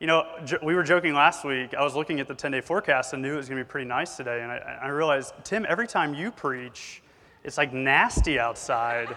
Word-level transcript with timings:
You 0.00 0.06
know, 0.06 0.26
we 0.62 0.76
were 0.76 0.84
joking 0.84 1.12
last 1.12 1.44
week. 1.44 1.74
I 1.74 1.82
was 1.82 1.96
looking 1.96 2.20
at 2.20 2.28
the 2.28 2.34
10 2.34 2.52
day 2.52 2.60
forecast 2.60 3.14
and 3.14 3.20
knew 3.20 3.34
it 3.34 3.36
was 3.36 3.48
going 3.48 3.58
to 3.58 3.64
be 3.64 3.68
pretty 3.68 3.88
nice 3.88 4.16
today. 4.16 4.42
And 4.42 4.52
I, 4.52 4.78
I 4.82 4.88
realized, 4.90 5.34
Tim, 5.42 5.66
every 5.68 5.88
time 5.88 6.14
you 6.14 6.30
preach, 6.30 7.02
it's 7.42 7.58
like 7.58 7.72
nasty 7.72 8.38
outside. 8.38 9.16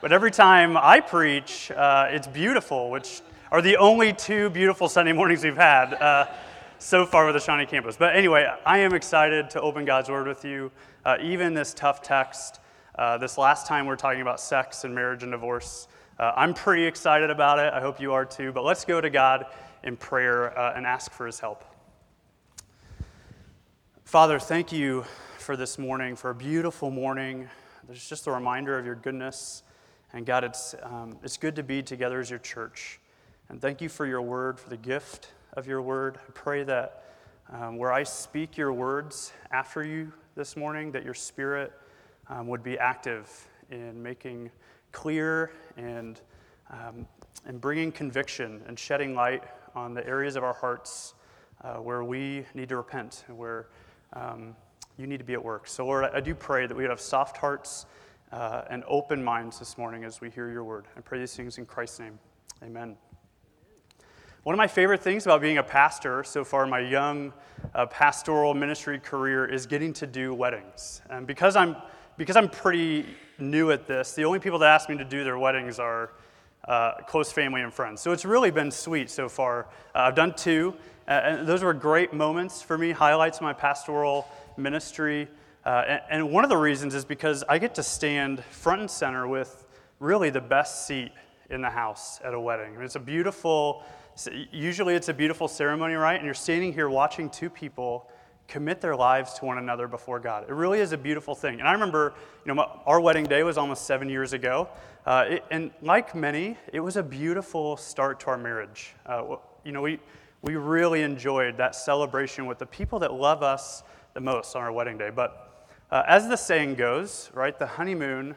but 0.00 0.12
every 0.12 0.30
time 0.30 0.76
I 0.76 1.00
preach, 1.00 1.72
uh, 1.72 2.06
it's 2.10 2.28
beautiful, 2.28 2.92
which 2.92 3.22
are 3.50 3.60
the 3.60 3.76
only 3.76 4.12
two 4.12 4.50
beautiful 4.50 4.88
Sunday 4.88 5.12
mornings 5.12 5.42
we've 5.42 5.56
had 5.56 5.94
uh, 5.94 6.26
so 6.78 7.04
far 7.06 7.26
with 7.26 7.34
the 7.34 7.40
Shawnee 7.40 7.66
campus. 7.66 7.96
But 7.96 8.14
anyway, 8.14 8.48
I 8.64 8.78
am 8.78 8.94
excited 8.94 9.50
to 9.50 9.60
open 9.62 9.84
God's 9.84 10.10
Word 10.10 10.28
with 10.28 10.44
you, 10.44 10.70
uh, 11.04 11.16
even 11.20 11.54
this 11.54 11.74
tough 11.74 12.02
text. 12.02 12.60
Uh, 12.96 13.18
this 13.18 13.36
last 13.36 13.66
time 13.66 13.84
we're 13.84 13.96
talking 13.96 14.22
about 14.22 14.38
sex 14.38 14.84
and 14.84 14.94
marriage 14.94 15.24
and 15.24 15.32
divorce. 15.32 15.88
Uh, 16.20 16.30
I'm 16.36 16.54
pretty 16.54 16.84
excited 16.84 17.30
about 17.30 17.58
it. 17.58 17.74
I 17.74 17.80
hope 17.80 18.00
you 18.00 18.12
are 18.12 18.24
too. 18.24 18.52
But 18.52 18.62
let's 18.62 18.84
go 18.84 19.00
to 19.00 19.10
God 19.10 19.46
in 19.84 19.96
prayer 19.96 20.58
uh, 20.58 20.72
and 20.74 20.86
ask 20.86 21.12
for 21.12 21.26
his 21.26 21.38
help. 21.38 21.64
Father, 24.04 24.38
thank 24.38 24.72
you 24.72 25.04
for 25.38 25.56
this 25.56 25.78
morning, 25.78 26.16
for 26.16 26.30
a 26.30 26.34
beautiful 26.34 26.90
morning. 26.90 27.48
There's 27.86 28.08
just 28.08 28.26
a 28.26 28.32
reminder 28.32 28.78
of 28.78 28.86
your 28.86 28.94
goodness. 28.94 29.62
And 30.12 30.24
God, 30.24 30.42
it's, 30.42 30.74
um, 30.82 31.18
it's 31.22 31.36
good 31.36 31.56
to 31.56 31.62
be 31.62 31.82
together 31.82 32.18
as 32.20 32.30
your 32.30 32.38
church. 32.38 32.98
And 33.48 33.60
thank 33.60 33.82
you 33.82 33.90
for 33.90 34.06
your 34.06 34.22
word, 34.22 34.58
for 34.58 34.70
the 34.70 34.76
gift 34.76 35.32
of 35.52 35.66
your 35.66 35.82
word. 35.82 36.18
I 36.26 36.30
pray 36.32 36.64
that 36.64 37.04
um, 37.52 37.76
where 37.76 37.92
I 37.92 38.04
speak 38.04 38.56
your 38.56 38.72
words 38.72 39.32
after 39.50 39.84
you 39.84 40.12
this 40.34 40.56
morning, 40.56 40.92
that 40.92 41.04
your 41.04 41.14
spirit 41.14 41.72
um, 42.28 42.46
would 42.48 42.62
be 42.62 42.78
active 42.78 43.28
in 43.70 44.02
making 44.02 44.50
clear 44.92 45.52
and, 45.76 46.20
um, 46.70 47.06
and 47.44 47.60
bringing 47.60 47.92
conviction 47.92 48.62
and 48.66 48.78
shedding 48.78 49.14
light 49.14 49.42
on 49.74 49.94
the 49.94 50.06
areas 50.06 50.36
of 50.36 50.44
our 50.44 50.52
hearts 50.52 51.14
uh, 51.62 51.74
where 51.74 52.04
we 52.04 52.44
need 52.54 52.68
to 52.68 52.76
repent 52.76 53.24
and 53.28 53.36
where 53.36 53.68
um, 54.12 54.54
you 54.96 55.06
need 55.06 55.18
to 55.18 55.24
be 55.24 55.32
at 55.32 55.44
work. 55.44 55.66
So, 55.66 55.86
Lord, 55.86 56.04
I 56.12 56.20
do 56.20 56.34
pray 56.34 56.66
that 56.66 56.74
we 56.74 56.84
would 56.84 56.90
have 56.90 57.00
soft 57.00 57.36
hearts 57.36 57.86
uh, 58.32 58.62
and 58.70 58.84
open 58.86 59.22
minds 59.22 59.58
this 59.58 59.76
morning 59.78 60.04
as 60.04 60.20
we 60.20 60.30
hear 60.30 60.50
your 60.50 60.64
word. 60.64 60.86
I 60.96 61.00
pray 61.00 61.18
these 61.18 61.34
things 61.34 61.58
in 61.58 61.66
Christ's 61.66 62.00
name. 62.00 62.18
Amen. 62.62 62.96
One 64.44 64.54
of 64.54 64.58
my 64.58 64.66
favorite 64.66 65.00
things 65.00 65.24
about 65.24 65.40
being 65.40 65.58
a 65.58 65.62
pastor 65.62 66.22
so 66.22 66.44
far 66.44 66.64
in 66.64 66.70
my 66.70 66.80
young 66.80 67.32
uh, 67.74 67.86
pastoral 67.86 68.52
ministry 68.52 68.98
career 68.98 69.46
is 69.46 69.66
getting 69.66 69.92
to 69.94 70.06
do 70.06 70.34
weddings. 70.34 71.00
And 71.08 71.26
because 71.26 71.56
I'm, 71.56 71.76
because 72.18 72.36
I'm 72.36 72.50
pretty 72.50 73.06
new 73.38 73.70
at 73.70 73.86
this, 73.86 74.12
the 74.12 74.24
only 74.24 74.38
people 74.38 74.58
that 74.58 74.68
ask 74.68 74.88
me 74.88 74.98
to 74.98 75.04
do 75.04 75.24
their 75.24 75.38
weddings 75.38 75.78
are 75.78 76.12
uh, 76.68 76.94
close 77.06 77.30
family 77.32 77.62
and 77.62 77.72
friends. 77.72 78.00
So 78.00 78.12
it's 78.12 78.24
really 78.24 78.50
been 78.50 78.70
sweet 78.70 79.10
so 79.10 79.28
far. 79.28 79.66
Uh, 79.94 80.00
I've 80.00 80.14
done 80.14 80.34
two, 80.34 80.74
uh, 81.06 81.10
and 81.10 81.46
those 81.46 81.62
were 81.62 81.74
great 81.74 82.12
moments 82.12 82.62
for 82.62 82.78
me, 82.78 82.90
highlights 82.90 83.38
of 83.38 83.42
my 83.42 83.52
pastoral 83.52 84.26
ministry. 84.56 85.28
Uh, 85.64 85.84
and, 85.86 86.00
and, 86.10 86.30
one 86.30 86.44
of 86.44 86.50
the 86.50 86.56
reasons 86.56 86.94
is 86.94 87.04
because 87.04 87.42
I 87.48 87.58
get 87.58 87.74
to 87.76 87.82
stand 87.82 88.44
front 88.44 88.80
and 88.80 88.90
center 88.90 89.26
with 89.26 89.66
really 89.98 90.30
the 90.30 90.40
best 90.40 90.86
seat 90.86 91.12
in 91.50 91.62
the 91.62 91.70
house 91.70 92.20
at 92.22 92.34
a 92.34 92.40
wedding. 92.40 92.72
I 92.72 92.76
mean, 92.76 92.84
it's 92.84 92.96
a 92.96 93.00
beautiful, 93.00 93.82
usually 94.52 94.94
it's 94.94 95.08
a 95.08 95.14
beautiful 95.14 95.48
ceremony, 95.48 95.94
right? 95.94 96.16
And 96.16 96.24
you're 96.24 96.34
standing 96.34 96.72
here 96.72 96.88
watching 96.88 97.30
two 97.30 97.48
people 97.48 98.10
commit 98.48 98.80
their 98.80 98.94
lives 98.94 99.34
to 99.34 99.44
one 99.44 99.58
another 99.58 99.88
before 99.88 100.20
God. 100.20 100.44
It 100.48 100.52
really 100.52 100.80
is 100.80 100.92
a 100.92 100.98
beautiful 100.98 101.34
thing. 101.34 101.60
And 101.60 101.68
I 101.68 101.72
remember, 101.72 102.14
you 102.44 102.54
know, 102.54 102.80
our 102.86 103.00
wedding 103.00 103.24
day 103.24 103.42
was 103.42 103.56
almost 103.56 103.86
seven 103.86 104.08
years 104.08 104.32
ago. 104.32 104.68
Uh, 105.06 105.24
it, 105.28 105.44
and 105.50 105.70
like 105.82 106.14
many, 106.14 106.56
it 106.72 106.80
was 106.80 106.96
a 106.96 107.02
beautiful 107.02 107.76
start 107.76 108.20
to 108.20 108.26
our 108.28 108.38
marriage. 108.38 108.94
Uh, 109.04 109.36
you 109.64 109.72
know, 109.72 109.82
we, 109.82 110.00
we 110.42 110.56
really 110.56 111.02
enjoyed 111.02 111.56
that 111.56 111.74
celebration 111.74 112.46
with 112.46 112.58
the 112.58 112.66
people 112.66 112.98
that 112.98 113.12
love 113.12 113.42
us 113.42 113.82
the 114.14 114.20
most 114.20 114.56
on 114.56 114.62
our 114.62 114.72
wedding 114.72 114.96
day. 114.96 115.10
But 115.10 115.68
uh, 115.90 116.02
as 116.06 116.28
the 116.28 116.36
saying 116.36 116.76
goes, 116.76 117.30
right, 117.34 117.58
the 117.58 117.66
honeymoon 117.66 118.34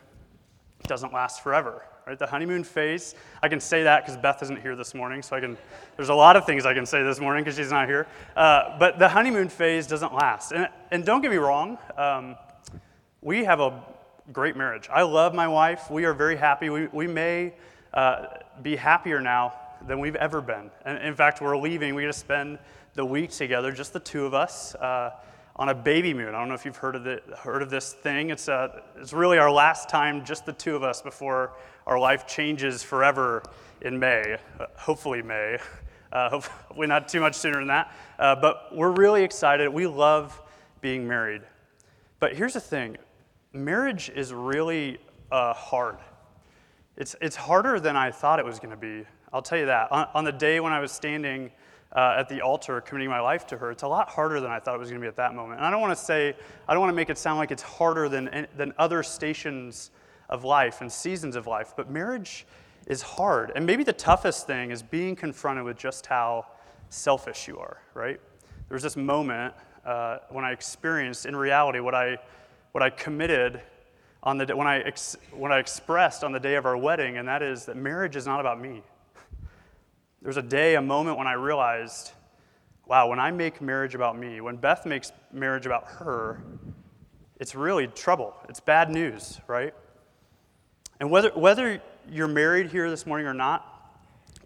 doesn't 0.88 1.14
last 1.14 1.42
forever 1.42 1.84
right? 2.08 2.18
The 2.18 2.26
honeymoon 2.26 2.64
phase. 2.64 3.16
I 3.44 3.50
can 3.50 3.60
say 3.60 3.84
that 3.84 4.06
because 4.06 4.18
Beth 4.18 4.42
isn't 4.42 4.62
here 4.62 4.78
this 4.78 4.96
morning, 4.96 5.22
so 5.22 5.36
I 5.36 5.42
can. 5.42 5.58
There's 5.98 6.08
a 6.10 6.16
lot 6.16 6.38
of 6.38 6.46
things 6.46 6.66
I 6.66 6.74
can 6.74 6.86
say 6.86 7.04
this 7.04 7.20
morning 7.20 7.44
because 7.44 7.58
she's 7.58 7.70
not 7.70 7.88
here. 7.88 8.08
Uh, 8.36 8.80
but 8.80 8.98
the 8.98 9.10
honeymoon 9.10 9.50
phase 9.50 9.86
doesn't 9.86 10.14
last. 10.14 10.54
And, 10.54 10.70
and 10.90 11.06
don't 11.06 11.22
get 11.22 11.32
me 11.32 11.38
wrong, 11.38 11.78
um, 11.98 12.38
we 13.22 13.44
have 13.44 13.60
a 13.60 13.84
great 14.32 14.56
marriage. 14.56 14.90
I 14.92 15.04
love 15.04 15.34
my 15.34 15.48
wife. 15.48 15.90
We 15.90 16.06
are 16.06 16.14
very 16.14 16.36
happy. 16.36 16.70
We, 16.70 16.88
we 16.88 17.08
may 17.08 17.54
uh, 17.94 18.26
be 18.62 18.76
happier 18.76 19.22
now 19.22 19.54
than 19.88 20.00
we've 20.00 20.16
ever 20.16 20.42
been. 20.42 20.70
And 20.86 20.98
in 21.04 21.16
fact, 21.16 21.42
we're 21.42 21.58
leaving. 21.58 21.96
We 21.96 22.04
get 22.04 22.08
to 22.08 22.14
spend 22.14 22.60
the 22.94 23.06
week 23.06 23.32
together, 23.32 23.72
just 23.72 23.94
the 23.94 24.00
two 24.00 24.26
of 24.26 24.34
us. 24.34 24.76
Uh, 24.76 25.12
on 25.58 25.70
a 25.70 25.74
baby 25.74 26.14
moon. 26.14 26.36
I 26.36 26.40
don't 26.40 26.50
know 26.50 26.54
if 26.54 26.66
you've 26.66 26.78
heard 26.78 26.96
of, 26.96 27.04
the, 27.04 27.20
heard 27.40 27.64
of 27.64 27.72
this 27.72 27.94
thing. 27.94 28.30
It's, 28.30 28.48
a, 28.48 28.54
uh, 28.54 28.82
it's 28.98 29.12
really 29.12 29.40
our 29.40 29.50
last 29.52 29.90
time, 29.90 30.24
just 30.24 30.46
the 30.46 30.54
two 30.54 30.76
of 30.76 30.84
us, 30.84 31.02
before 31.02 31.54
our 31.88 31.98
life 31.98 32.28
changes 32.28 32.84
forever 32.84 33.42
in 33.82 33.98
May, 33.98 34.38
uh, 34.60 34.66
hopefully, 34.76 35.22
May. 35.22 35.58
Uh, 36.10 36.30
hopefully, 36.30 36.88
not 36.88 37.10
too 37.10 37.20
much 37.20 37.36
sooner 37.36 37.58
than 37.58 37.68
that. 37.68 37.92
But 38.18 38.74
we're 38.74 38.92
really 38.92 39.24
excited. 39.24 39.68
We 39.68 39.88
love 39.88 40.42
being 40.80 41.06
married. 41.06 41.42
But 42.22 42.34
here's 42.34 42.54
the 42.54 42.62
thing 42.62 42.96
marriage 43.54 44.10
is 44.10 44.34
really 44.34 44.98
uh, 45.32 45.54
hard. 45.54 45.98
It's, 46.98 47.16
it's 47.22 47.36
harder 47.36 47.80
than 47.80 47.96
I 47.96 48.12
thought 48.12 48.40
it 48.40 48.46
was 48.46 48.60
going 48.60 48.72
to 48.72 48.78
be. 48.78 49.06
I'll 49.32 49.42
tell 49.42 49.58
you 49.58 49.68
that. 49.68 49.92
On, 49.92 50.08
on 50.14 50.24
the 50.24 50.32
day 50.32 50.60
when 50.60 50.74
I 50.74 50.80
was 50.80 50.92
standing 50.92 51.52
uh, 51.96 52.16
at 52.18 52.28
the 52.28 52.42
altar 52.42 52.82
committing 52.82 53.10
my 53.10 53.20
life 53.20 53.46
to 53.48 53.58
her, 53.58 53.72
it's 53.72 53.84
a 53.84 53.88
lot 53.88 54.10
harder 54.10 54.40
than 54.40 54.52
I 54.52 54.60
thought 54.60 54.76
it 54.76 54.80
was 54.80 54.90
going 54.90 55.02
to 55.02 55.06
be 55.06 55.08
at 55.08 55.16
that 55.18 55.36
moment. 55.36 55.60
And 55.60 55.68
I 55.68 55.72
don't 55.72 55.82
want 55.82 55.98
to 55.98 56.04
say, 56.04 56.36
I 56.68 56.74
don't 56.74 56.82
want 56.82 56.92
to 56.92 56.96
make 56.96 57.10
it 57.10 57.18
sound 57.18 57.38
like 57.38 57.52
it's 57.52 57.64
harder 57.64 58.10
than, 58.10 58.48
than 58.56 58.74
other 58.78 59.04
stations 59.04 59.92
of 60.30 60.44
life 60.44 60.82
and 60.82 60.92
seasons 60.92 61.36
of 61.36 61.48
life, 61.48 61.74
but 61.78 61.90
marriage 61.90 62.46
is 62.88 63.02
hard. 63.02 63.52
And 63.56 63.66
maybe 63.66 63.84
the 63.84 63.94
toughest 63.94 64.48
thing 64.48 64.72
is 64.72 64.82
being 64.82 65.16
confronted 65.16 65.66
with 65.66 65.78
just 65.78 66.06
how 66.06 66.48
selfish 66.90 67.48
you 67.48 67.58
are, 67.60 67.78
right? 67.94 68.20
There 68.70 68.76
was 68.76 68.84
this 68.84 68.98
moment 68.98 69.54
uh, 69.86 70.20
when 70.30 70.44
I 70.44 70.52
experienced 70.52 71.26
in 71.26 71.36
reality 71.36 71.80
what 71.80 71.96
I, 71.96 72.18
what 72.78 72.84
I 72.84 72.92
committed 72.92 73.60
on 74.22 74.38
the, 74.38 74.56
when, 74.56 74.68
I 74.68 74.82
ex, 74.82 75.18
when 75.32 75.52
I 75.52 75.58
expressed 75.58 76.24
on 76.24 76.32
the 76.32 76.40
day 76.40 76.54
of 76.54 76.68
our 76.68 76.78
wedding, 76.78 77.18
and 77.18 77.28
that 77.28 77.42
is 77.42 77.66
that 77.66 77.76
marriage 77.76 78.16
is 78.16 78.28
not 78.28 78.40
about 78.40 78.62
me. 78.62 78.84
There 80.22 80.28
was 80.28 80.38
a 80.38 80.44
day, 80.44 80.76
a 80.76 80.82
moment 80.84 81.18
when 81.18 81.26
I 81.26 81.34
realized, 81.34 82.12
wow, 82.86 83.10
when 83.10 83.20
I 83.20 83.32
make 83.32 83.62
marriage 83.62 83.96
about 83.96 84.16
me, 84.16 84.42
when 84.42 84.58
Beth 84.58 84.86
makes 84.86 85.12
marriage 85.34 85.66
about 85.66 85.88
her, 85.88 86.40
it's 87.40 87.56
really 87.56 87.88
trouble. 87.88 88.36
It's 88.48 88.60
bad 88.60 88.92
news, 88.92 89.42
right? 89.48 89.74
And 91.00 91.10
whether, 91.10 91.32
whether 91.32 91.82
you're 92.08 92.28
married 92.28 92.68
here 92.68 92.92
this 92.92 93.08
morning 93.08 93.26
or 93.26 93.34
not, 93.34 93.98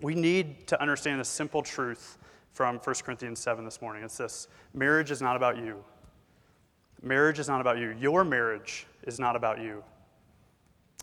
we 0.01 0.15
need 0.15 0.67
to 0.67 0.81
understand 0.81 1.19
the 1.19 1.25
simple 1.25 1.61
truth 1.61 2.17
from 2.53 2.77
1 2.77 2.95
Corinthians 3.03 3.41
7 3.41 3.65
this 3.65 3.81
morning. 3.81 4.05
It's 4.05 4.15
this 4.15 4.47
marriage 4.73 5.11
is 5.11 5.21
not 5.21 5.35
about 5.35 5.57
you. 5.57 5.83
Marriage 7.01 7.39
is 7.39 7.47
not 7.47 7.62
about 7.62 7.78
you. 7.78 7.95
Your 8.00 8.23
marriage 8.23 8.85
is 9.07 9.19
not 9.19 9.35
about 9.35 9.59
you. 9.59 9.84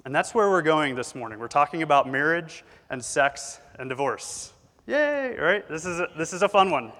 And 0.05 0.15
that's 0.15 0.35
where 0.35 0.49
we're 0.49 0.63
going 0.63 0.95
this 0.95 1.15
morning. 1.15 1.39
We're 1.39 1.49
talking 1.49 1.83
about 1.83 2.09
marriage 2.09 2.65
and 2.89 3.05
sex 3.05 3.61
and 3.79 3.89
divorce. 3.89 4.53
Yay, 4.87 5.37
right? 5.37 5.69
This 5.69 5.85
is 5.85 5.99
a, 5.99 6.09
this 6.17 6.33
is 6.33 6.43
a 6.43 6.49
fun 6.49 6.71
one. 6.71 6.93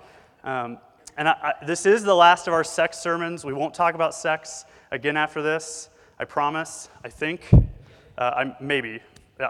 Um, 0.43 0.79
and 1.17 1.29
I, 1.29 1.55
I, 1.61 1.65
this 1.65 1.87
is 1.87 2.03
the 2.03 2.15
last 2.15 2.49
of 2.49 2.55
our 2.55 2.65
sex 2.65 2.99
sermons. 2.99 3.45
We 3.45 3.53
won't 3.53 3.73
talk 3.73 3.95
about 3.95 4.15
sex 4.15 4.65
again 4.91 5.17
after 5.17 5.43
this. 5.43 5.91
I 6.19 6.25
promise, 6.25 6.89
I 7.05 7.09
think. 7.09 7.49
Uh, 7.53 8.33
I'm, 8.37 8.57
maybe. 8.61 9.01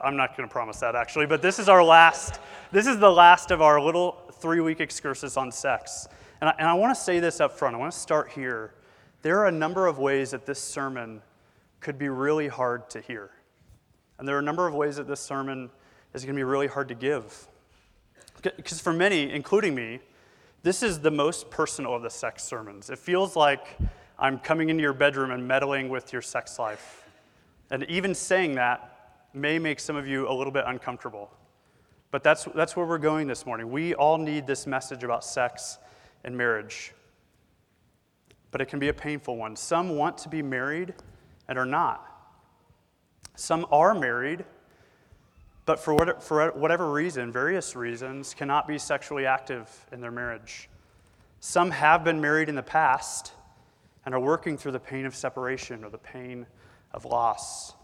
I'm 0.04 0.16
not 0.16 0.36
going 0.36 0.46
to 0.46 0.52
promise 0.52 0.80
that 0.80 0.94
actually, 0.94 1.24
but 1.24 1.40
this 1.40 1.58
is 1.58 1.70
our 1.70 1.82
last, 1.82 2.40
this 2.70 2.86
is 2.86 2.98
the 2.98 3.10
last 3.10 3.50
of 3.50 3.62
our 3.62 3.80
little 3.80 4.18
three 4.34 4.60
week 4.60 4.80
excursus 4.80 5.38
on 5.38 5.50
sex. 5.50 6.06
And 6.42 6.50
I, 6.50 6.54
and 6.58 6.68
I 6.68 6.74
want 6.74 6.94
to 6.94 7.02
say 7.02 7.20
this 7.20 7.40
up 7.40 7.52
front. 7.58 7.74
I 7.74 7.78
want 7.78 7.92
to 7.92 7.98
start 7.98 8.30
here. 8.30 8.74
There 9.22 9.38
are 9.40 9.46
a 9.46 9.52
number 9.52 9.86
of 9.86 9.98
ways 9.98 10.30
that 10.30 10.46
this 10.46 10.60
sermon 10.60 11.22
could 11.80 11.98
be 11.98 12.08
really 12.08 12.48
hard 12.48 12.88
to 12.90 13.00
hear. 13.00 13.30
And 14.18 14.26
there 14.26 14.36
are 14.36 14.40
a 14.40 14.42
number 14.42 14.66
of 14.66 14.74
ways 14.74 14.96
that 14.96 15.06
this 15.06 15.20
sermon 15.20 15.70
is 16.14 16.24
going 16.24 16.34
to 16.34 16.38
be 16.38 16.44
really 16.44 16.66
hard 16.66 16.88
to 16.88 16.94
give. 16.94 17.46
Because 18.42 18.80
for 18.80 18.92
many, 18.92 19.30
including 19.30 19.74
me, 19.74 20.00
this 20.62 20.82
is 20.82 21.00
the 21.00 21.10
most 21.10 21.50
personal 21.50 21.94
of 21.94 22.02
the 22.02 22.10
sex 22.10 22.42
sermons. 22.44 22.90
It 22.90 22.98
feels 22.98 23.36
like 23.36 23.78
I'm 24.18 24.38
coming 24.38 24.70
into 24.70 24.82
your 24.82 24.92
bedroom 24.92 25.30
and 25.30 25.46
meddling 25.46 25.88
with 25.88 26.12
your 26.12 26.22
sex 26.22 26.58
life. 26.58 27.04
And 27.70 27.84
even 27.84 28.14
saying 28.14 28.56
that 28.56 29.24
may 29.34 29.58
make 29.58 29.78
some 29.78 29.96
of 29.96 30.06
you 30.06 30.28
a 30.28 30.32
little 30.32 30.52
bit 30.52 30.64
uncomfortable. 30.66 31.30
But 32.10 32.24
that's, 32.24 32.44
that's 32.54 32.74
where 32.74 32.86
we're 32.86 32.98
going 32.98 33.26
this 33.26 33.44
morning. 33.44 33.70
We 33.70 33.94
all 33.94 34.18
need 34.18 34.46
this 34.46 34.66
message 34.66 35.04
about 35.04 35.24
sex 35.24 35.78
and 36.24 36.36
marriage. 36.36 36.92
But 38.50 38.60
it 38.60 38.66
can 38.66 38.78
be 38.78 38.88
a 38.88 38.94
painful 38.94 39.36
one. 39.36 39.56
Some 39.56 39.96
want 39.96 40.18
to 40.18 40.28
be 40.28 40.42
married 40.42 40.94
and 41.48 41.58
are 41.58 41.66
not. 41.66 42.04
Some 43.36 43.66
are 43.70 43.94
married, 43.94 44.44
but 45.64 45.78
for, 45.78 45.94
what, 45.94 46.22
for 46.22 46.50
whatever 46.52 46.90
reason, 46.90 47.30
various 47.30 47.76
reasons, 47.76 48.34
cannot 48.34 48.66
be 48.66 48.78
sexually 48.78 49.26
active 49.26 49.70
in 49.92 50.00
their 50.00 50.10
marriage. 50.10 50.68
Some 51.40 51.70
have 51.70 52.02
been 52.02 52.20
married 52.20 52.48
in 52.48 52.54
the 52.54 52.62
past 52.62 53.32
and 54.04 54.14
are 54.14 54.20
working 54.20 54.56
through 54.56 54.72
the 54.72 54.80
pain 54.80 55.06
of 55.06 55.14
separation 55.14 55.84
or 55.84 55.90
the 55.90 55.98
pain 55.98 56.46
of 56.92 57.04
loss. 57.04 57.74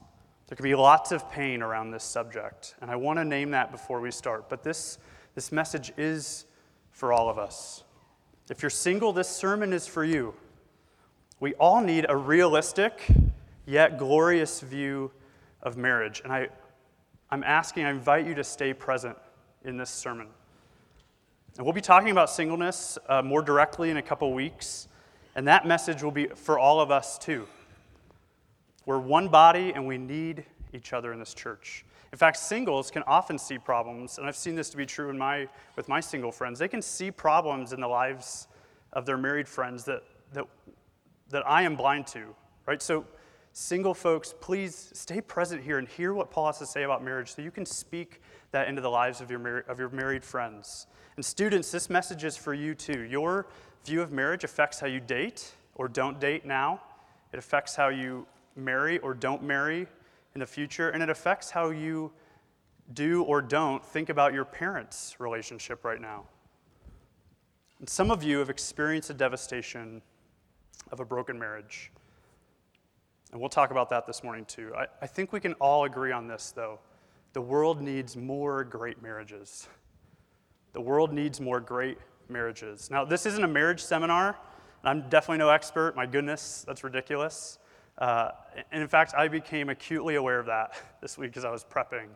There 0.49 0.57
can 0.57 0.65
be 0.65 0.75
lots 0.75 1.13
of 1.13 1.31
pain 1.31 1.63
around 1.63 1.91
this 1.91 2.05
subject, 2.05 2.75
and 2.81 2.91
I 2.91 2.97
want 2.97 3.19
to 3.19 3.25
name 3.25 3.51
that 3.53 3.71
before 3.71 4.01
we 4.01 4.11
start. 4.11 4.49
But 4.49 4.63
this, 4.63 4.99
this 5.35 5.53
message 5.53 5.93
is 5.97 6.47
for 6.91 7.13
all 7.13 7.29
of 7.29 7.39
us. 7.39 7.85
If 8.51 8.63
you're 8.63 8.71
single, 8.71 9.13
this 9.13 9.29
sermon 9.29 9.73
is 9.73 9.87
for 9.87 10.05
you. 10.05 10.35
We 11.41 11.55
all 11.55 11.81
need 11.81 12.07
a 12.09 12.17
realistic 12.17 13.07
yet 13.67 13.99
glorious 13.99 14.61
view 14.61 15.11
of 15.63 15.77
marriage. 15.77 16.21
And 16.23 16.33
I, 16.33 16.49
I'm 17.31 17.43
asking, 17.43 17.85
I 17.85 17.91
invite 17.91 18.27
you 18.27 18.35
to 18.35 18.45
stay 18.45 18.73
present 18.73 19.17
in 19.65 19.77
this 19.77 19.91
sermon. 19.91 20.29
And 21.57 21.65
we'll 21.65 21.73
be 21.73 21.81
talking 21.81 22.11
about 22.11 22.31
singleness 22.31 22.99
uh, 23.09 23.23
more 23.23 23.43
directly 23.43 23.91
in 23.91 23.97
a 23.97 24.03
couple 24.03 24.33
weeks, 24.33 24.89
and 25.37 25.47
that 25.49 25.67
message 25.67 26.03
will 26.03 26.11
be 26.11 26.27
for 26.27 26.59
all 26.59 26.81
of 26.81 26.91
us 26.91 27.19
too. 27.19 27.47
We're 28.87 28.99
one 28.99 29.29
body 29.29 29.73
and 29.73 29.87
we 29.87 29.97
need 29.97 30.45
each 30.73 30.93
other 30.93 31.13
in 31.13 31.19
this 31.19 31.33
church. 31.33 31.85
In 32.13 32.19
fact, 32.19 32.37
singles 32.37 32.91
can 32.91 33.03
often 33.05 33.39
see 33.39 33.59
problems, 33.59 34.19
and 34.19 34.27
I've 34.27 34.37
seen 34.37 34.55
this 34.55 34.71
to 34.71 34.77
be 34.77 34.87
true 34.87 35.11
in 35.11 35.19
my, 35.19 35.49
with 35.75 35.89
my 35.89 36.01
single 36.01 36.31
friends. 36.31 36.59
They 36.59 36.69
can 36.69 36.83
see 36.83 37.11
problems 37.11 37.73
in 37.73 37.81
the 37.81 37.89
lives 37.89 38.47
of 38.93 39.07
their 39.07 39.17
married 39.17 39.49
friends 39.49 39.85
that, 39.85 40.03
that, 40.33 40.45
that 41.31 41.47
I 41.49 41.63
am 41.63 41.77
blind 41.77 42.07
to, 42.09 42.35
right? 42.67 42.83
So, 42.83 43.05
single 43.53 43.95
folks, 43.95 44.35
please 44.41 44.91
stay 44.95 45.21
present 45.21 45.63
here 45.63 45.79
and 45.79 45.87
hear 45.87 46.13
what 46.13 46.31
Paul 46.31 46.47
has 46.47 46.59
to 46.59 46.67
say 46.67 46.83
about 46.83 47.05
marriage 47.05 47.35
so 47.35 47.43
you 47.43 47.51
can 47.51 47.65
speak 47.65 48.21
that 48.51 48.69
into 48.69 48.83
the 48.83 48.91
lives 48.91 49.21
of 49.21 49.31
your, 49.31 49.39
mar- 49.39 49.65
of 49.69 49.79
your 49.79 49.89
married 49.91 50.25
friends. 50.25 50.87
And, 51.17 51.25
students, 51.25 51.71
this 51.71 51.89
message 51.89 52.25
is 52.25 52.37
for 52.37 52.55
you 52.55 52.75
too. 52.75 53.01
Your 53.01 53.47
view 53.85 54.03
of 54.03 54.13
marriage 54.13 54.45
affects 54.45 54.81
how 54.81 54.87
you 54.87 55.01
date 55.01 55.53
or 55.77 55.89
don't 55.89 56.21
date 56.21 56.45
now, 56.45 56.81
it 57.33 57.39
affects 57.39 57.75
how 57.75 57.89
you 57.89 58.27
marry 58.57 58.99
or 58.99 59.15
don't 59.15 59.43
marry 59.43 59.87
in 60.35 60.41
the 60.41 60.47
future, 60.47 60.91
and 60.91 61.03
it 61.03 61.11
affects 61.11 61.51
how 61.51 61.71
you 61.71 62.13
do 62.93 63.23
or 63.25 63.41
don't 63.41 63.85
think 63.85 64.09
about 64.09 64.35
your 64.35 64.45
parents' 64.45 65.17
relationship 65.19 65.85
right 65.85 66.01
now. 66.01 66.25
And 67.79 67.89
some 67.89 68.11
of 68.11 68.23
you 68.23 68.39
have 68.39 68.51
experienced 68.51 69.09
the 69.09 69.15
devastation 69.15 70.03
of 70.91 71.01
a 71.01 71.05
broken 71.05 71.39
marriage. 71.39 71.91
And 73.33 73.41
we'll 73.41 73.51
talk 73.51 73.71
about 73.71 73.91
that 73.91 74.07
this 74.07 74.23
morning 74.23 74.45
too. 74.45 74.73
I, 74.77 74.87
I 75.03 75.07
think 75.07 75.33
we 75.33 75.41
can 75.41 75.55
all 75.55 75.85
agree 75.85 76.13
on 76.13 76.29
this, 76.29 76.53
though. 76.55 76.79
The 77.33 77.41
world 77.41 77.83
needs 77.83 78.17
more 78.17 78.63
great 78.63 79.03
marriages. 79.03 79.69
The 80.73 80.81
world 80.81 81.13
needs 81.13 81.41
more 81.41 81.61
great 81.61 81.99
marriages. 82.29 82.91
Now, 82.91 83.05
this 83.05 83.27
isn't 83.27 83.43
a 83.43 83.49
marriage 83.49 83.83
seminar. 83.83 84.37
I'm 84.85 85.09
definitely 85.09 85.39
no 85.39 85.49
expert. 85.49 85.97
My 85.97 86.07
goodness, 86.07 86.65
that's 86.67 86.85
ridiculous. 86.85 87.59
Uh, 87.99 88.31
and 88.71 88.83
in 88.83 88.89
fact, 88.89 89.15
I 89.17 89.29
became 89.29 89.69
acutely 89.69 90.17
aware 90.17 90.39
of 90.39 90.47
that 90.47 90.75
this 91.01 91.17
week 91.19 91.37
as 91.37 91.45
I 91.45 91.51
was 91.51 91.65
prepping. 91.65 92.09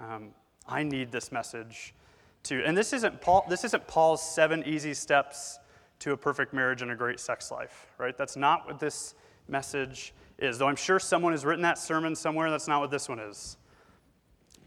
Um, 0.00 0.30
I 0.66 0.82
need 0.82 1.12
this 1.12 1.32
message 1.32 1.94
too. 2.42 2.62
And 2.64 2.76
this 2.76 2.92
isn't, 2.92 3.20
Paul, 3.20 3.44
this 3.48 3.64
isn't 3.64 3.86
Paul's 3.86 4.22
seven 4.22 4.62
easy 4.64 4.94
steps 4.94 5.58
to 6.00 6.12
a 6.12 6.16
perfect 6.16 6.52
marriage 6.52 6.82
and 6.82 6.90
a 6.90 6.94
great 6.94 7.20
sex 7.20 7.50
life, 7.50 7.88
right? 7.98 8.16
That's 8.16 8.36
not 8.36 8.66
what 8.66 8.78
this 8.78 9.14
message 9.48 10.14
is. 10.38 10.58
Though 10.58 10.68
I'm 10.68 10.76
sure 10.76 10.98
someone 10.98 11.32
has 11.32 11.44
written 11.44 11.62
that 11.62 11.78
sermon 11.78 12.14
somewhere, 12.14 12.50
that's 12.50 12.68
not 12.68 12.80
what 12.80 12.90
this 12.90 13.08
one 13.08 13.18
is. 13.18 13.56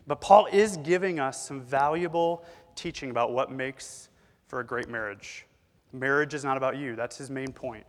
But 0.07 0.19
Paul 0.19 0.47
is 0.51 0.77
giving 0.77 1.19
us 1.19 1.45
some 1.47 1.61
valuable 1.61 2.43
teaching 2.75 3.11
about 3.11 3.31
what 3.31 3.51
makes 3.51 4.09
for 4.47 4.59
a 4.59 4.65
great 4.65 4.89
marriage. 4.89 5.45
Marriage 5.93 6.33
is 6.33 6.43
not 6.43 6.57
about 6.57 6.77
you, 6.77 6.95
that's 6.95 7.17
his 7.17 7.29
main 7.29 7.51
point. 7.53 7.85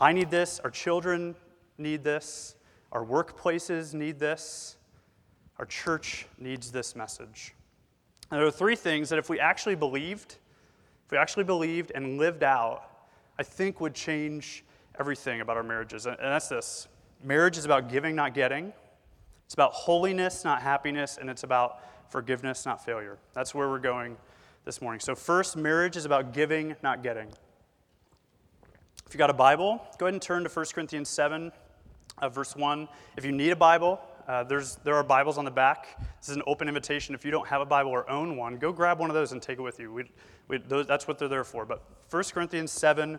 I 0.00 0.12
need 0.12 0.30
this, 0.30 0.60
our 0.62 0.70
children 0.70 1.34
need 1.76 2.04
this, 2.04 2.56
our 2.92 3.04
workplaces 3.04 3.94
need 3.94 4.18
this, 4.18 4.76
our 5.58 5.66
church 5.66 6.26
needs 6.38 6.70
this 6.70 6.94
message. 6.94 7.54
And 8.30 8.38
there 8.38 8.46
are 8.46 8.52
three 8.52 8.76
things 8.76 9.08
that 9.08 9.18
if 9.18 9.28
we 9.28 9.40
actually 9.40 9.74
believed, 9.74 10.36
if 11.08 11.12
we 11.12 11.16
actually 11.16 11.44
believed 11.44 11.90
and 11.94 12.18
lived 12.18 12.42
out, 12.42 12.82
I 13.38 13.42
think 13.42 13.80
would 13.80 13.94
change 13.94 14.62
everything 15.00 15.40
about 15.40 15.56
our 15.56 15.62
marriages. 15.62 16.04
And 16.04 16.18
that's 16.20 16.48
this 16.48 16.86
marriage 17.24 17.56
is 17.56 17.64
about 17.64 17.88
giving, 17.88 18.14
not 18.14 18.34
getting. 18.34 18.74
It's 19.46 19.54
about 19.54 19.72
holiness, 19.72 20.44
not 20.44 20.60
happiness, 20.60 21.16
and 21.18 21.30
it's 21.30 21.44
about 21.44 21.80
forgiveness, 22.10 22.66
not 22.66 22.84
failure. 22.84 23.16
That's 23.32 23.54
where 23.54 23.70
we're 23.70 23.78
going 23.78 24.18
this 24.66 24.82
morning. 24.82 25.00
So, 25.00 25.14
first, 25.14 25.56
marriage 25.56 25.96
is 25.96 26.04
about 26.04 26.34
giving, 26.34 26.76
not 26.82 27.02
getting. 27.02 27.28
If 29.06 29.14
you 29.14 29.16
got 29.16 29.30
a 29.30 29.32
Bible, 29.32 29.82
go 29.96 30.04
ahead 30.04 30.12
and 30.12 30.20
turn 30.20 30.44
to 30.44 30.50
1 30.50 30.66
Corinthians 30.74 31.08
7, 31.08 31.50
uh, 32.18 32.28
verse 32.28 32.54
1. 32.54 32.86
If 33.16 33.24
you 33.24 33.32
need 33.32 33.48
a 33.48 33.56
Bible, 33.56 33.98
uh, 34.28 34.44
there's, 34.44 34.76
there 34.84 34.94
are 34.94 35.02
Bibles 35.02 35.38
on 35.38 35.46
the 35.46 35.50
back. 35.50 35.98
This 36.20 36.28
is 36.28 36.36
an 36.36 36.42
open 36.46 36.68
invitation. 36.68 37.14
If 37.14 37.24
you 37.24 37.30
don't 37.30 37.48
have 37.48 37.62
a 37.62 37.66
Bible 37.66 37.90
or 37.90 38.08
own 38.10 38.36
one, 38.36 38.58
go 38.58 38.72
grab 38.72 38.98
one 38.98 39.08
of 39.08 39.14
those 39.14 39.32
and 39.32 39.40
take 39.40 39.58
it 39.58 39.62
with 39.62 39.80
you. 39.80 39.90
We, 39.90 40.04
we, 40.48 40.58
those, 40.58 40.86
that's 40.86 41.08
what 41.08 41.18
they're 41.18 41.28
there 41.28 41.44
for. 41.44 41.64
But 41.64 41.82
1 42.10 42.24
Corinthians 42.24 42.70
7 42.70 43.18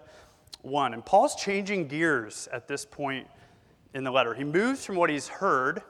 1. 0.61 0.93
And 0.93 1.03
Paul's 1.03 1.35
changing 1.35 1.87
gears 1.87 2.47
at 2.51 2.67
this 2.67 2.85
point 2.85 3.25
in 3.95 4.03
the 4.03 4.11
letter. 4.11 4.35
He 4.35 4.43
moves 4.43 4.85
from 4.85 4.97
what 4.97 5.09
he's 5.09 5.27
heard, 5.27 5.81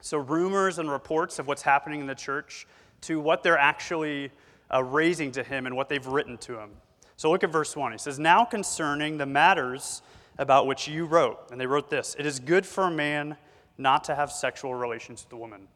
so 0.00 0.18
rumors 0.18 0.78
and 0.78 0.90
reports 0.90 1.38
of 1.38 1.46
what's 1.46 1.62
happening 1.62 2.00
in 2.00 2.06
the 2.06 2.14
church, 2.14 2.66
to 3.02 3.20
what 3.20 3.42
they're 3.42 3.58
actually 3.58 4.30
uh, 4.72 4.82
raising 4.82 5.32
to 5.32 5.42
him 5.42 5.64
and 5.64 5.74
what 5.74 5.88
they've 5.88 6.06
written 6.06 6.36
to 6.38 6.58
him. 6.58 6.70
So 7.16 7.30
look 7.30 7.44
at 7.44 7.50
verse 7.50 7.76
1. 7.76 7.92
He 7.92 7.98
says, 7.98 8.18
Now 8.18 8.44
concerning 8.44 9.16
the 9.16 9.26
matters 9.26 10.02
about 10.36 10.66
which 10.66 10.86
you 10.86 11.06
wrote. 11.06 11.50
And 11.50 11.58
they 11.58 11.66
wrote 11.66 11.88
this 11.88 12.14
It 12.18 12.26
is 12.26 12.40
good 12.40 12.66
for 12.66 12.84
a 12.84 12.90
man 12.90 13.38
not 13.78 14.04
to 14.04 14.14
have 14.14 14.30
sexual 14.30 14.74
relations 14.74 15.24
with 15.24 15.32
a 15.32 15.36
woman. 15.36 15.68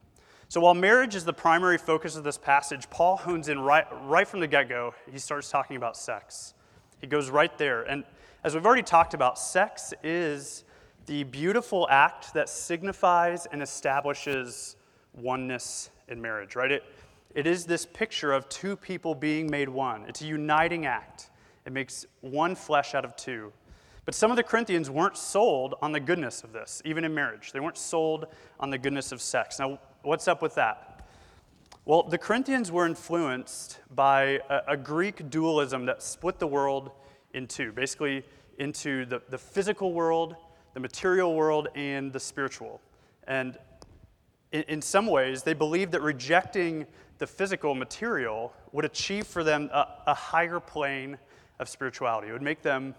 So 0.47 0.61
while 0.61 0.73
marriage 0.73 1.13
is 1.13 1.25
the 1.25 1.33
primary 1.33 1.77
focus 1.77 2.15
of 2.15 2.23
this 2.23 2.37
passage, 2.37 2.89
Paul 2.89 3.17
hones 3.17 3.49
in 3.49 3.59
right, 3.59 3.85
right 4.05 4.27
from 4.27 4.39
the 4.39 4.47
get 4.47 4.67
go. 4.67 4.95
He 5.11 5.19
starts 5.19 5.51
talking 5.51 5.75
about 5.75 5.95
sex. 5.95 6.55
He 7.01 7.07
goes 7.07 7.29
right 7.29 7.55
there. 7.57 7.83
And 7.83 8.03
as 8.43 8.55
we've 8.55 8.65
already 8.65 8.83
talked 8.83 9.13
about, 9.13 9.37
sex 9.37 9.93
is 10.03 10.63
the 11.05 11.23
beautiful 11.25 11.87
act 11.89 12.33
that 12.33 12.49
signifies 12.49 13.45
and 13.47 13.61
establishes 13.61 14.75
oneness 15.13 15.91
in 16.07 16.21
marriage, 16.21 16.55
right? 16.55 16.71
It, 16.71 16.83
it 17.35 17.45
is 17.45 17.65
this 17.65 17.85
picture 17.85 18.31
of 18.33 18.49
two 18.49 18.75
people 18.75 19.13
being 19.13 19.49
made 19.49 19.69
one. 19.69 20.05
It's 20.07 20.21
a 20.21 20.25
uniting 20.25 20.85
act. 20.85 21.29
It 21.65 21.73
makes 21.73 22.05
one 22.21 22.55
flesh 22.55 22.95
out 22.95 23.05
of 23.05 23.15
two. 23.15 23.53
But 24.09 24.15
some 24.15 24.31
of 24.31 24.37
the 24.37 24.43
Corinthians 24.43 24.89
weren't 24.89 25.15
sold 25.15 25.75
on 25.83 25.91
the 25.91 25.99
goodness 25.99 26.43
of 26.43 26.51
this, 26.51 26.81
even 26.83 27.03
in 27.03 27.13
marriage. 27.13 27.51
They 27.51 27.59
weren't 27.59 27.77
sold 27.77 28.25
on 28.59 28.71
the 28.71 28.77
goodness 28.79 29.11
of 29.11 29.21
sex. 29.21 29.59
Now, 29.59 29.77
what's 30.01 30.27
up 30.27 30.41
with 30.41 30.55
that? 30.55 31.07
Well, 31.85 32.01
the 32.01 32.17
Corinthians 32.17 32.71
were 32.71 32.87
influenced 32.87 33.77
by 33.93 34.39
a, 34.49 34.61
a 34.69 34.77
Greek 34.77 35.29
dualism 35.29 35.85
that 35.85 36.01
split 36.01 36.39
the 36.39 36.47
world 36.47 36.89
in 37.35 37.45
two 37.45 37.71
basically, 37.71 38.23
into 38.57 39.05
the, 39.05 39.21
the 39.29 39.37
physical 39.37 39.93
world, 39.93 40.35
the 40.73 40.79
material 40.79 41.35
world, 41.35 41.67
and 41.75 42.11
the 42.11 42.19
spiritual. 42.19 42.81
And 43.27 43.59
in, 44.51 44.63
in 44.63 44.81
some 44.81 45.05
ways, 45.05 45.43
they 45.43 45.53
believed 45.53 45.91
that 45.91 46.01
rejecting 46.01 46.87
the 47.19 47.27
physical 47.27 47.75
material 47.75 48.55
would 48.71 48.85
achieve 48.85 49.27
for 49.27 49.43
them 49.43 49.69
a, 49.71 49.87
a 50.07 50.15
higher 50.15 50.59
plane 50.59 51.19
of 51.59 51.69
spirituality. 51.69 52.29
It 52.29 52.31
would 52.31 52.41
make 52.41 52.63
them 52.63 52.95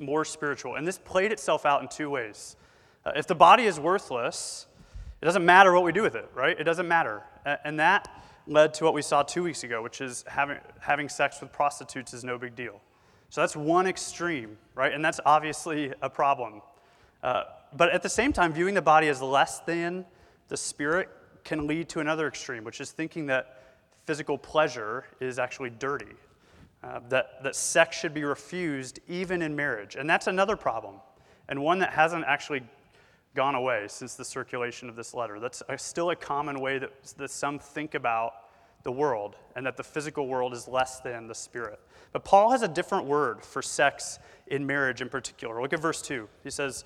more 0.00 0.24
spiritual. 0.24 0.76
And 0.76 0.86
this 0.86 0.98
played 0.98 1.32
itself 1.32 1.66
out 1.66 1.82
in 1.82 1.88
two 1.88 2.10
ways. 2.10 2.56
Uh, 3.04 3.12
if 3.16 3.26
the 3.26 3.34
body 3.34 3.64
is 3.64 3.78
worthless, 3.78 4.66
it 5.20 5.24
doesn't 5.24 5.44
matter 5.44 5.72
what 5.72 5.84
we 5.84 5.92
do 5.92 6.02
with 6.02 6.14
it, 6.14 6.30
right? 6.34 6.58
It 6.58 6.64
doesn't 6.64 6.88
matter. 6.88 7.22
And 7.64 7.78
that 7.80 8.08
led 8.46 8.74
to 8.74 8.84
what 8.84 8.94
we 8.94 9.02
saw 9.02 9.22
two 9.22 9.42
weeks 9.42 9.64
ago, 9.64 9.82
which 9.82 10.00
is 10.00 10.24
having, 10.26 10.58
having 10.80 11.08
sex 11.08 11.40
with 11.40 11.52
prostitutes 11.52 12.14
is 12.14 12.24
no 12.24 12.38
big 12.38 12.54
deal. 12.54 12.80
So 13.30 13.40
that's 13.40 13.56
one 13.56 13.86
extreme, 13.86 14.56
right? 14.74 14.92
And 14.92 15.04
that's 15.04 15.20
obviously 15.26 15.92
a 16.00 16.08
problem. 16.08 16.62
Uh, 17.22 17.44
but 17.76 17.90
at 17.90 18.02
the 18.02 18.08
same 18.08 18.32
time, 18.32 18.52
viewing 18.52 18.74
the 18.74 18.82
body 18.82 19.08
as 19.08 19.20
less 19.20 19.60
than 19.60 20.06
the 20.48 20.56
spirit 20.56 21.08
can 21.44 21.66
lead 21.66 21.88
to 21.90 22.00
another 22.00 22.26
extreme, 22.26 22.64
which 22.64 22.80
is 22.80 22.90
thinking 22.90 23.26
that 23.26 23.62
physical 24.06 24.38
pleasure 24.38 25.04
is 25.20 25.38
actually 25.38 25.70
dirty 25.70 26.14
uh, 26.82 27.00
that, 27.08 27.42
that 27.42 27.56
sex 27.56 27.98
should 27.98 28.14
be 28.14 28.24
refused 28.24 29.00
even 29.08 29.42
in 29.42 29.56
marriage. 29.56 29.96
And 29.96 30.08
that's 30.08 30.26
another 30.26 30.56
problem, 30.56 30.96
and 31.48 31.62
one 31.62 31.78
that 31.80 31.90
hasn't 31.90 32.24
actually 32.24 32.62
gone 33.34 33.54
away 33.54 33.86
since 33.88 34.14
the 34.14 34.24
circulation 34.24 34.88
of 34.88 34.96
this 34.96 35.14
letter. 35.14 35.38
That's 35.38 35.62
a, 35.68 35.78
still 35.78 36.10
a 36.10 36.16
common 36.16 36.60
way 36.60 36.78
that, 36.78 36.92
that 37.18 37.30
some 37.30 37.58
think 37.58 37.94
about 37.94 38.32
the 38.84 38.92
world, 38.92 39.36
and 39.56 39.66
that 39.66 39.76
the 39.76 39.82
physical 39.82 40.28
world 40.28 40.52
is 40.52 40.68
less 40.68 41.00
than 41.00 41.26
the 41.26 41.34
spirit. 41.34 41.80
But 42.12 42.24
Paul 42.24 42.50
has 42.52 42.62
a 42.62 42.68
different 42.68 43.06
word 43.06 43.44
for 43.44 43.60
sex 43.60 44.18
in 44.46 44.66
marriage 44.66 45.02
in 45.02 45.08
particular. 45.08 45.60
Look 45.60 45.72
at 45.72 45.80
verse 45.80 46.00
2. 46.00 46.28
He 46.44 46.50
says, 46.50 46.84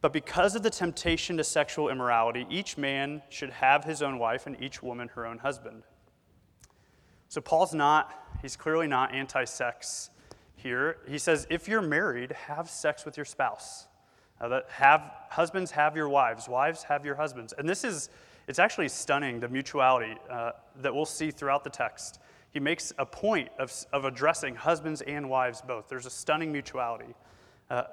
But 0.00 0.12
because 0.12 0.54
of 0.54 0.62
the 0.62 0.70
temptation 0.70 1.36
to 1.36 1.44
sexual 1.44 1.88
immorality, 1.88 2.46
each 2.48 2.78
man 2.78 3.22
should 3.28 3.50
have 3.50 3.84
his 3.84 4.00
own 4.00 4.18
wife 4.18 4.46
and 4.46 4.60
each 4.62 4.82
woman 4.82 5.08
her 5.08 5.26
own 5.26 5.38
husband. 5.38 5.82
So 7.28 7.40
Paul's 7.40 7.74
not, 7.74 8.23
he's 8.44 8.56
clearly 8.56 8.86
not 8.86 9.14
anti 9.14 9.44
sex 9.44 10.10
here. 10.56 10.98
He 11.08 11.16
says, 11.16 11.46
if 11.48 11.66
you're 11.66 11.82
married, 11.82 12.32
have 12.32 12.68
sex 12.68 13.06
with 13.06 13.16
your 13.16 13.24
spouse. 13.24 13.86
Uh, 14.40 14.48
that 14.48 14.66
have 14.68 15.12
husbands 15.30 15.70
have 15.70 15.96
your 15.96 16.08
wives, 16.08 16.48
wives 16.48 16.82
have 16.82 17.06
your 17.06 17.14
husbands. 17.14 17.54
And 17.56 17.66
this 17.66 17.84
is, 17.84 18.10
it's 18.46 18.58
actually 18.58 18.88
stunning 18.88 19.40
the 19.40 19.48
mutuality 19.48 20.16
uh, 20.30 20.50
that 20.82 20.94
we'll 20.94 21.06
see 21.06 21.30
throughout 21.30 21.64
the 21.64 21.70
text. 21.70 22.18
He 22.50 22.60
makes 22.60 22.92
a 22.98 23.06
point 23.06 23.48
of, 23.58 23.72
of 23.92 24.04
addressing 24.04 24.56
husbands 24.56 25.00
and 25.02 25.30
wives 25.30 25.62
both. 25.62 25.88
There's 25.88 26.06
a 26.06 26.10
stunning 26.10 26.52
mutuality. 26.52 27.14
Uh, 27.70 27.84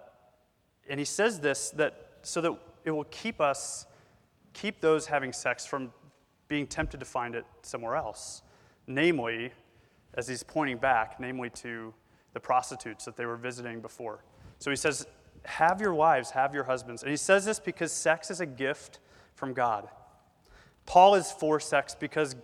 and 0.90 1.00
he 1.00 1.06
says 1.06 1.40
this 1.40 1.70
that 1.72 2.10
so 2.24 2.42
that 2.42 2.52
it 2.84 2.92
will 2.92 3.06
keep 3.06 3.40
us, 3.40 3.86
keep 4.54 4.82
those 4.82 5.06
having 5.06 5.32
sex 5.32 5.66
from 5.66 5.94
being 6.50 6.68
tempted 6.68 7.00
to 7.00 7.06
find 7.06 7.36
it 7.36 7.46
somewhere 7.62 7.96
else. 7.96 8.42
Namely, 8.88 9.52
as 10.16 10.28
he's 10.28 10.44
pointing 10.44 10.78
back, 10.78 11.20
namely 11.20 11.50
to 11.50 11.94
the 12.34 12.40
prostitutes 12.40 13.06
that 13.06 13.16
they 13.16 13.26
were 13.26 13.38
visiting 13.38 13.82
before. 13.82 14.24
So 14.60 14.70
he 14.70 14.76
says, 14.76 15.08
Have 15.46 15.82
your 15.82 15.94
wives, 15.94 16.32
have 16.32 16.54
your 16.54 16.64
husbands. 16.64 17.04
And 17.04 17.12
he 17.12 17.18
says 17.18 17.46
this 17.46 17.60
because 17.60 17.92
sex 17.92 18.32
is 18.32 18.42
a 18.42 18.46
gift 18.46 19.00
from 19.36 19.54
God. 19.54 19.88
Paul 20.86 21.16
is 21.16 21.32
for 21.32 21.60
sex 21.60 21.96
because 21.96 22.36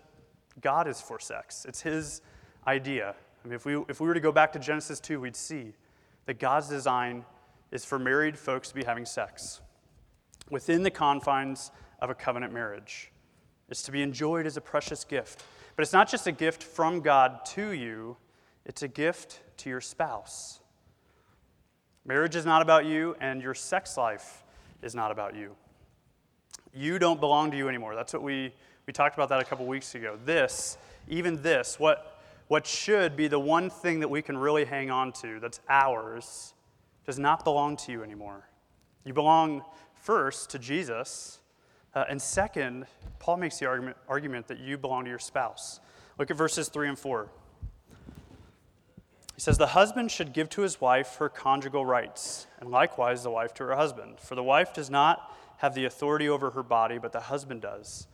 God 0.61 0.87
is 0.87 1.01
for 1.01 1.19
sex. 1.19 1.65
It's 1.67 1.81
his 1.81 2.21
idea. 2.65 3.15
I 3.43 3.47
mean, 3.47 3.55
if 3.55 3.65
we, 3.65 3.77
if 3.87 3.99
we 3.99 4.07
were 4.07 4.13
to 4.13 4.19
go 4.19 4.31
back 4.31 4.51
to 4.53 4.59
Genesis 4.59 4.99
2, 4.99 5.19
we'd 5.19 5.35
see 5.35 5.73
that 6.25 6.39
God's 6.39 6.67
design 6.67 7.23
is 7.71 7.85
for 7.85 7.99
married 7.99 8.37
folks 8.37 8.69
to 8.69 8.75
be 8.75 8.83
having 8.83 9.05
sex 9.05 9.61
within 10.49 10.83
the 10.83 10.91
confines 10.91 11.71
of 11.99 12.09
a 12.09 12.15
covenant 12.15 12.53
marriage. 12.53 13.11
It's 13.69 13.83
to 13.83 13.91
be 13.91 14.01
enjoyed 14.01 14.45
as 14.45 14.57
a 14.57 14.61
precious 14.61 15.03
gift. 15.03 15.43
But 15.77 15.83
it's 15.83 15.93
not 15.93 16.09
just 16.09 16.25
a 16.25 16.31
gift 16.31 16.63
from 16.63 17.01
God 17.01 17.45
to 17.53 17.69
you, 17.71 18.17
it's 18.65 18.81
a 18.81 18.87
gift 18.87 19.41
to 19.57 19.69
your 19.69 19.79
spouse. 19.79 20.59
Marriage 22.03 22.35
is 22.35 22.47
not 22.47 22.63
about 22.63 22.85
you, 22.85 23.15
and 23.21 23.43
your 23.43 23.53
sex 23.53 23.95
life 23.95 24.43
is 24.81 24.95
not 24.95 25.11
about 25.11 25.35
you. 25.35 25.55
You 26.73 26.97
don't 26.97 27.19
belong 27.19 27.51
to 27.51 27.57
you 27.57 27.69
anymore. 27.69 27.93
That's 27.93 28.11
what 28.11 28.23
we, 28.23 28.51
we 28.87 28.93
talked 28.93 29.13
about 29.13 29.29
that 29.29 29.39
a 29.39 29.45
couple 29.45 29.67
weeks 29.67 29.93
ago. 29.93 30.17
This, 30.25 30.79
even 31.07 31.43
this, 31.43 31.79
what, 31.79 32.21
what 32.47 32.65
should 32.65 33.15
be 33.15 33.27
the 33.27 33.39
one 33.39 33.69
thing 33.69 33.99
that 33.99 34.09
we 34.09 34.23
can 34.23 34.35
really 34.35 34.65
hang 34.65 34.89
on 34.89 35.11
to 35.13 35.39
that's 35.39 35.59
ours, 35.69 36.55
does 37.05 37.19
not 37.19 37.43
belong 37.43 37.77
to 37.77 37.91
you 37.91 38.01
anymore. 38.01 38.49
You 39.03 39.13
belong 39.13 39.63
first 39.93 40.49
to 40.49 40.59
Jesus, 40.59 41.37
uh, 41.97 42.05
and 42.09 42.21
second, 42.21 42.85
Paul 43.17 43.37
makes 43.37 43.57
the 43.57 43.65
argument, 43.65 43.97
argument 44.07 44.47
that 44.49 44.59
you 44.59 44.77
belong 44.77 45.05
to 45.05 45.09
your 45.09 45.17
spouse. 45.17 45.79
Look 46.19 46.29
at 46.29 46.37
verses 46.37 46.69
3 46.69 46.89
and 46.89 46.99
4. 46.99 47.27
He 49.33 49.41
says, 49.41 49.57
The 49.57 49.65
husband 49.65 50.11
should 50.11 50.31
give 50.31 50.47
to 50.49 50.61
his 50.61 50.79
wife 50.79 51.15
her 51.15 51.27
conjugal 51.27 51.87
rights, 51.87 52.45
and 52.59 52.69
likewise 52.69 53.23
the 53.23 53.31
wife 53.31 53.51
to 53.55 53.63
her 53.63 53.75
husband. 53.75 54.19
For 54.19 54.35
the 54.35 54.43
wife 54.43 54.75
does 54.75 54.91
not 54.91 55.35
have 55.57 55.73
the 55.73 55.85
authority 55.85 56.29
over 56.29 56.51
her 56.51 56.61
body, 56.61 56.99
but 56.99 57.13
the 57.13 57.19
husband 57.21 57.63
does. 57.63 58.05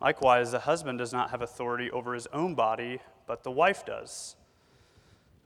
Likewise, 0.00 0.52
the 0.52 0.60
husband 0.60 0.98
does 0.98 1.12
not 1.12 1.30
have 1.30 1.42
authority 1.42 1.90
over 1.90 2.14
his 2.14 2.28
own 2.28 2.54
body, 2.54 3.00
but 3.26 3.42
the 3.42 3.50
wife 3.50 3.84
does. 3.84 4.36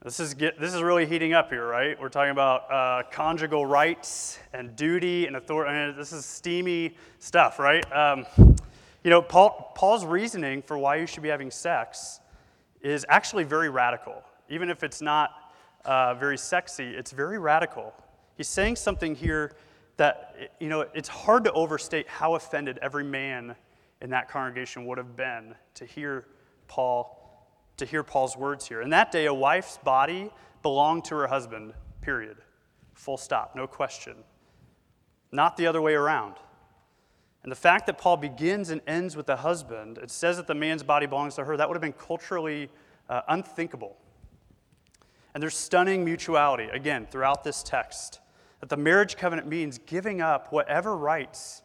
This 0.04 0.20
is, 0.20 0.32
get, 0.34 0.60
this 0.60 0.74
is 0.74 0.80
really 0.80 1.06
heating 1.06 1.32
up 1.32 1.50
here, 1.50 1.66
right? 1.66 2.00
We're 2.00 2.08
talking 2.08 2.30
about 2.30 2.70
uh, 2.70 3.02
conjugal 3.10 3.66
rights 3.66 4.38
and 4.52 4.76
duty 4.76 5.26
and 5.26 5.34
authority. 5.34 5.72
I 5.72 5.88
mean, 5.88 5.96
this 5.96 6.12
is 6.12 6.24
steamy 6.24 6.94
stuff, 7.18 7.58
right? 7.58 7.84
Um, 7.92 8.24
you 9.02 9.10
know, 9.10 9.20
Paul, 9.20 9.72
Paul's 9.74 10.04
reasoning 10.04 10.62
for 10.62 10.78
why 10.78 10.96
you 10.96 11.06
should 11.06 11.24
be 11.24 11.28
having 11.28 11.50
sex 11.50 12.20
is 12.80 13.04
actually 13.08 13.42
very 13.42 13.70
radical. 13.70 14.22
Even 14.48 14.70
if 14.70 14.84
it's 14.84 15.02
not 15.02 15.52
uh, 15.84 16.14
very 16.14 16.38
sexy, 16.38 16.94
it's 16.94 17.10
very 17.10 17.40
radical. 17.40 17.92
He's 18.36 18.48
saying 18.48 18.76
something 18.76 19.16
here 19.16 19.56
that, 19.96 20.52
you 20.60 20.68
know, 20.68 20.82
it's 20.94 21.08
hard 21.08 21.42
to 21.42 21.52
overstate 21.54 22.06
how 22.06 22.36
offended 22.36 22.78
every 22.82 23.02
man 23.02 23.56
in 24.00 24.10
that 24.10 24.28
congregation 24.30 24.86
would 24.86 24.96
have 24.96 25.16
been 25.16 25.56
to 25.74 25.84
hear 25.84 26.26
Paul 26.68 27.17
to 27.78 27.87
hear 27.87 28.02
Paul's 28.02 28.37
words 28.37 28.68
here. 28.68 28.82
In 28.82 28.90
that 28.90 29.11
day, 29.11 29.26
a 29.26 29.35
wife's 29.35 29.78
body 29.78 30.30
belonged 30.62 31.04
to 31.06 31.14
her 31.16 31.26
husband, 31.26 31.73
period. 32.00 32.37
Full 32.94 33.16
stop, 33.16 33.56
no 33.56 33.66
question. 33.66 34.16
Not 35.32 35.56
the 35.56 35.66
other 35.66 35.80
way 35.80 35.94
around. 35.94 36.35
And 37.42 37.52
the 37.52 37.56
fact 37.56 37.87
that 37.87 37.99
Paul 37.99 38.16
begins 38.16 38.70
and 38.70 38.80
ends 38.87 39.16
with 39.16 39.26
the 39.26 39.37
husband, 39.37 39.99
it 39.99 40.11
says 40.11 40.37
that 40.37 40.47
the 40.47 40.54
man's 40.54 40.82
body 40.82 41.06
belongs 41.06 41.37
to 41.37 41.44
her, 41.44 41.56
that 41.56 41.68
would 41.68 41.76
have 41.76 41.82
been 41.82 41.92
culturally 41.92 42.68
uh, 43.08 43.23
unthinkable. 43.28 43.97
And 45.32 45.42
there's 45.42 45.56
stunning 45.56 46.04
mutuality, 46.04 46.64
again, 46.64 47.06
throughout 47.11 47.44
this 47.44 47.62
text, 47.62 48.20
that 48.61 48.68
the 48.68 48.76
marriage 48.76 49.16
covenant 49.16 49.47
means 49.47 49.78
giving 49.78 50.20
up 50.20 50.52
whatever 50.52 50.97
rights 50.97 51.62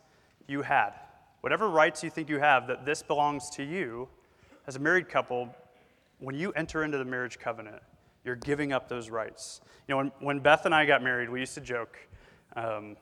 you 0.48 0.62
had, 0.62 0.91
whatever 1.41 1.67
rights 1.67 2.03
you 2.03 2.10
think 2.10 2.29
you 2.29 2.39
have, 2.39 2.67
that 2.67 2.86
this 2.86 3.01
belongs 3.01 3.50
to 3.51 3.63
you 3.63 4.08
as 4.67 4.75
a 4.75 4.79
married 4.79 5.10
couple, 5.10 5.53
when 6.24 6.36
you 6.36 6.53
enter 6.53 6.84
into 6.84 6.98
the 6.98 7.06
marriage 7.06 7.38
covenant, 7.38 7.82
you're 8.24 8.38
giving 8.38 8.72
up 8.72 8.88
those 8.88 9.10
rights. 9.10 9.60
You 9.88 9.94
know, 9.94 9.98
when, 9.98 10.12
when 10.20 10.39
Beth 10.39 10.65
and 10.65 10.74
I 10.74 10.86
got 10.86 11.03
married, 11.03 11.30
we 11.30 11.42
used 11.42 11.53
to 11.56 11.62
joke 11.62 11.98
um, 12.56 12.96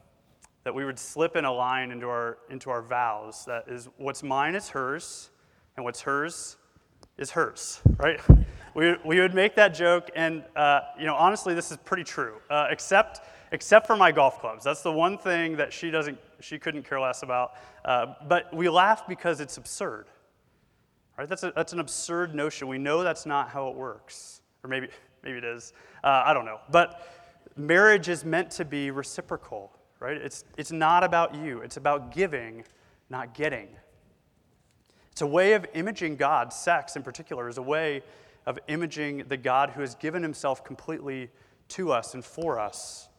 that 0.64 0.74
we 0.74 0.86
would 0.86 0.98
slip 0.98 1.36
in 1.36 1.46
a 1.46 1.52
line 1.52 1.92
into 1.92 2.08
our, 2.08 2.40
into 2.50 2.72
our 2.72 2.82
vows 2.82 3.46
that 3.46 3.66
is, 3.68 3.88
what's 3.98 4.24
mine 4.24 4.56
is 4.56 4.70
hers, 4.70 5.30
and 5.78 5.86
what's 5.86 6.02
hers 6.02 6.58
is 7.20 7.30
hers, 7.30 7.82
right? 7.98 8.20
we, 8.74 8.96
we 9.06 9.20
would 9.20 9.36
make 9.36 9.56
that 9.56 9.76
joke, 9.76 10.10
and, 10.16 10.44
uh, 10.56 10.80
you 11.00 11.06
know, 11.06 11.16
honestly, 11.16 11.54
this 11.54 11.70
is 11.70 11.78
pretty 11.78 12.04
true, 12.04 12.38
uh, 12.50 12.68
except, 12.72 13.22
except 13.52 13.86
for 13.86 13.96
my 13.96 14.12
golf 14.12 14.40
clubs. 14.40 14.64
That's 14.64 14.82
the 14.82 14.92
one 14.92 15.20
thing 15.20 15.58
that 15.58 15.72
she 15.72 15.92
doesn't, 15.92 16.18
she 16.40 16.58
couldn't 16.58 16.90
care 16.90 17.00
less 17.00 17.22
about. 17.22 17.54
Uh, 17.86 18.16
but 18.28 18.52
we 18.52 18.68
laugh 18.68 19.08
because 19.08 19.42
it's 19.42 19.58
absurd. 19.58 20.08
Right? 21.22 21.30
That's, 21.30 21.44
a, 21.44 21.54
that's 21.56 21.72
an 21.72 21.80
absurd 21.80 22.34
notion. 22.34 22.68
We 22.68 22.80
know 22.80 23.04
that's 23.04 23.28
not 23.28 23.50
how 23.50 23.68
it 23.68 23.76
works. 23.76 24.42
Or 24.64 24.68
maybe, 24.72 24.88
maybe 25.24 25.38
it 25.38 25.44
is. 25.44 25.72
Uh, 26.04 26.24
I 26.26 26.34
don't 26.34 26.46
know. 26.46 26.60
But 26.72 27.08
marriage 27.56 28.10
is 28.10 28.26
meant 28.26 28.50
to 28.54 28.66
be 28.66 28.90
reciprocal, 28.90 29.72
right? 30.00 30.18
It's, 30.18 30.46
it's 30.58 30.72
not 30.72 31.04
about 31.04 31.36
you, 31.36 31.60
it's 31.60 31.78
about 31.78 32.12
giving, 32.12 32.64
not 33.12 33.36
getting. 33.36 33.68
It's 35.12 35.22
a 35.22 35.28
way 35.28 35.54
of 35.54 35.64
imaging 35.76 36.16
God. 36.16 36.52
Sex, 36.52 36.96
in 36.96 37.04
particular, 37.04 37.48
is 37.48 37.60
a 37.60 37.62
way 37.62 38.02
of 38.48 38.58
imaging 38.68 39.26
the 39.28 39.38
God 39.38 39.70
who 39.70 39.82
has 39.82 39.94
given 39.94 40.24
himself 40.24 40.64
completely 40.64 41.30
to 41.68 41.92
us 41.92 42.16
and 42.16 42.26
for 42.26 42.60
us. 42.60 43.10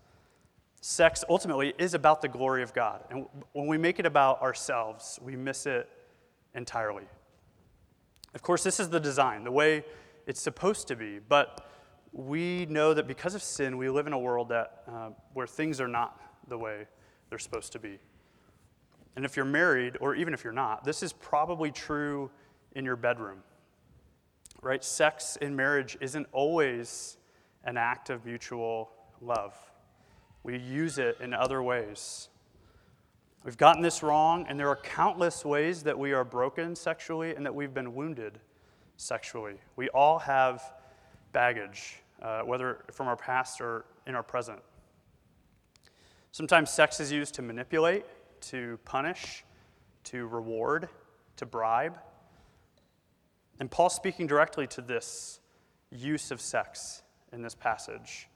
Sex 0.80 1.22
ultimately 1.30 1.72
is 1.78 1.94
about 1.94 2.20
the 2.20 2.26
glory 2.26 2.64
of 2.64 2.74
God. 2.74 3.04
And 3.10 3.26
when 3.52 3.68
we 3.68 3.78
make 3.78 4.00
it 4.00 4.06
about 4.06 4.42
ourselves, 4.42 5.20
we 5.22 5.36
miss 5.36 5.66
it 5.66 5.88
entirely. 6.52 7.04
Of 8.34 8.42
course, 8.42 8.62
this 8.64 8.80
is 8.80 8.88
the 8.88 9.00
design, 9.00 9.44
the 9.44 9.52
way 9.52 9.84
it's 10.26 10.40
supposed 10.40 10.88
to 10.88 10.96
be, 10.96 11.18
but 11.18 11.68
we 12.12 12.66
know 12.66 12.94
that 12.94 13.06
because 13.06 13.34
of 13.34 13.42
sin, 13.42 13.76
we 13.76 13.88
live 13.88 14.06
in 14.06 14.12
a 14.12 14.18
world 14.18 14.48
that, 14.50 14.82
uh, 14.86 15.10
where 15.32 15.46
things 15.46 15.80
are 15.80 15.88
not 15.88 16.20
the 16.48 16.58
way 16.58 16.86
they're 17.28 17.38
supposed 17.38 17.72
to 17.72 17.78
be. 17.78 17.98
And 19.16 19.24
if 19.24 19.36
you're 19.36 19.44
married, 19.44 19.96
or 20.00 20.14
even 20.14 20.32
if 20.32 20.44
you're 20.44 20.52
not, 20.52 20.84
this 20.84 21.02
is 21.02 21.12
probably 21.12 21.70
true 21.70 22.30
in 22.74 22.84
your 22.84 22.96
bedroom. 22.96 23.42
Right? 24.62 24.82
Sex 24.82 25.36
in 25.36 25.56
marriage 25.56 25.96
isn't 26.00 26.26
always 26.32 27.16
an 27.64 27.76
act 27.76 28.10
of 28.10 28.24
mutual 28.24 28.90
love. 29.20 29.54
We 30.42 30.58
use 30.58 30.98
it 30.98 31.18
in 31.20 31.34
other 31.34 31.62
ways. 31.62 32.28
We've 33.44 33.56
gotten 33.56 33.82
this 33.82 34.04
wrong, 34.04 34.46
and 34.48 34.58
there 34.58 34.68
are 34.68 34.76
countless 34.76 35.44
ways 35.44 35.82
that 35.82 35.98
we 35.98 36.12
are 36.12 36.24
broken 36.24 36.76
sexually 36.76 37.34
and 37.34 37.44
that 37.44 37.52
we've 37.52 37.74
been 37.74 37.92
wounded 37.92 38.38
sexually. 38.96 39.54
We 39.74 39.88
all 39.88 40.20
have 40.20 40.62
baggage, 41.32 41.96
uh, 42.22 42.42
whether 42.42 42.84
from 42.92 43.08
our 43.08 43.16
past 43.16 43.60
or 43.60 43.84
in 44.06 44.14
our 44.14 44.22
present. 44.22 44.60
Sometimes 46.30 46.70
sex 46.70 47.00
is 47.00 47.10
used 47.10 47.34
to 47.34 47.42
manipulate, 47.42 48.04
to 48.42 48.78
punish, 48.84 49.44
to 50.04 50.28
reward, 50.28 50.88
to 51.36 51.44
bribe. 51.44 51.98
And 53.58 53.68
Paul's 53.68 53.96
speaking 53.96 54.28
directly 54.28 54.68
to 54.68 54.80
this 54.80 55.40
use 55.90 56.30
of 56.30 56.40
sex 56.40 57.02
in 57.32 57.42
this 57.42 57.56
passage. 57.56 58.28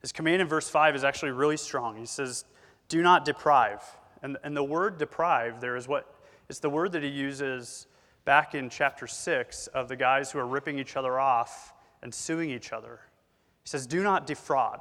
His 0.00 0.10
command 0.10 0.42
in 0.42 0.48
verse 0.48 0.68
5 0.68 0.96
is 0.96 1.04
actually 1.04 1.30
really 1.30 1.56
strong. 1.56 1.96
He 1.96 2.04
says, 2.04 2.44
Do 2.88 3.00
not 3.00 3.24
deprive. 3.24 3.80
And, 4.24 4.36
and 4.42 4.56
the 4.56 4.64
word 4.64 4.98
deprive 4.98 5.60
there 5.60 5.76
is 5.76 5.86
what 5.86 6.12
it's 6.48 6.58
the 6.58 6.70
word 6.70 6.90
that 6.92 7.04
he 7.04 7.08
uses 7.08 7.86
back 8.24 8.56
in 8.56 8.68
chapter 8.68 9.06
6 9.06 9.68
of 9.68 9.86
the 9.88 9.94
guys 9.96 10.32
who 10.32 10.40
are 10.40 10.46
ripping 10.46 10.80
each 10.80 10.96
other 10.96 11.20
off 11.20 11.72
and 12.02 12.12
suing 12.12 12.50
each 12.50 12.72
other. 12.72 12.98
He 13.62 13.68
says, 13.68 13.86
Do 13.86 14.02
not 14.02 14.26
defraud. 14.26 14.80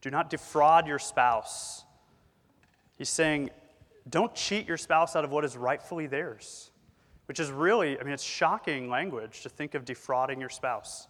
Do 0.00 0.10
not 0.10 0.30
defraud 0.30 0.88
your 0.88 0.98
spouse 0.98 1.84
He's 3.00 3.08
saying, 3.08 3.48
don't 4.10 4.34
cheat 4.34 4.68
your 4.68 4.76
spouse 4.76 5.16
out 5.16 5.24
of 5.24 5.32
what 5.32 5.42
is 5.42 5.56
rightfully 5.56 6.06
theirs, 6.06 6.70
which 7.28 7.40
is 7.40 7.50
really, 7.50 7.98
I 7.98 8.02
mean, 8.02 8.12
it's 8.12 8.22
shocking 8.22 8.90
language 8.90 9.40
to 9.40 9.48
think 9.48 9.74
of 9.74 9.86
defrauding 9.86 10.38
your 10.38 10.50
spouse. 10.50 11.08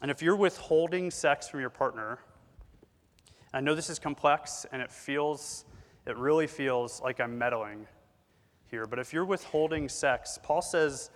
And 0.00 0.12
if 0.12 0.22
you're 0.22 0.36
withholding 0.36 1.10
sex 1.10 1.48
from 1.48 1.58
your 1.58 1.70
partner, 1.70 2.20
I 3.54 3.60
know 3.60 3.74
this 3.74 3.90
is 3.90 3.98
complex 3.98 4.64
and 4.72 4.80
it 4.80 4.90
feels, 4.90 5.64
it 6.06 6.16
really 6.16 6.46
feels 6.46 7.02
like 7.02 7.20
I'm 7.20 7.36
meddling 7.38 7.86
here, 8.70 8.86
but 8.86 8.98
if 8.98 9.12
you're 9.12 9.26
withholding 9.26 9.88
sex, 9.88 10.38
Paul 10.42 10.62
says 10.62 11.10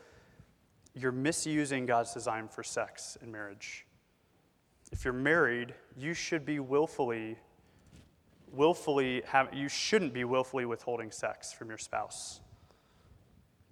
you're 0.95 1.13
misusing 1.13 1.87
God's 1.87 2.13
design 2.13 2.49
for 2.49 2.63
sex 2.63 3.17
in 3.23 3.33
marriage. 3.33 3.87
If 4.93 5.05
you're 5.05 5.15
married, 5.15 5.75
you 5.97 6.15
should 6.15 6.45
be 6.45 6.61
willfully, 6.61 7.37
willfully 8.53 9.23
have, 9.27 9.53
you 9.55 9.69
shouldn't 9.69 10.13
be 10.13 10.25
willfully 10.25 10.67
withholding 10.67 11.11
sex 11.11 11.53
from 11.53 11.69
your 11.69 11.79
spouse. 11.79 12.41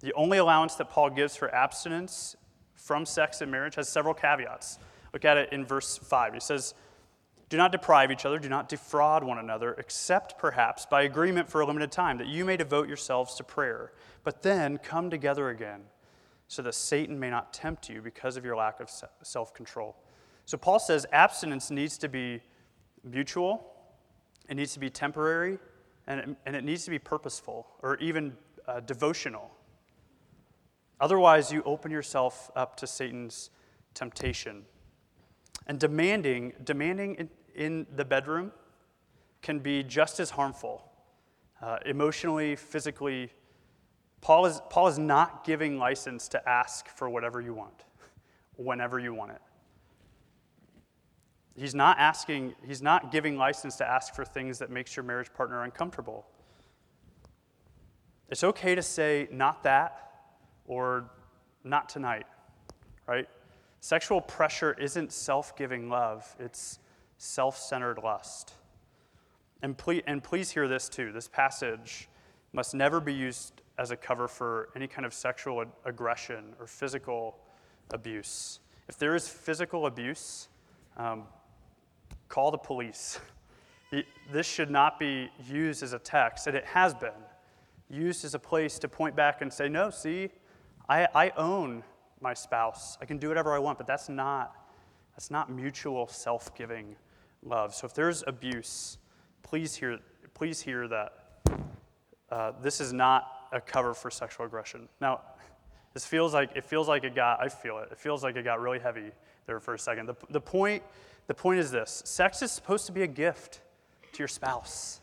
The 0.01 0.13
only 0.13 0.39
allowance 0.39 0.75
that 0.75 0.89
Paul 0.89 1.09
gives 1.11 1.35
for 1.35 1.53
abstinence 1.53 2.35
from 2.73 3.05
sex 3.05 3.41
in 3.41 3.49
marriage 3.49 3.75
has 3.75 3.87
several 3.87 4.13
caveats. 4.13 4.77
Look 5.13 5.25
at 5.25 5.37
it 5.37 5.53
in 5.53 5.65
verse 5.65 5.97
5. 5.97 6.33
He 6.33 6.39
says, 6.39 6.73
do 7.49 7.57
not 7.57 7.71
deprive 7.71 8.11
each 8.11 8.25
other, 8.25 8.39
do 8.39 8.49
not 8.49 8.69
defraud 8.69 9.23
one 9.23 9.37
another, 9.37 9.73
except 9.77 10.37
perhaps 10.39 10.85
by 10.85 11.03
agreement 11.03 11.49
for 11.49 11.61
a 11.61 11.65
limited 11.65 11.91
time, 11.91 12.17
that 12.17 12.27
you 12.27 12.43
may 12.43 12.57
devote 12.57 12.87
yourselves 12.87 13.35
to 13.35 13.43
prayer. 13.43 13.91
But 14.23 14.41
then 14.41 14.79
come 14.79 15.09
together 15.09 15.49
again, 15.49 15.81
so 16.47 16.61
that 16.63 16.73
Satan 16.73 17.19
may 17.19 17.29
not 17.29 17.53
tempt 17.53 17.87
you 17.89 18.01
because 18.01 18.35
of 18.37 18.45
your 18.45 18.55
lack 18.55 18.79
of 18.79 18.89
self 19.21 19.53
control. 19.53 19.95
So 20.45 20.57
Paul 20.57 20.79
says 20.79 21.05
abstinence 21.11 21.69
needs 21.69 21.97
to 21.99 22.09
be 22.09 22.41
mutual, 23.03 23.73
it 24.49 24.55
needs 24.55 24.73
to 24.73 24.79
be 24.79 24.89
temporary, 24.89 25.59
and 26.07 26.19
it, 26.19 26.29
and 26.45 26.55
it 26.55 26.63
needs 26.63 26.85
to 26.85 26.91
be 26.91 26.99
purposeful 26.99 27.67
or 27.81 27.97
even 27.97 28.35
uh, 28.67 28.79
devotional. 28.79 29.51
Otherwise, 30.99 31.51
you 31.51 31.61
open 31.63 31.91
yourself 31.91 32.49
up 32.55 32.75
to 32.77 32.87
Satan's 32.87 33.51
temptation 33.93 34.65
and 35.67 35.79
demanding, 35.79 36.53
demanding 36.63 37.29
in, 37.55 37.87
the 37.95 38.05
bedroom 38.05 38.51
can 39.41 39.59
be 39.59 39.83
just 39.83 40.19
as 40.19 40.31
harmful, 40.31 40.83
uh, 41.61 41.77
emotionally, 41.85 42.55
physically. 42.55 43.31
Paul 44.21 44.45
is, 44.45 44.61
Paul 44.69 44.87
is 44.87 44.99
not 44.99 45.43
giving 45.43 45.77
license 45.77 46.27
to 46.29 46.49
ask 46.49 46.87
for 46.87 47.09
whatever 47.09 47.41
you 47.41 47.53
want, 47.53 47.83
whenever 48.55 48.99
you 48.99 49.13
want 49.13 49.31
it. 49.31 49.41
He's 51.55 51.73
not 51.75 51.97
asking, 51.99 52.53
he's 52.67 52.81
not 52.81 53.11
giving 53.11 53.37
license 53.37 53.77
to 53.77 53.87
ask 53.87 54.13
for 54.13 54.25
things 54.25 54.59
that 54.59 54.69
makes 54.69 54.95
your 54.95 55.03
marriage 55.03 55.33
partner 55.33 55.63
uncomfortable. 55.63 56.25
It's 58.29 58.43
okay 58.43 58.75
to 58.75 58.81
say 58.81 59.27
not 59.31 59.63
that 59.63 60.11
or 60.67 61.09
not 61.63 61.87
tonight, 61.87 62.25
right? 63.07 63.27
Sexual 63.85 64.21
pressure 64.21 64.75
isn't 64.79 65.11
self 65.11 65.55
giving 65.55 65.89
love, 65.89 66.35
it's 66.39 66.79
self 67.19 67.55
centered 67.55 67.99
lust. 68.03 68.53
And 69.61 69.77
please, 69.77 70.01
and 70.07 70.23
please 70.23 70.49
hear 70.49 70.67
this 70.67 70.89
too 70.89 71.11
this 71.11 71.27
passage 71.27 72.09
must 72.51 72.73
never 72.73 72.99
be 72.99 73.13
used 73.13 73.61
as 73.77 73.91
a 73.91 73.95
cover 73.95 74.27
for 74.27 74.69
any 74.75 74.87
kind 74.87 75.05
of 75.05 75.13
sexual 75.13 75.63
aggression 75.85 76.55
or 76.59 76.65
physical 76.65 77.37
abuse. 77.93 78.59
If 78.87 78.97
there 78.97 79.13
is 79.13 79.27
physical 79.27 79.85
abuse, 79.85 80.47
um, 80.97 81.25
call 82.27 82.49
the 82.49 82.57
police. 82.57 83.19
This 84.31 84.47
should 84.47 84.71
not 84.71 84.99
be 84.99 85.29
used 85.47 85.83
as 85.83 85.93
a 85.93 85.99
text, 85.99 86.47
and 86.47 86.57
it 86.57 86.65
has 86.65 86.95
been 86.95 87.21
used 87.87 88.25
as 88.25 88.33
a 88.33 88.39
place 88.39 88.79
to 88.79 88.87
point 88.87 89.15
back 89.15 89.43
and 89.43 89.53
say, 89.53 89.69
no, 89.69 89.91
see, 89.91 90.31
I, 90.89 91.07
I 91.13 91.31
own 91.37 91.83
my 92.25 92.33
spouse. 92.33 92.97
I 92.99 93.05
can 93.05 93.19
do 93.19 93.27
whatever 93.27 93.53
I 93.53 93.59
want, 93.59 93.77
but 93.77 93.85
that's 93.85 94.09
not, 94.09 94.55
that's 95.13 95.29
not 95.29 95.51
mutual 95.51 96.07
self 96.07 96.55
giving 96.55 96.95
love. 97.43 97.75
So 97.75 97.85
if 97.85 97.93
there's 97.93 98.23
abuse, 98.25 98.97
please 99.43 99.75
hear, 99.75 99.99
please 100.33 100.59
hear 100.59 100.87
that 100.87 101.13
uh, 102.31 102.53
this 102.63 102.81
is 102.81 102.91
not 102.91 103.47
a 103.51 103.61
cover 103.61 103.93
for 103.93 104.09
sexual 104.09 104.47
aggression. 104.47 104.89
Now, 104.99 105.21
this 105.93 106.03
feels 106.03 106.33
like 106.33 106.49
it 106.55 106.65
feels 106.65 106.87
like 106.87 107.03
it 107.03 107.13
got. 107.13 107.39
I 107.39 107.47
feel 107.47 107.77
it. 107.77 107.89
It 107.91 107.99
feels 107.99 108.23
like 108.23 108.35
it 108.35 108.43
got 108.43 108.59
really 108.59 108.79
heavy 108.79 109.11
there 109.45 109.59
for 109.59 109.75
a 109.75 109.79
second. 109.79 110.07
The, 110.07 110.15
the 110.31 110.41
point 110.41 110.81
the 111.27 111.35
point 111.35 111.59
is 111.59 111.69
this: 111.69 112.01
sex 112.05 112.41
is 112.41 112.51
supposed 112.51 112.87
to 112.87 112.91
be 112.91 113.03
a 113.03 113.07
gift 113.07 113.61
to 114.13 114.19
your 114.19 114.27
spouse. 114.27 114.99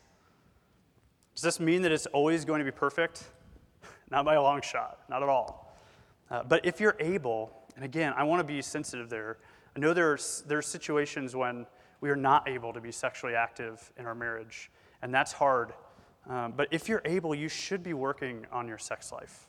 Does 1.36 1.42
this 1.42 1.60
mean 1.60 1.82
that 1.82 1.92
it's 1.92 2.06
always 2.06 2.44
going 2.44 2.58
to 2.58 2.64
be 2.64 2.76
perfect? 2.76 3.22
Not 4.10 4.24
by 4.24 4.34
a 4.34 4.42
long 4.42 4.60
shot. 4.60 4.98
Not 5.08 5.22
at 5.22 5.28
all. 5.28 5.61
Uh, 6.32 6.42
but 6.42 6.64
if 6.64 6.80
you're 6.80 6.96
able, 6.98 7.52
and 7.76 7.84
again, 7.84 8.14
I 8.16 8.24
want 8.24 8.40
to 8.40 8.44
be 8.44 8.62
sensitive 8.62 9.10
there. 9.10 9.36
I 9.76 9.80
know 9.80 9.92
there's, 9.92 10.42
there's 10.46 10.66
situations 10.66 11.36
when 11.36 11.66
we 12.00 12.08
are 12.08 12.16
not 12.16 12.48
able 12.48 12.72
to 12.72 12.80
be 12.80 12.90
sexually 12.90 13.34
active 13.34 13.92
in 13.98 14.06
our 14.06 14.14
marriage, 14.14 14.70
and 15.02 15.12
that's 15.12 15.30
hard. 15.30 15.74
Um, 16.30 16.54
but 16.56 16.68
if 16.70 16.88
you're 16.88 17.02
able, 17.04 17.34
you 17.34 17.50
should 17.50 17.82
be 17.82 17.92
working 17.92 18.46
on 18.50 18.66
your 18.66 18.78
sex 18.78 19.12
life. 19.12 19.46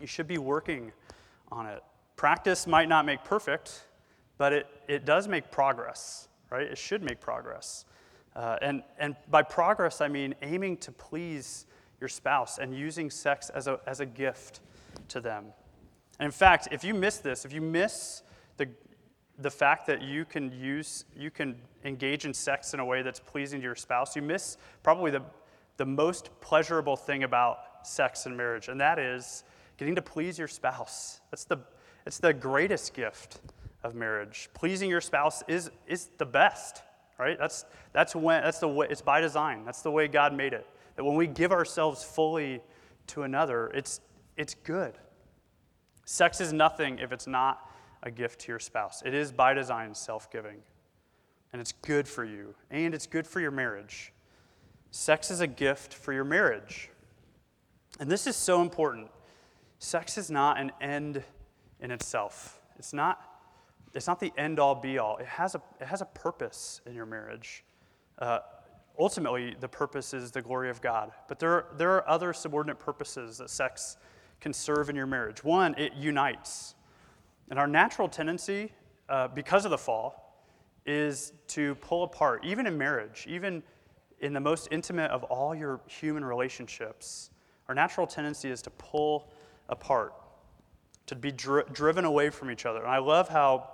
You 0.00 0.06
should 0.06 0.26
be 0.26 0.38
working 0.38 0.92
on 1.52 1.66
it. 1.66 1.82
Practice 2.16 2.66
might 2.66 2.88
not 2.88 3.04
make 3.04 3.22
perfect, 3.22 3.84
but 4.38 4.54
it, 4.54 4.66
it 4.88 5.04
does 5.04 5.28
make 5.28 5.50
progress, 5.50 6.28
right? 6.50 6.66
It 6.66 6.78
should 6.78 7.02
make 7.02 7.20
progress. 7.20 7.84
Uh, 8.34 8.56
and, 8.62 8.82
and 8.98 9.14
by 9.30 9.42
progress, 9.42 10.00
I 10.00 10.08
mean 10.08 10.34
aiming 10.40 10.78
to 10.78 10.92
please 10.92 11.66
your 12.00 12.08
spouse 12.08 12.56
and 12.56 12.74
using 12.74 13.10
sex 13.10 13.50
as 13.50 13.66
a, 13.66 13.80
as 13.86 14.00
a 14.00 14.06
gift 14.06 14.60
to 15.08 15.20
them. 15.20 15.46
And 16.18 16.26
in 16.26 16.32
fact, 16.32 16.68
if 16.72 16.84
you 16.84 16.94
miss 16.94 17.18
this, 17.18 17.44
if 17.44 17.52
you 17.52 17.60
miss 17.60 18.22
the, 18.56 18.68
the 19.38 19.50
fact 19.50 19.86
that 19.86 20.02
you 20.02 20.24
can 20.24 20.50
use, 20.52 21.04
you 21.16 21.30
can 21.30 21.56
engage 21.84 22.24
in 22.24 22.34
sex 22.34 22.74
in 22.74 22.80
a 22.80 22.84
way 22.84 23.02
that's 23.02 23.20
pleasing 23.20 23.60
to 23.60 23.64
your 23.64 23.76
spouse, 23.76 24.16
you 24.16 24.22
miss 24.22 24.56
probably 24.82 25.10
the, 25.10 25.22
the 25.76 25.86
most 25.86 26.30
pleasurable 26.40 26.96
thing 26.96 27.22
about 27.22 27.86
sex 27.86 28.26
and 28.26 28.36
marriage, 28.36 28.68
and 28.68 28.80
that 28.80 28.98
is 28.98 29.44
getting 29.76 29.94
to 29.94 30.02
please 30.02 30.38
your 30.38 30.48
spouse. 30.48 31.20
That's 31.30 31.44
the, 31.44 31.58
it's 32.04 32.18
the 32.18 32.32
greatest 32.32 32.94
gift 32.94 33.40
of 33.84 33.94
marriage. 33.94 34.50
Pleasing 34.54 34.90
your 34.90 35.00
spouse 35.00 35.44
is, 35.46 35.70
is 35.86 36.10
the 36.18 36.26
best, 36.26 36.82
right? 37.16 37.38
That's, 37.38 37.64
that's, 37.92 38.16
when, 38.16 38.42
that's 38.42 38.58
the 38.58 38.68
way, 38.68 38.88
it's 38.90 39.02
by 39.02 39.20
design. 39.20 39.64
That's 39.64 39.82
the 39.82 39.90
way 39.90 40.08
God 40.08 40.34
made 40.34 40.52
it. 40.52 40.66
That 40.96 41.04
when 41.04 41.14
we 41.14 41.28
give 41.28 41.52
ourselves 41.52 42.02
fully 42.02 42.60
to 43.08 43.22
another, 43.22 43.68
it's, 43.68 44.00
it's 44.36 44.54
good. 44.54 44.98
Sex 46.10 46.40
is 46.40 46.54
nothing 46.54 47.00
if 47.00 47.12
it's 47.12 47.26
not 47.26 47.70
a 48.02 48.10
gift 48.10 48.40
to 48.40 48.48
your 48.50 48.58
spouse. 48.58 49.02
It 49.04 49.12
is 49.12 49.30
by 49.30 49.52
design 49.52 49.94
self 49.94 50.30
giving. 50.30 50.56
And 51.52 51.60
it's 51.60 51.72
good 51.82 52.08
for 52.08 52.24
you, 52.24 52.54
and 52.70 52.94
it's 52.94 53.06
good 53.06 53.26
for 53.26 53.40
your 53.40 53.50
marriage. 53.50 54.14
Sex 54.90 55.30
is 55.30 55.42
a 55.42 55.46
gift 55.46 55.92
for 55.92 56.14
your 56.14 56.24
marriage. 56.24 56.88
And 58.00 58.10
this 58.10 58.26
is 58.26 58.36
so 58.36 58.62
important. 58.62 59.10
Sex 59.80 60.16
is 60.16 60.30
not 60.30 60.58
an 60.58 60.72
end 60.80 61.22
in 61.78 61.90
itself. 61.90 62.58
It's 62.78 62.94
not, 62.94 63.20
it's 63.92 64.06
not 64.06 64.18
the 64.18 64.32
end 64.38 64.58
all 64.58 64.74
be 64.74 64.96
all. 64.96 65.18
It 65.18 65.26
has 65.26 65.56
a, 65.56 65.62
it 65.78 65.88
has 65.88 66.00
a 66.00 66.06
purpose 66.06 66.80
in 66.86 66.94
your 66.94 67.04
marriage. 67.04 67.64
Uh, 68.18 68.38
ultimately, 68.98 69.56
the 69.60 69.68
purpose 69.68 70.14
is 70.14 70.30
the 70.30 70.40
glory 70.40 70.70
of 70.70 70.80
God. 70.80 71.12
But 71.28 71.38
there 71.38 71.50
are, 71.50 71.66
there 71.76 71.90
are 71.90 72.08
other 72.08 72.32
subordinate 72.32 72.78
purposes 72.78 73.36
that 73.36 73.50
sex 73.50 73.98
can 74.40 74.52
serve 74.52 74.88
in 74.88 74.96
your 74.96 75.06
marriage. 75.06 75.42
One, 75.42 75.74
it 75.76 75.94
unites. 75.94 76.74
And 77.50 77.58
our 77.58 77.66
natural 77.66 78.08
tendency, 78.08 78.72
uh, 79.08 79.28
because 79.28 79.64
of 79.64 79.70
the 79.70 79.78
fall, 79.78 80.42
is 80.86 81.32
to 81.48 81.74
pull 81.76 82.04
apart, 82.04 82.44
even 82.44 82.66
in 82.66 82.78
marriage, 82.78 83.26
even 83.28 83.62
in 84.20 84.32
the 84.32 84.40
most 84.40 84.68
intimate 84.70 85.10
of 85.10 85.22
all 85.24 85.54
your 85.54 85.80
human 85.86 86.24
relationships. 86.24 87.30
Our 87.68 87.74
natural 87.74 88.06
tendency 88.06 88.50
is 88.50 88.62
to 88.62 88.70
pull 88.70 89.30
apart, 89.68 90.14
to 91.06 91.14
be 91.14 91.30
dri- 91.30 91.64
driven 91.72 92.04
away 92.04 92.30
from 92.30 92.50
each 92.50 92.64
other. 92.64 92.80
And 92.80 92.90
I 92.90 92.98
love 92.98 93.28
how 93.28 93.68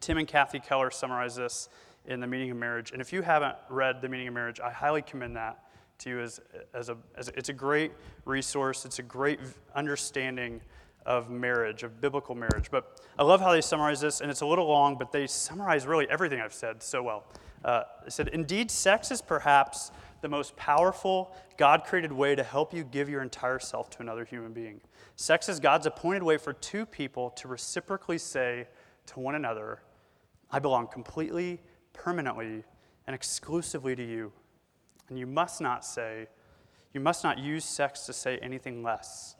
Tim 0.00 0.18
and 0.18 0.26
Kathy 0.26 0.60
Keller 0.60 0.90
summarize 0.90 1.36
this 1.36 1.68
in 2.06 2.20
The 2.20 2.26
Meaning 2.26 2.50
of 2.50 2.56
Marriage. 2.56 2.92
And 2.92 3.00
if 3.00 3.12
you 3.12 3.22
haven't 3.22 3.56
read 3.68 4.00
The 4.00 4.08
Meaning 4.08 4.28
of 4.28 4.34
Marriage, 4.34 4.60
I 4.60 4.70
highly 4.70 5.02
commend 5.02 5.36
that 5.36 5.62
to 6.00 6.10
you 6.10 6.20
as, 6.20 6.40
as, 6.74 6.88
a, 6.88 6.96
as 7.16 7.28
it's 7.28 7.48
a 7.48 7.54
great 7.54 7.92
resource. 8.24 8.84
It's 8.84 8.98
a 8.98 9.02
great 9.02 9.40
understanding 9.74 10.60
of 11.06 11.30
marriage, 11.30 11.82
of 11.82 12.00
biblical 12.00 12.34
marriage. 12.34 12.70
But 12.70 13.00
I 13.18 13.22
love 13.22 13.40
how 13.40 13.52
they 13.52 13.60
summarize 13.60 14.00
this, 14.00 14.20
and 14.20 14.30
it's 14.30 14.42
a 14.42 14.46
little 14.46 14.66
long, 14.66 14.96
but 14.96 15.12
they 15.12 15.26
summarize 15.26 15.86
really 15.86 16.08
everything 16.10 16.40
I've 16.40 16.52
said 16.52 16.82
so 16.82 17.02
well. 17.02 17.24
Uh, 17.64 17.82
they 18.04 18.10
said, 18.10 18.28
Indeed, 18.28 18.70
sex 18.70 19.10
is 19.10 19.22
perhaps 19.22 19.90
the 20.20 20.28
most 20.28 20.56
powerful, 20.56 21.34
God 21.56 21.84
created 21.84 22.12
way 22.12 22.34
to 22.34 22.42
help 22.42 22.74
you 22.74 22.84
give 22.84 23.08
your 23.08 23.22
entire 23.22 23.58
self 23.58 23.90
to 23.90 24.00
another 24.00 24.24
human 24.24 24.52
being. 24.52 24.80
Sex 25.16 25.48
is 25.48 25.60
God's 25.60 25.86
appointed 25.86 26.22
way 26.22 26.36
for 26.36 26.52
two 26.52 26.86
people 26.86 27.30
to 27.30 27.48
reciprocally 27.48 28.18
say 28.18 28.68
to 29.06 29.20
one 29.20 29.34
another, 29.34 29.80
I 30.50 30.58
belong 30.58 30.88
completely, 30.88 31.60
permanently, 31.92 32.64
and 33.06 33.14
exclusively 33.14 33.96
to 33.96 34.04
you. 34.04 34.32
And 35.10 35.18
you 35.18 35.26
must 35.26 35.60
not 35.60 35.84
say, 35.84 36.28
you 36.94 37.00
must 37.00 37.22
not 37.22 37.38
use 37.38 37.64
sex 37.64 38.06
to 38.06 38.12
say 38.12 38.38
anything 38.38 38.82
less. 38.82 39.36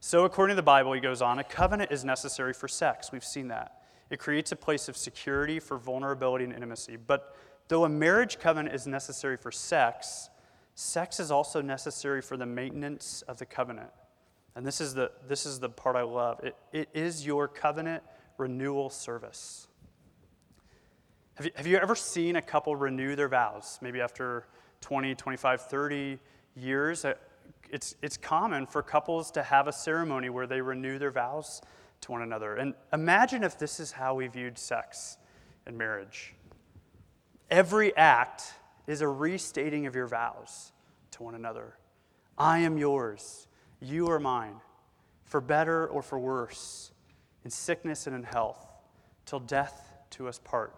So, 0.00 0.24
according 0.24 0.54
to 0.54 0.56
the 0.56 0.62
Bible, 0.62 0.92
he 0.92 1.00
goes 1.00 1.20
on, 1.20 1.38
a 1.38 1.44
covenant 1.44 1.90
is 1.92 2.04
necessary 2.04 2.54
for 2.54 2.68
sex. 2.68 3.12
We've 3.12 3.24
seen 3.24 3.48
that. 3.48 3.82
It 4.10 4.18
creates 4.18 4.52
a 4.52 4.56
place 4.56 4.88
of 4.88 4.96
security 4.96 5.60
for 5.60 5.76
vulnerability 5.76 6.44
and 6.44 6.52
intimacy. 6.52 6.96
But 6.96 7.36
though 7.68 7.84
a 7.84 7.88
marriage 7.88 8.38
covenant 8.38 8.74
is 8.74 8.86
necessary 8.86 9.36
for 9.36 9.52
sex, 9.52 10.30
sex 10.74 11.20
is 11.20 11.30
also 11.30 11.60
necessary 11.60 12.22
for 12.22 12.36
the 12.36 12.46
maintenance 12.46 13.22
of 13.22 13.38
the 13.38 13.46
covenant. 13.46 13.90
And 14.54 14.66
this 14.66 14.80
is 14.80 14.94
the, 14.94 15.10
this 15.26 15.46
is 15.46 15.60
the 15.60 15.68
part 15.68 15.94
I 15.94 16.02
love. 16.02 16.40
It, 16.42 16.56
it 16.72 16.88
is 16.94 17.26
your 17.26 17.46
covenant 17.46 18.02
renewal 18.38 18.90
service. 18.90 19.67
Have 21.38 21.46
you, 21.46 21.52
have 21.54 21.66
you 21.68 21.76
ever 21.76 21.94
seen 21.94 22.34
a 22.34 22.42
couple 22.42 22.74
renew 22.74 23.14
their 23.14 23.28
vows? 23.28 23.78
Maybe 23.80 24.00
after 24.00 24.48
20, 24.80 25.14
25, 25.14 25.60
30 25.60 26.18
years? 26.56 27.04
Uh, 27.04 27.14
it's, 27.70 27.94
it's 28.02 28.16
common 28.16 28.66
for 28.66 28.82
couples 28.82 29.30
to 29.30 29.44
have 29.44 29.68
a 29.68 29.72
ceremony 29.72 30.30
where 30.30 30.48
they 30.48 30.60
renew 30.60 30.98
their 30.98 31.12
vows 31.12 31.62
to 32.00 32.10
one 32.10 32.22
another. 32.22 32.56
And 32.56 32.74
imagine 32.92 33.44
if 33.44 33.56
this 33.56 33.78
is 33.78 33.92
how 33.92 34.16
we 34.16 34.26
viewed 34.26 34.58
sex 34.58 35.16
and 35.64 35.78
marriage. 35.78 36.34
Every 37.52 37.96
act 37.96 38.54
is 38.88 39.00
a 39.00 39.06
restating 39.06 39.86
of 39.86 39.94
your 39.94 40.08
vows 40.08 40.72
to 41.12 41.22
one 41.22 41.36
another. 41.36 41.74
I 42.36 42.58
am 42.58 42.76
yours, 42.76 43.46
you 43.80 44.08
are 44.08 44.18
mine, 44.18 44.56
for 45.24 45.40
better 45.40 45.86
or 45.86 46.02
for 46.02 46.18
worse, 46.18 46.90
in 47.44 47.50
sickness 47.52 48.08
and 48.08 48.16
in 48.16 48.24
health, 48.24 48.66
till 49.24 49.38
death 49.38 49.92
to 50.10 50.26
us 50.26 50.40
part. 50.40 50.74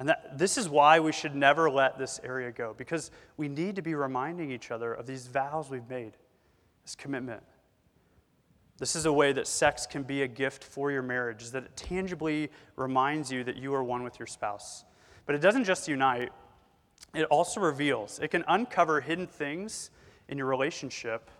And 0.00 0.08
that, 0.08 0.38
this 0.38 0.56
is 0.56 0.66
why 0.66 0.98
we 0.98 1.12
should 1.12 1.36
never 1.36 1.70
let 1.70 1.98
this 1.98 2.20
area 2.24 2.50
go, 2.50 2.74
because 2.76 3.10
we 3.36 3.48
need 3.48 3.76
to 3.76 3.82
be 3.82 3.94
reminding 3.94 4.50
each 4.50 4.70
other 4.70 4.94
of 4.94 5.06
these 5.06 5.26
vows 5.26 5.68
we've 5.68 5.88
made, 5.90 6.14
this 6.82 6.94
commitment. 6.94 7.42
This 8.78 8.96
is 8.96 9.04
a 9.04 9.12
way 9.12 9.34
that 9.34 9.46
sex 9.46 9.86
can 9.86 10.02
be 10.02 10.22
a 10.22 10.26
gift 10.26 10.64
for 10.64 10.90
your 10.90 11.02
marriage, 11.02 11.42
is 11.42 11.52
that 11.52 11.64
it 11.64 11.76
tangibly 11.76 12.50
reminds 12.76 13.30
you 13.30 13.44
that 13.44 13.56
you 13.56 13.74
are 13.74 13.84
one 13.84 14.02
with 14.02 14.18
your 14.18 14.26
spouse. 14.26 14.86
But 15.26 15.34
it 15.34 15.42
doesn't 15.42 15.64
just 15.64 15.86
unite, 15.86 16.32
it 17.14 17.24
also 17.24 17.60
reveals. 17.60 18.18
It 18.20 18.28
can 18.28 18.42
uncover 18.48 19.02
hidden 19.02 19.26
things 19.26 19.90
in 20.28 20.38
your 20.38 20.46
relationship 20.46 21.30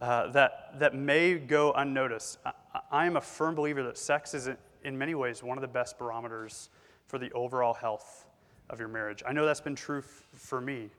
uh, 0.00 0.28
that, 0.28 0.78
that 0.78 0.94
may 0.94 1.34
go 1.34 1.72
unnoticed. 1.72 2.38
I, 2.46 2.52
I 2.92 3.06
am 3.06 3.16
a 3.16 3.20
firm 3.20 3.56
believer 3.56 3.82
that 3.82 3.98
sex 3.98 4.34
is, 4.34 4.48
in 4.84 4.96
many 4.96 5.16
ways, 5.16 5.42
one 5.42 5.58
of 5.58 5.62
the 5.62 5.68
best 5.68 5.98
barometers 5.98 6.70
for 7.08 7.18
the 7.18 7.32
overall 7.32 7.74
health 7.74 8.26
of 8.70 8.78
your 8.78 8.88
marriage. 8.88 9.22
I 9.26 9.32
know 9.32 9.46
that's 9.46 9.60
been 9.60 9.74
true 9.74 9.98
f- 9.98 10.24
for 10.34 10.60
me. 10.60 10.90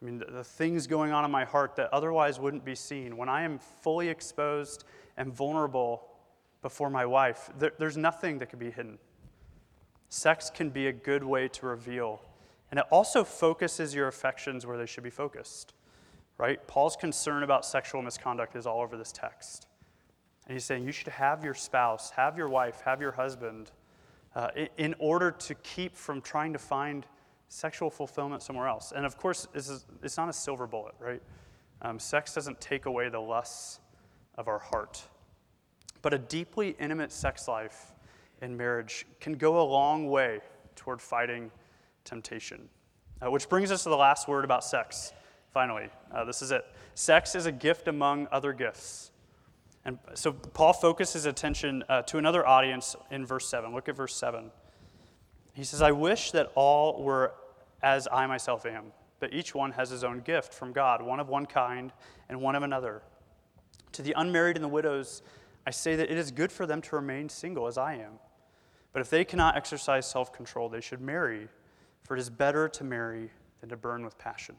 I 0.00 0.04
mean, 0.04 0.18
the, 0.18 0.26
the, 0.26 0.44
things 0.44 0.86
going 0.86 1.12
on 1.12 1.24
in 1.24 1.30
my 1.30 1.44
heart 1.44 1.76
that 1.76 1.88
otherwise 1.92 2.38
wouldn't 2.38 2.64
be 2.64 2.74
seen, 2.74 3.16
when 3.16 3.28
I 3.28 3.42
am 3.42 3.58
fully 3.58 4.08
exposed 4.08 4.84
and 5.16 5.32
vulnerable 5.32 6.08
before 6.60 6.90
my 6.90 7.06
wife, 7.06 7.50
there, 7.58 7.72
there's 7.78 7.96
nothing 7.96 8.38
that 8.40 8.50
can 8.50 8.58
be 8.58 8.70
hidden. 8.70 8.98
Sex 10.08 10.50
can 10.50 10.70
be 10.70 10.88
a 10.88 10.92
good 10.92 11.22
way 11.22 11.48
to 11.48 11.66
reveal, 11.66 12.20
and 12.70 12.80
it 12.80 12.86
also 12.90 13.24
focuses 13.24 13.94
your 13.94 14.08
affections 14.08 14.66
where 14.66 14.76
they 14.76 14.86
should 14.86 15.04
be 15.04 15.10
focused, 15.10 15.72
right? 16.36 16.66
Paul's 16.66 16.96
concern 16.96 17.44
about 17.44 17.64
sexual 17.64 18.02
misconduct 18.02 18.56
is 18.56 18.66
all 18.66 18.82
over 18.82 18.96
this 18.96 19.12
text. 19.12 19.68
And 20.46 20.52
he's 20.52 20.64
saying 20.64 20.84
you 20.84 20.92
should 20.92 21.08
have 21.08 21.44
your 21.44 21.54
spouse, 21.54 22.10
have 22.10 22.36
your 22.36 22.48
wife, 22.48 22.82
have 22.84 23.00
your 23.00 23.12
husband 23.12 23.70
uh, 24.34 24.48
in 24.78 24.94
order 24.98 25.30
to 25.30 25.54
keep 25.56 25.96
from 25.96 26.20
trying 26.20 26.52
to 26.52 26.58
find 26.58 27.06
sexual 27.48 27.90
fulfillment 27.90 28.42
somewhere 28.42 28.66
else. 28.66 28.92
And 28.94 29.06
of 29.06 29.16
course, 29.16 29.46
it's, 29.54 29.86
it's 30.02 30.16
not 30.16 30.28
a 30.28 30.32
silver 30.32 30.66
bullet, 30.66 30.94
right? 30.98 31.22
Um, 31.82 31.98
sex 31.98 32.34
doesn't 32.34 32.60
take 32.60 32.86
away 32.86 33.08
the 33.08 33.20
lusts 33.20 33.80
of 34.36 34.48
our 34.48 34.58
heart. 34.58 35.02
But 36.02 36.14
a 36.14 36.18
deeply 36.18 36.76
intimate 36.80 37.12
sex 37.12 37.48
life 37.48 37.92
in 38.42 38.56
marriage 38.56 39.06
can 39.20 39.34
go 39.34 39.60
a 39.60 39.66
long 39.66 40.08
way 40.08 40.40
toward 40.74 41.00
fighting 41.00 41.50
temptation. 42.04 42.68
Uh, 43.24 43.30
which 43.30 43.48
brings 43.48 43.70
us 43.70 43.84
to 43.84 43.88
the 43.88 43.96
last 43.96 44.28
word 44.28 44.44
about 44.44 44.64
sex, 44.64 45.12
finally. 45.52 45.88
Uh, 46.12 46.24
this 46.24 46.42
is 46.42 46.50
it. 46.50 46.66
Sex 46.94 47.34
is 47.34 47.46
a 47.46 47.52
gift 47.52 47.88
among 47.88 48.26
other 48.32 48.52
gifts. 48.52 49.12
And 49.84 49.98
so 50.14 50.32
Paul 50.32 50.72
focuses 50.72 51.26
attention 51.26 51.84
uh, 51.88 52.02
to 52.02 52.18
another 52.18 52.46
audience 52.46 52.96
in 53.10 53.26
verse 53.26 53.46
7. 53.48 53.74
Look 53.74 53.88
at 53.88 53.96
verse 53.96 54.14
7. 54.16 54.50
He 55.52 55.64
says, 55.64 55.82
I 55.82 55.92
wish 55.92 56.30
that 56.30 56.50
all 56.54 57.02
were 57.02 57.34
as 57.82 58.08
I 58.10 58.26
myself 58.26 58.64
am, 58.64 58.92
but 59.20 59.34
each 59.34 59.54
one 59.54 59.72
has 59.72 59.90
his 59.90 60.02
own 60.02 60.20
gift 60.20 60.54
from 60.54 60.72
God, 60.72 61.02
one 61.02 61.20
of 61.20 61.28
one 61.28 61.46
kind 61.46 61.92
and 62.28 62.40
one 62.40 62.56
of 62.56 62.62
another. 62.62 63.02
To 63.92 64.02
the 64.02 64.14
unmarried 64.16 64.56
and 64.56 64.64
the 64.64 64.68
widows, 64.68 65.22
I 65.66 65.70
say 65.70 65.96
that 65.96 66.10
it 66.10 66.16
is 66.16 66.30
good 66.30 66.50
for 66.50 66.66
them 66.66 66.80
to 66.82 66.96
remain 66.96 67.28
single 67.28 67.66
as 67.66 67.76
I 67.76 67.94
am. 67.94 68.14
But 68.92 69.00
if 69.00 69.10
they 69.10 69.24
cannot 69.24 69.56
exercise 69.56 70.10
self 70.10 70.32
control, 70.32 70.68
they 70.68 70.80
should 70.80 71.00
marry, 71.00 71.48
for 72.04 72.16
it 72.16 72.20
is 72.20 72.30
better 72.30 72.68
to 72.68 72.84
marry 72.84 73.30
than 73.60 73.68
to 73.68 73.76
burn 73.76 74.04
with 74.04 74.16
passion. 74.18 74.56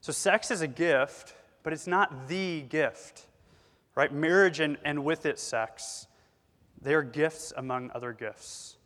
So, 0.00 0.12
sex 0.12 0.50
is 0.50 0.62
a 0.62 0.66
gift, 0.66 1.34
but 1.62 1.72
it's 1.72 1.86
not 1.86 2.28
the 2.28 2.62
gift 2.62 3.26
right? 4.00 4.14
Marriage 4.14 4.60
and, 4.60 4.78
and 4.82 5.04
with 5.04 5.26
it 5.26 5.38
sex, 5.38 6.06
they 6.80 6.94
are 6.94 7.02
gifts 7.02 7.52
among 7.58 7.90
other 7.94 8.14
gifts. 8.14 8.78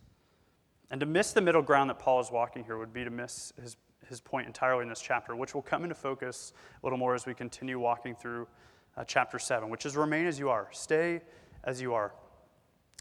And 0.91 0.99
to 0.99 1.05
miss 1.05 1.31
the 1.31 1.39
middle 1.39 1.61
ground 1.61 1.89
that 1.89 1.99
Paul 1.99 2.19
is 2.19 2.29
walking 2.31 2.65
here 2.65 2.77
would 2.77 2.91
be 2.91 3.05
to 3.05 3.09
miss 3.09 3.53
his, 3.61 3.77
his 4.09 4.19
point 4.19 4.45
entirely 4.45 4.83
in 4.83 4.89
this 4.89 4.99
chapter, 4.99 5.33
which 5.33 5.55
will 5.55 5.61
come 5.61 5.83
into 5.83 5.95
focus 5.95 6.51
a 6.83 6.85
little 6.85 6.99
more 6.99 7.15
as 7.15 7.25
we 7.25 7.33
continue 7.33 7.79
walking 7.79 8.13
through 8.13 8.45
uh, 8.97 9.05
chapter 9.05 9.39
7, 9.39 9.69
which 9.69 9.85
is 9.85 9.95
remain 9.95 10.25
as 10.25 10.37
you 10.37 10.49
are, 10.49 10.67
stay 10.71 11.21
as 11.63 11.79
you 11.81 11.93
are. 11.93 12.13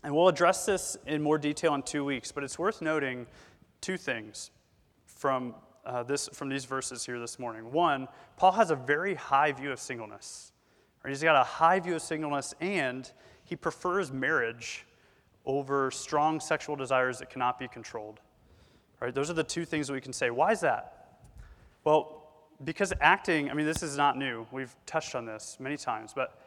And 0.04 0.14
we'll 0.14 0.28
address 0.28 0.64
this 0.64 0.96
in 1.06 1.20
more 1.20 1.36
detail 1.36 1.74
in 1.74 1.82
two 1.82 2.04
weeks, 2.04 2.30
but 2.30 2.44
it's 2.44 2.60
worth 2.60 2.80
noting 2.80 3.26
two 3.80 3.96
things 3.96 4.52
from, 5.04 5.56
uh, 5.84 6.04
this, 6.04 6.28
from 6.32 6.48
these 6.48 6.64
verses 6.64 7.04
here 7.04 7.18
this 7.18 7.40
morning. 7.40 7.72
One, 7.72 8.06
Paul 8.36 8.52
has 8.52 8.70
a 8.70 8.76
very 8.76 9.16
high 9.16 9.50
view 9.50 9.72
of 9.72 9.80
singleness. 9.80 10.52
Right? 11.04 11.10
He's 11.10 11.22
got 11.22 11.36
a 11.36 11.44
high 11.44 11.78
view 11.80 11.96
of 11.96 12.02
singleness, 12.02 12.54
and 12.60 13.10
he 13.44 13.54
prefers 13.56 14.10
marriage 14.10 14.86
over 15.44 15.90
strong 15.90 16.40
sexual 16.40 16.76
desires 16.76 17.18
that 17.18 17.28
cannot 17.28 17.58
be 17.58 17.68
controlled. 17.68 18.20
Right? 19.00 19.14
Those 19.14 19.30
are 19.30 19.34
the 19.34 19.44
two 19.44 19.66
things 19.66 19.86
that 19.88 19.92
we 19.92 20.00
can 20.00 20.14
say. 20.14 20.30
Why 20.30 20.52
is 20.52 20.60
that? 20.60 21.18
Well, 21.84 22.22
because 22.64 22.92
acting, 23.00 23.50
I 23.50 23.54
mean, 23.54 23.66
this 23.66 23.82
is 23.82 23.96
not 23.98 24.16
new. 24.16 24.46
We've 24.50 24.74
touched 24.86 25.14
on 25.14 25.26
this 25.26 25.58
many 25.60 25.76
times, 25.76 26.12
but 26.14 26.40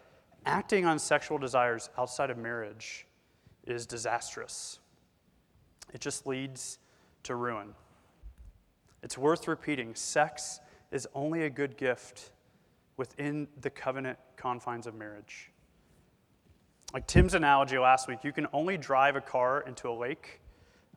acting 0.46 0.86
on 0.86 0.98
sexual 0.98 1.38
desires 1.38 1.90
outside 1.98 2.32
of 2.32 2.38
marriage 2.38 3.06
is 3.68 3.86
disastrous. 3.86 4.80
It 5.94 6.02
just 6.02 6.26
leads 6.26 6.80
to 7.24 7.36
ruin. 7.36 7.76
It's 9.04 9.18
worth 9.18 9.48
repeating 9.48 9.94
sex 9.94 10.60
is 10.92 11.08
only 11.14 11.44
a 11.44 11.50
good 11.50 11.78
gift 11.78 12.32
within 12.96 13.48
the 13.62 13.70
covenant 13.70 14.18
confines 14.38 14.88
of 14.88 14.96
marriage. 14.96 15.52
Like 16.94 17.06
Tim's 17.06 17.34
analogy 17.34 17.78
last 17.78 18.08
week, 18.08 18.24
you 18.24 18.32
can 18.32 18.48
only 18.54 18.78
drive 18.78 19.16
a 19.16 19.22
car 19.22 19.66
into 19.68 19.90
a 19.90 19.92
lake 19.92 20.40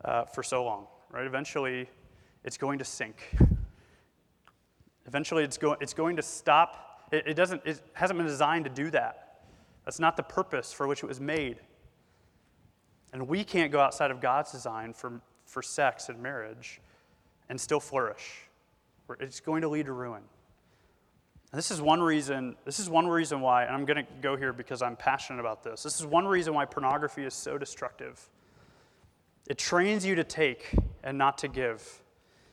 uh, 0.04 0.24
for 0.24 0.42
so 0.42 0.64
long, 0.64 0.86
right? 1.10 1.26
Eventually, 1.26 1.88
it's 2.44 2.56
going 2.56 2.78
to 2.78 2.84
sink. 2.84 3.36
Eventually, 5.06 5.42
it's, 5.42 5.58
go- 5.58 5.76
it's 5.80 5.94
going 5.94 6.16
to 6.16 6.22
stop. 6.22 7.08
It, 7.10 7.24
it, 7.26 7.34
doesn't, 7.34 7.62
it 7.64 7.80
hasn't 7.94 8.18
been 8.18 8.26
designed 8.26 8.66
to 8.66 8.70
do 8.70 8.90
that. 8.92 9.40
That's 9.84 9.98
not 9.98 10.16
the 10.16 10.22
purpose 10.22 10.72
for 10.72 10.86
which 10.86 11.02
it 11.02 11.06
was 11.06 11.20
made. 11.20 11.56
And 13.12 13.26
we 13.26 13.42
can't 13.42 13.72
go 13.72 13.80
outside 13.80 14.12
of 14.12 14.20
God's 14.20 14.52
design 14.52 14.92
for, 14.92 15.20
for 15.44 15.62
sex 15.62 16.08
and 16.08 16.22
marriage 16.22 16.80
and 17.48 17.60
still 17.60 17.80
flourish. 17.80 18.42
It's 19.18 19.40
going 19.40 19.62
to 19.62 19.68
lead 19.68 19.86
to 19.86 19.92
ruin. 19.92 20.22
This 21.52 21.72
is 21.72 21.82
one 21.82 22.00
reason, 22.00 22.54
this 22.64 22.78
is 22.78 22.88
one 22.88 23.08
reason 23.08 23.40
why, 23.40 23.64
and 23.64 23.74
I'm 23.74 23.84
going 23.84 24.04
to 24.04 24.12
go 24.22 24.36
here 24.36 24.52
because 24.52 24.82
I'm 24.82 24.94
passionate 24.94 25.40
about 25.40 25.64
this. 25.64 25.82
This 25.82 25.98
is 25.98 26.06
one 26.06 26.26
reason 26.26 26.54
why 26.54 26.64
pornography 26.64 27.24
is 27.24 27.34
so 27.34 27.58
destructive. 27.58 28.28
It 29.48 29.58
trains 29.58 30.06
you 30.06 30.14
to 30.14 30.22
take 30.22 30.72
and 31.02 31.18
not 31.18 31.38
to 31.38 31.48
give. 31.48 32.02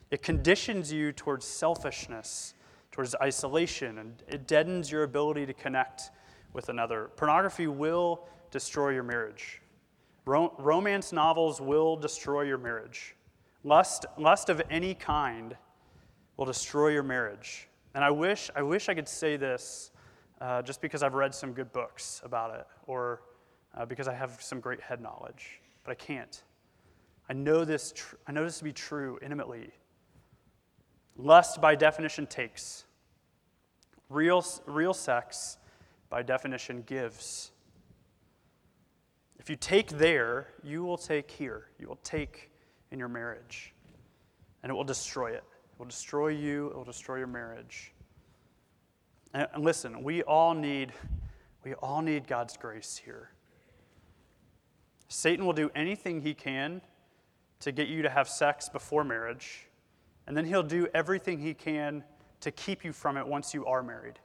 It 0.09 0.23
conditions 0.23 0.91
you 0.91 1.11
towards 1.11 1.45
selfishness, 1.45 2.55
towards 2.91 3.13
isolation, 3.21 3.99
and 3.99 4.23
it 4.27 4.47
deadens 4.47 4.91
your 4.91 5.03
ability 5.03 5.45
to 5.45 5.53
connect 5.53 6.09
with 6.53 6.69
another. 6.69 7.11
Pornography 7.17 7.67
will 7.67 8.27
destroy 8.49 8.89
your 8.89 9.03
marriage. 9.03 9.61
Ro- 10.25 10.55
romance 10.57 11.13
novels 11.13 11.61
will 11.61 11.97
destroy 11.97 12.41
your 12.41 12.57
marriage. 12.57 13.15
Lust, 13.63 14.07
lust 14.17 14.49
of 14.49 14.59
any 14.71 14.95
kind 14.95 15.55
will 16.35 16.45
destroy 16.45 16.87
your 16.87 17.03
marriage. 17.03 17.66
And 17.97 18.03
I 18.03 18.11
wish, 18.11 18.51
I 18.55 18.61
wish 18.61 18.89
I 18.89 18.93
could 18.93 19.07
say 19.07 19.37
this 19.37 19.89
uh, 20.39 20.61
just 20.61 20.81
because 20.81 21.01
I've 21.01 21.15
read 21.15 21.33
some 21.33 21.51
good 21.51 21.71
books 21.71 22.21
about 22.23 22.53
it 22.53 22.67
or 22.85 23.23
uh, 23.75 23.87
because 23.87 24.07
I 24.07 24.13
have 24.13 24.39
some 24.39 24.59
great 24.59 24.79
head 24.79 25.01
knowledge, 25.01 25.61
but 25.83 25.89
I 25.89 25.95
can't. 25.95 26.43
I 27.27 27.33
know 27.33 27.65
this, 27.65 27.93
tr- 27.95 28.17
I 28.27 28.33
know 28.33 28.43
this 28.43 28.59
to 28.59 28.63
be 28.65 28.71
true 28.71 29.17
intimately. 29.23 29.71
Lust, 31.15 31.59
by 31.59 31.73
definition, 31.73 32.27
takes. 32.27 32.85
Real, 34.09 34.45
real 34.67 34.93
sex, 34.93 35.57
by 36.11 36.21
definition, 36.21 36.83
gives. 36.85 37.49
If 39.39 39.49
you 39.49 39.55
take 39.55 39.89
there, 39.89 40.49
you 40.63 40.83
will 40.83 40.99
take 40.99 41.31
here. 41.31 41.69
You 41.79 41.87
will 41.87 41.99
take 42.03 42.51
in 42.91 42.99
your 42.99 43.09
marriage, 43.09 43.73
and 44.61 44.69
it 44.69 44.75
will 44.75 44.83
destroy 44.83 45.31
it. 45.31 45.43
It 45.77 45.79
will 45.79 45.85
destroy 45.85 46.29
you, 46.29 46.69
it 46.71 46.75
will 46.75 46.83
destroy 46.83 47.17
your 47.17 47.27
marriage. 47.27 47.93
And, 49.35 49.47
and 49.53 49.63
listen, 49.63 50.01
we 50.01 50.23
all 50.23 50.55
need 50.55 50.91
we 51.63 51.75
all 51.75 52.01
need 52.01 52.27
God's 52.27 52.57
grace 52.57 52.99
here. 53.03 53.29
Satan 55.07 55.45
will 55.45 55.53
do 55.53 55.69
anything 55.75 56.21
he 56.21 56.33
can 56.33 56.81
to 57.59 57.71
get 57.71 57.89
you 57.89 58.01
to 58.01 58.09
have 58.09 58.27
sex 58.27 58.69
before 58.69 59.03
marriage, 59.03 59.67
and 60.25 60.35
then 60.35 60.45
he'll 60.45 60.63
do 60.63 60.87
everything 60.95 61.39
he 61.39 61.53
can 61.53 62.03
to 62.39 62.51
keep 62.51 62.83
you 62.83 62.91
from 62.91 63.17
it 63.17 63.27
once 63.27 63.53
you 63.53 63.65
are 63.65 63.83
married. 63.83 64.17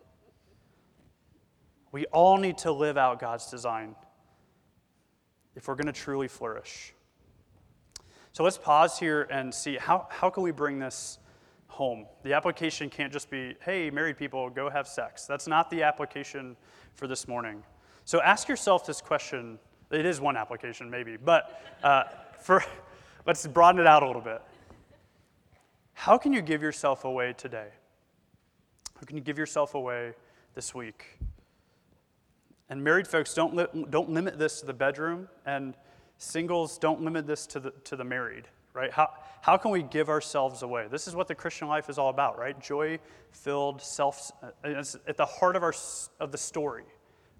We 1.90 2.06
all 2.06 2.38
need 2.38 2.58
to 2.58 2.72
live 2.72 2.96
out 2.96 3.18
God's 3.18 3.50
design 3.50 3.96
if 5.54 5.68
we're 5.68 5.74
going 5.74 5.86
to 5.86 5.92
truly 5.92 6.28
flourish. 6.28 6.94
So 8.32 8.42
let's 8.44 8.56
pause 8.56 8.98
here 8.98 9.26
and 9.30 9.52
see 9.52 9.76
how, 9.76 10.06
how 10.10 10.30
can 10.30 10.42
we 10.42 10.52
bring 10.52 10.78
this 10.78 11.18
home? 11.72 12.06
The 12.22 12.34
application 12.34 12.90
can't 12.90 13.12
just 13.12 13.30
be, 13.30 13.56
hey, 13.64 13.90
married 13.90 14.18
people, 14.18 14.50
go 14.50 14.68
have 14.68 14.86
sex. 14.86 15.24
That's 15.24 15.46
not 15.46 15.70
the 15.70 15.82
application 15.82 16.54
for 16.94 17.06
this 17.06 17.26
morning. 17.26 17.62
So 18.04 18.20
ask 18.20 18.46
yourself 18.46 18.86
this 18.86 19.00
question. 19.00 19.58
It 19.90 20.04
is 20.04 20.20
one 20.20 20.36
application, 20.36 20.90
maybe, 20.90 21.16
but 21.16 21.62
uh, 21.82 22.04
for, 22.38 22.62
let's 23.26 23.46
broaden 23.46 23.80
it 23.80 23.86
out 23.86 24.02
a 24.02 24.06
little 24.06 24.20
bit. 24.20 24.42
How 25.94 26.18
can 26.18 26.32
you 26.32 26.42
give 26.42 26.62
yourself 26.62 27.04
away 27.04 27.32
today? 27.32 27.68
How 28.94 29.06
can 29.06 29.16
you 29.16 29.22
give 29.22 29.38
yourself 29.38 29.74
away 29.74 30.12
this 30.54 30.74
week? 30.74 31.18
And 32.68 32.84
married 32.84 33.08
folks, 33.08 33.32
don't, 33.34 33.54
li- 33.56 33.86
don't 33.88 34.10
limit 34.10 34.38
this 34.38 34.60
to 34.60 34.66
the 34.66 34.74
bedroom, 34.74 35.28
and 35.46 35.74
singles, 36.18 36.76
don't 36.76 37.02
limit 37.02 37.26
this 37.26 37.46
to 37.48 37.60
the, 37.60 37.70
to 37.84 37.96
the 37.96 38.04
married, 38.04 38.44
right? 38.74 38.92
How, 38.92 39.10
how 39.42 39.56
can 39.56 39.72
we 39.72 39.82
give 39.82 40.08
ourselves 40.08 40.62
away? 40.62 40.86
This 40.88 41.08
is 41.08 41.16
what 41.16 41.26
the 41.26 41.34
Christian 41.34 41.66
life 41.66 41.90
is 41.90 41.98
all 41.98 42.10
about, 42.10 42.38
right? 42.38 42.58
Joy 42.60 43.00
filled, 43.32 43.82
self, 43.82 44.30
uh, 44.40 44.50
it's 44.62 44.96
at 45.08 45.16
the 45.16 45.26
heart 45.26 45.56
of, 45.56 45.64
our, 45.64 45.74
of 46.20 46.30
the 46.30 46.38
story. 46.38 46.84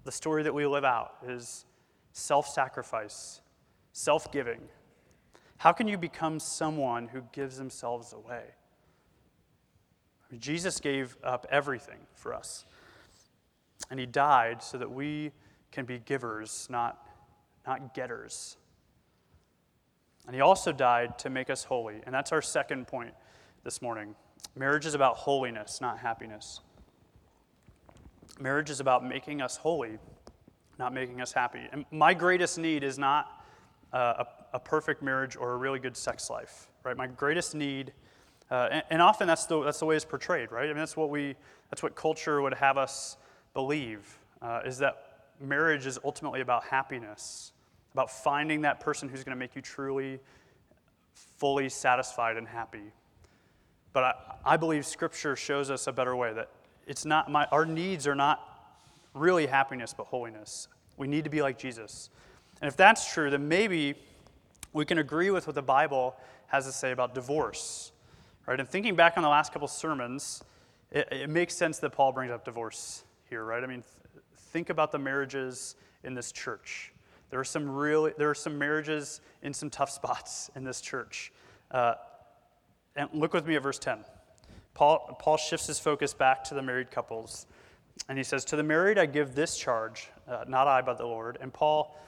The 0.03 0.11
story 0.11 0.43
that 0.43 0.53
we 0.53 0.65
live 0.67 0.83
out 0.83 1.15
is 1.25 1.63
self 2.11 2.45
sacrifice, 2.49 3.39
self 3.93 4.29
giving. 4.33 4.59
How 5.55 5.71
can 5.71 5.87
you 5.87 5.97
become 5.97 6.41
someone 6.41 7.07
who 7.07 7.21
gives 7.31 7.57
themselves 7.57 8.11
away? 8.11 8.43
Jesus 10.39 10.81
gave 10.81 11.15
up 11.23 11.47
everything 11.49 11.99
for 12.15 12.33
us. 12.33 12.65
And 13.89 13.97
he 13.97 14.05
died 14.05 14.61
so 14.61 14.77
that 14.77 14.91
we 14.91 15.31
can 15.71 15.85
be 15.85 15.99
givers, 15.99 16.67
not, 16.69 17.07
not 17.65 17.93
getters. 17.93 18.57
And 20.25 20.35
he 20.35 20.41
also 20.41 20.71
died 20.71 21.17
to 21.19 21.29
make 21.29 21.49
us 21.49 21.63
holy. 21.63 22.01
And 22.05 22.13
that's 22.13 22.31
our 22.31 22.41
second 22.41 22.87
point 22.87 23.13
this 23.63 23.81
morning. 23.81 24.15
Marriage 24.55 24.85
is 24.85 24.93
about 24.93 25.17
holiness, 25.17 25.81
not 25.81 25.99
happiness. 25.99 26.61
Marriage 28.39 28.69
is 28.69 28.79
about 28.79 29.05
making 29.07 29.41
us 29.41 29.57
holy, 29.57 29.97
not 30.79 30.93
making 30.93 31.21
us 31.21 31.31
happy. 31.31 31.61
And 31.71 31.85
my 31.91 32.13
greatest 32.13 32.57
need 32.57 32.83
is 32.83 32.97
not 32.97 33.43
uh, 33.93 34.23
a, 34.53 34.55
a, 34.55 34.59
perfect 34.59 35.03
marriage 35.03 35.35
or 35.35 35.53
a 35.53 35.57
really 35.57 35.77
good 35.79 35.95
sex 35.95 36.29
life, 36.29 36.67
right? 36.83 36.97
My 36.97 37.05
greatest 37.05 37.53
need, 37.53 37.93
uh, 38.49 38.69
and, 38.71 38.83
and, 38.89 39.01
often 39.03 39.27
that's 39.27 39.45
the, 39.45 39.61
that's 39.61 39.79
the 39.79 39.85
way 39.85 39.95
it's 39.95 40.03
portrayed, 40.03 40.51
right? 40.51 40.63
I 40.63 40.67
mean, 40.67 40.77
that's 40.77 40.97
what 40.97 41.11
we, 41.11 41.35
that's 41.69 41.83
what 41.83 41.95
culture 41.95 42.41
would 42.41 42.55
have 42.55 42.77
us 42.77 43.17
believe 43.53 44.17
uh, 44.41 44.61
is 44.65 44.79
that 44.79 45.27
marriage 45.39 45.85
is 45.85 45.99
ultimately 46.03 46.41
about 46.41 46.63
happiness, 46.65 47.52
about 47.93 48.11
finding 48.11 48.61
that 48.61 48.79
person 48.79 49.07
who's 49.07 49.23
going 49.23 49.35
to 49.35 49.39
make 49.39 49.55
you 49.55 49.61
truly, 49.61 50.19
fully 51.37 51.69
satisfied 51.69 52.37
and 52.37 52.47
happy. 52.47 52.91
But 53.93 54.03
I, 54.03 54.13
I 54.53 54.57
believe 54.57 54.85
Scripture 54.85 55.35
shows 55.35 55.69
us 55.69 55.87
a 55.87 55.91
better 55.91 56.15
way 56.15 56.33
that 56.33 56.49
it's 56.87 57.05
not 57.05 57.31
my, 57.31 57.45
our 57.51 57.65
needs 57.65 58.07
are 58.07 58.15
not 58.15 58.41
really 59.13 59.45
happiness, 59.45 59.93
but 59.95 60.07
holiness. 60.07 60.67
We 60.97 61.07
need 61.07 61.23
to 61.23 61.29
be 61.29 61.41
like 61.41 61.57
Jesus. 61.57 62.09
And 62.61 62.67
if 62.67 62.75
that's 62.75 63.13
true, 63.13 63.29
then 63.29 63.47
maybe 63.47 63.95
we 64.73 64.85
can 64.85 64.97
agree 64.97 65.29
with 65.29 65.45
what 65.45 65.55
the 65.55 65.61
Bible 65.61 66.15
has 66.47 66.65
to 66.65 66.71
say 66.71 66.91
about 66.91 67.13
divorce. 67.13 67.91
Right? 68.47 68.59
And 68.59 68.67
thinking 68.67 68.95
back 68.95 69.17
on 69.17 69.23
the 69.23 69.29
last 69.29 69.53
couple 69.53 69.67
sermons, 69.67 70.43
it, 70.91 71.07
it 71.11 71.29
makes 71.29 71.55
sense 71.55 71.79
that 71.79 71.91
Paul 71.91 72.11
brings 72.11 72.31
up 72.31 72.45
divorce 72.45 73.03
here, 73.29 73.43
right? 73.43 73.63
I 73.63 73.67
mean, 73.67 73.83
th- 73.83 74.23
think 74.51 74.69
about 74.69 74.91
the 74.91 74.99
marriages 74.99 75.75
in 76.03 76.13
this 76.13 76.31
church. 76.31 76.92
There 77.33 77.39
are 77.39 77.43
some 77.43 77.67
really, 77.67 78.13
there 78.15 78.29
are 78.29 78.35
some 78.35 78.59
marriages 78.59 79.19
in 79.41 79.55
some 79.55 79.71
tough 79.71 79.89
spots 79.89 80.51
in 80.55 80.63
this 80.63 80.81
church. 80.81 81.33
Uh, 81.71 81.95
and 82.95 83.09
look 83.11 83.33
with 83.33 83.47
me 83.47 83.55
at 83.55 83.63
verse 83.63 83.79
10. 83.79 84.05
Paul, 84.75 85.17
Paul 85.19 85.37
shifts 85.37 85.65
his 85.65 85.79
focus 85.79 86.13
back 86.13 86.43
to 86.43 86.53
the 86.53 86.61
married 86.61 86.91
couples. 86.91 87.47
And 88.07 88.19
he 88.19 88.23
says, 88.23 88.45
To 88.45 88.55
the 88.55 88.61
married 88.61 88.99
I 88.99 89.07
give 89.07 89.33
this 89.33 89.57
charge, 89.57 90.11
uh, 90.27 90.45
not 90.47 90.67
I, 90.67 90.83
but 90.83 90.99
the 90.99 91.07
Lord. 91.07 91.39
And 91.41 91.51
Paul, 91.51 91.99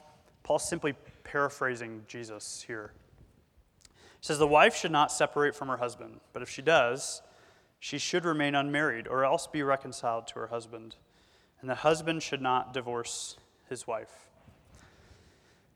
Paul's 0.43 0.69
simply 0.69 0.93
paraphrasing 1.23 2.03
Jesus 2.07 2.63
here. 2.67 2.91
He 3.81 3.89
says, 4.21 4.37
The 4.37 4.45
wife 4.45 4.75
should 4.75 4.91
not 4.91 5.11
separate 5.11 5.55
from 5.55 5.69
her 5.69 5.77
husband, 5.77 6.19
but 6.33 6.43
if 6.43 6.49
she 6.51 6.61
does, 6.61 7.23
she 7.79 7.97
should 7.97 8.25
remain 8.25 8.53
unmarried 8.53 9.07
or 9.07 9.25
else 9.25 9.47
be 9.47 9.63
reconciled 9.63 10.27
to 10.27 10.35
her 10.35 10.47
husband 10.47 10.97
and 11.65 11.69
the 11.71 11.75
husband 11.75 12.21
should 12.21 12.43
not 12.43 12.75
divorce 12.75 13.37
his 13.67 13.87
wife. 13.87 14.29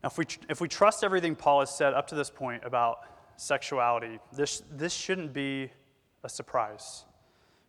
Now, 0.04 0.08
if 0.08 0.18
we, 0.18 0.26
if 0.50 0.62
we 0.62 0.68
trust 0.68 1.04
everything 1.04 1.36
Paul 1.36 1.60
has 1.60 1.76
said 1.76 1.94
up 1.94 2.08
to 2.08 2.16
this 2.16 2.30
point 2.30 2.64
about 2.64 3.00
sexuality, 3.36 4.20
this, 4.32 4.64
this 4.72 4.94
shouldn't 4.94 5.34
be 5.34 5.72
a 6.24 6.30
surprise, 6.30 7.06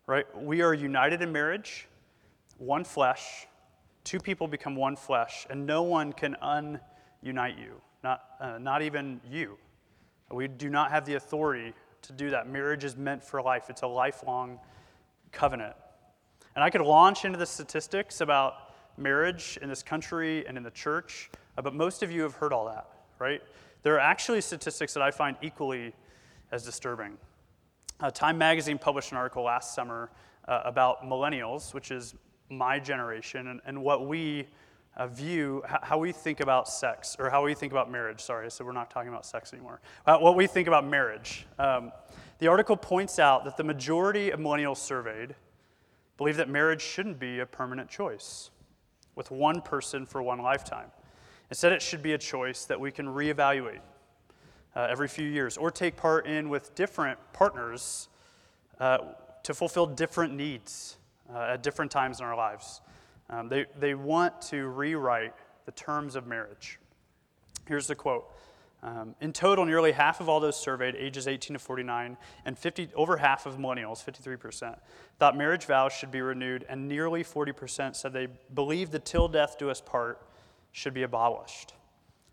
right? 0.06 0.26
We 0.40 0.62
are 0.62 0.72
united 0.72 1.22
in 1.22 1.32
marriage, 1.32 1.88
one 2.58 2.84
flesh, 2.84 3.46
two 4.04 4.20
people 4.20 4.46
become 4.46 4.76
one 4.76 4.96
flesh, 4.96 5.46
and 5.50 5.66
no 5.66 5.82
one 5.82 6.12
can 6.12 6.36
unite 7.22 7.58
you, 7.58 7.80
not, 8.04 8.22
uh, 8.40 8.58
not 8.58 8.82
even 8.82 9.20
you. 9.28 9.58
We 10.30 10.46
do 10.46 10.70
not 10.70 10.90
have 10.90 11.04
the 11.04 11.14
authority 11.14 11.74
to 12.02 12.12
do 12.12 12.30
that. 12.30 12.48
Marriage 12.48 12.84
is 12.84 12.96
meant 12.96 13.24
for 13.24 13.42
life, 13.42 13.68
it's 13.68 13.82
a 13.82 13.86
lifelong 13.86 14.58
covenant. 15.32 15.74
And 16.54 16.64
I 16.64 16.70
could 16.70 16.80
launch 16.80 17.24
into 17.24 17.38
the 17.38 17.46
statistics 17.46 18.20
about 18.20 18.72
marriage 18.96 19.58
in 19.62 19.68
this 19.68 19.82
country 19.82 20.46
and 20.46 20.56
in 20.56 20.62
the 20.62 20.70
church, 20.70 21.30
but 21.62 21.75
most 21.75 22.03
of 22.03 22.11
you 22.11 22.23
have 22.23 22.35
heard 22.35 22.53
all 22.53 22.66
that, 22.66 22.88
right? 23.18 23.42
There 23.83 23.94
are 23.94 24.01
actually 24.01 24.40
statistics 24.40 24.94
that 24.94 25.03
I 25.03 25.11
find 25.11 25.37
equally 25.42 25.94
as 26.53 26.64
disturbing. 26.64 27.16
Uh, 28.01 28.11
Time 28.11 28.38
magazine 28.38 28.79
published 28.79 29.12
an 29.12 29.18
article 29.18 29.42
last 29.42 29.75
summer 29.75 30.11
uh, 30.49 30.62
about 30.64 31.05
millennials, 31.05 31.75
which 31.75 31.90
is 31.90 32.14
my 32.49 32.79
generation, 32.79 33.49
and, 33.49 33.61
and 33.66 33.83
what 33.83 34.07
we 34.07 34.49
uh, 34.96 35.07
view, 35.07 35.62
how 35.66 35.99
we 35.99 36.12
think 36.12 36.40
about 36.40 36.68
sex, 36.68 37.16
or 37.18 37.31
how 37.31 37.44
we 37.44 37.55
think 37.55 37.73
about 37.73 37.90
marriage. 37.90 38.20
Sorry, 38.20 38.51
so 38.51 38.64
we're 38.64 38.73
not 38.73 38.90
talking 38.90 39.09
about 39.09 39.25
sex 39.25 39.53
anymore. 39.53 39.81
Uh, 40.07 40.18
what 40.18 40.37
we 40.37 40.46
think 40.46 40.66
about 40.66 40.87
marriage. 40.87 41.46
Um, 41.59 41.92
the 42.38 42.49
article 42.49 42.77
points 42.77 43.18
out 43.18 43.44
that 43.44 43.57
the 43.57 43.64
majority 43.64 44.31
of 44.31 44.40
millennials 44.40 44.79
surveyed 44.79 45.35
believe 46.16 46.37
that 46.37 46.49
marriage 46.49 46.83
shouldn't 46.83 47.18
be 47.18 47.40
a 47.40 47.46
permanent 47.46 47.88
choice 47.88 48.51
with 49.14 49.31
one 49.31 49.61
person 49.61 50.07
for 50.07 50.23
one 50.23 50.38
lifetime. 50.38 50.90
Instead, 51.50 51.72
it 51.72 51.82
should 51.82 52.02
be 52.02 52.12
a 52.12 52.18
choice 52.18 52.64
that 52.64 52.78
we 52.78 52.92
can 52.92 53.06
reevaluate 53.06 53.80
uh, 54.76 54.86
every 54.88 55.08
few 55.08 55.28
years 55.28 55.56
or 55.56 55.70
take 55.70 55.96
part 55.96 56.26
in 56.26 56.48
with 56.48 56.74
different 56.74 57.18
partners 57.32 58.08
uh, 58.78 58.98
to 59.42 59.52
fulfill 59.52 59.86
different 59.86 60.32
needs 60.34 60.96
uh, 61.34 61.52
at 61.52 61.62
different 61.62 61.90
times 61.90 62.20
in 62.20 62.26
our 62.26 62.36
lives. 62.36 62.80
Um, 63.28 63.48
they, 63.48 63.66
they 63.78 63.94
want 63.94 64.40
to 64.42 64.68
rewrite 64.68 65.34
the 65.66 65.72
terms 65.72 66.16
of 66.16 66.26
marriage. 66.26 66.78
Here's 67.66 67.86
the 67.86 67.94
quote 67.94 68.26
um, 68.82 69.14
in 69.20 69.32
total, 69.32 69.66
nearly 69.66 69.92
half 69.92 70.20
of 70.20 70.28
all 70.28 70.40
those 70.40 70.56
surveyed, 70.56 70.94
ages 70.94 71.28
18 71.28 71.54
to 71.54 71.58
49, 71.58 72.16
and 72.46 72.58
50, 72.58 72.88
over 72.94 73.18
half 73.18 73.44
of 73.44 73.58
millennials, 73.58 74.02
53%, 74.02 74.78
thought 75.18 75.36
marriage 75.36 75.66
vows 75.66 75.92
should 75.92 76.10
be 76.10 76.22
renewed, 76.22 76.64
and 76.66 76.88
nearly 76.88 77.22
40% 77.22 77.94
said 77.94 78.12
they 78.14 78.28
believe 78.54 78.90
the 78.90 78.98
till 78.98 79.28
death 79.28 79.58
do 79.58 79.68
us 79.68 79.82
part 79.82 80.22
should 80.72 80.94
be 80.94 81.02
abolished. 81.02 81.74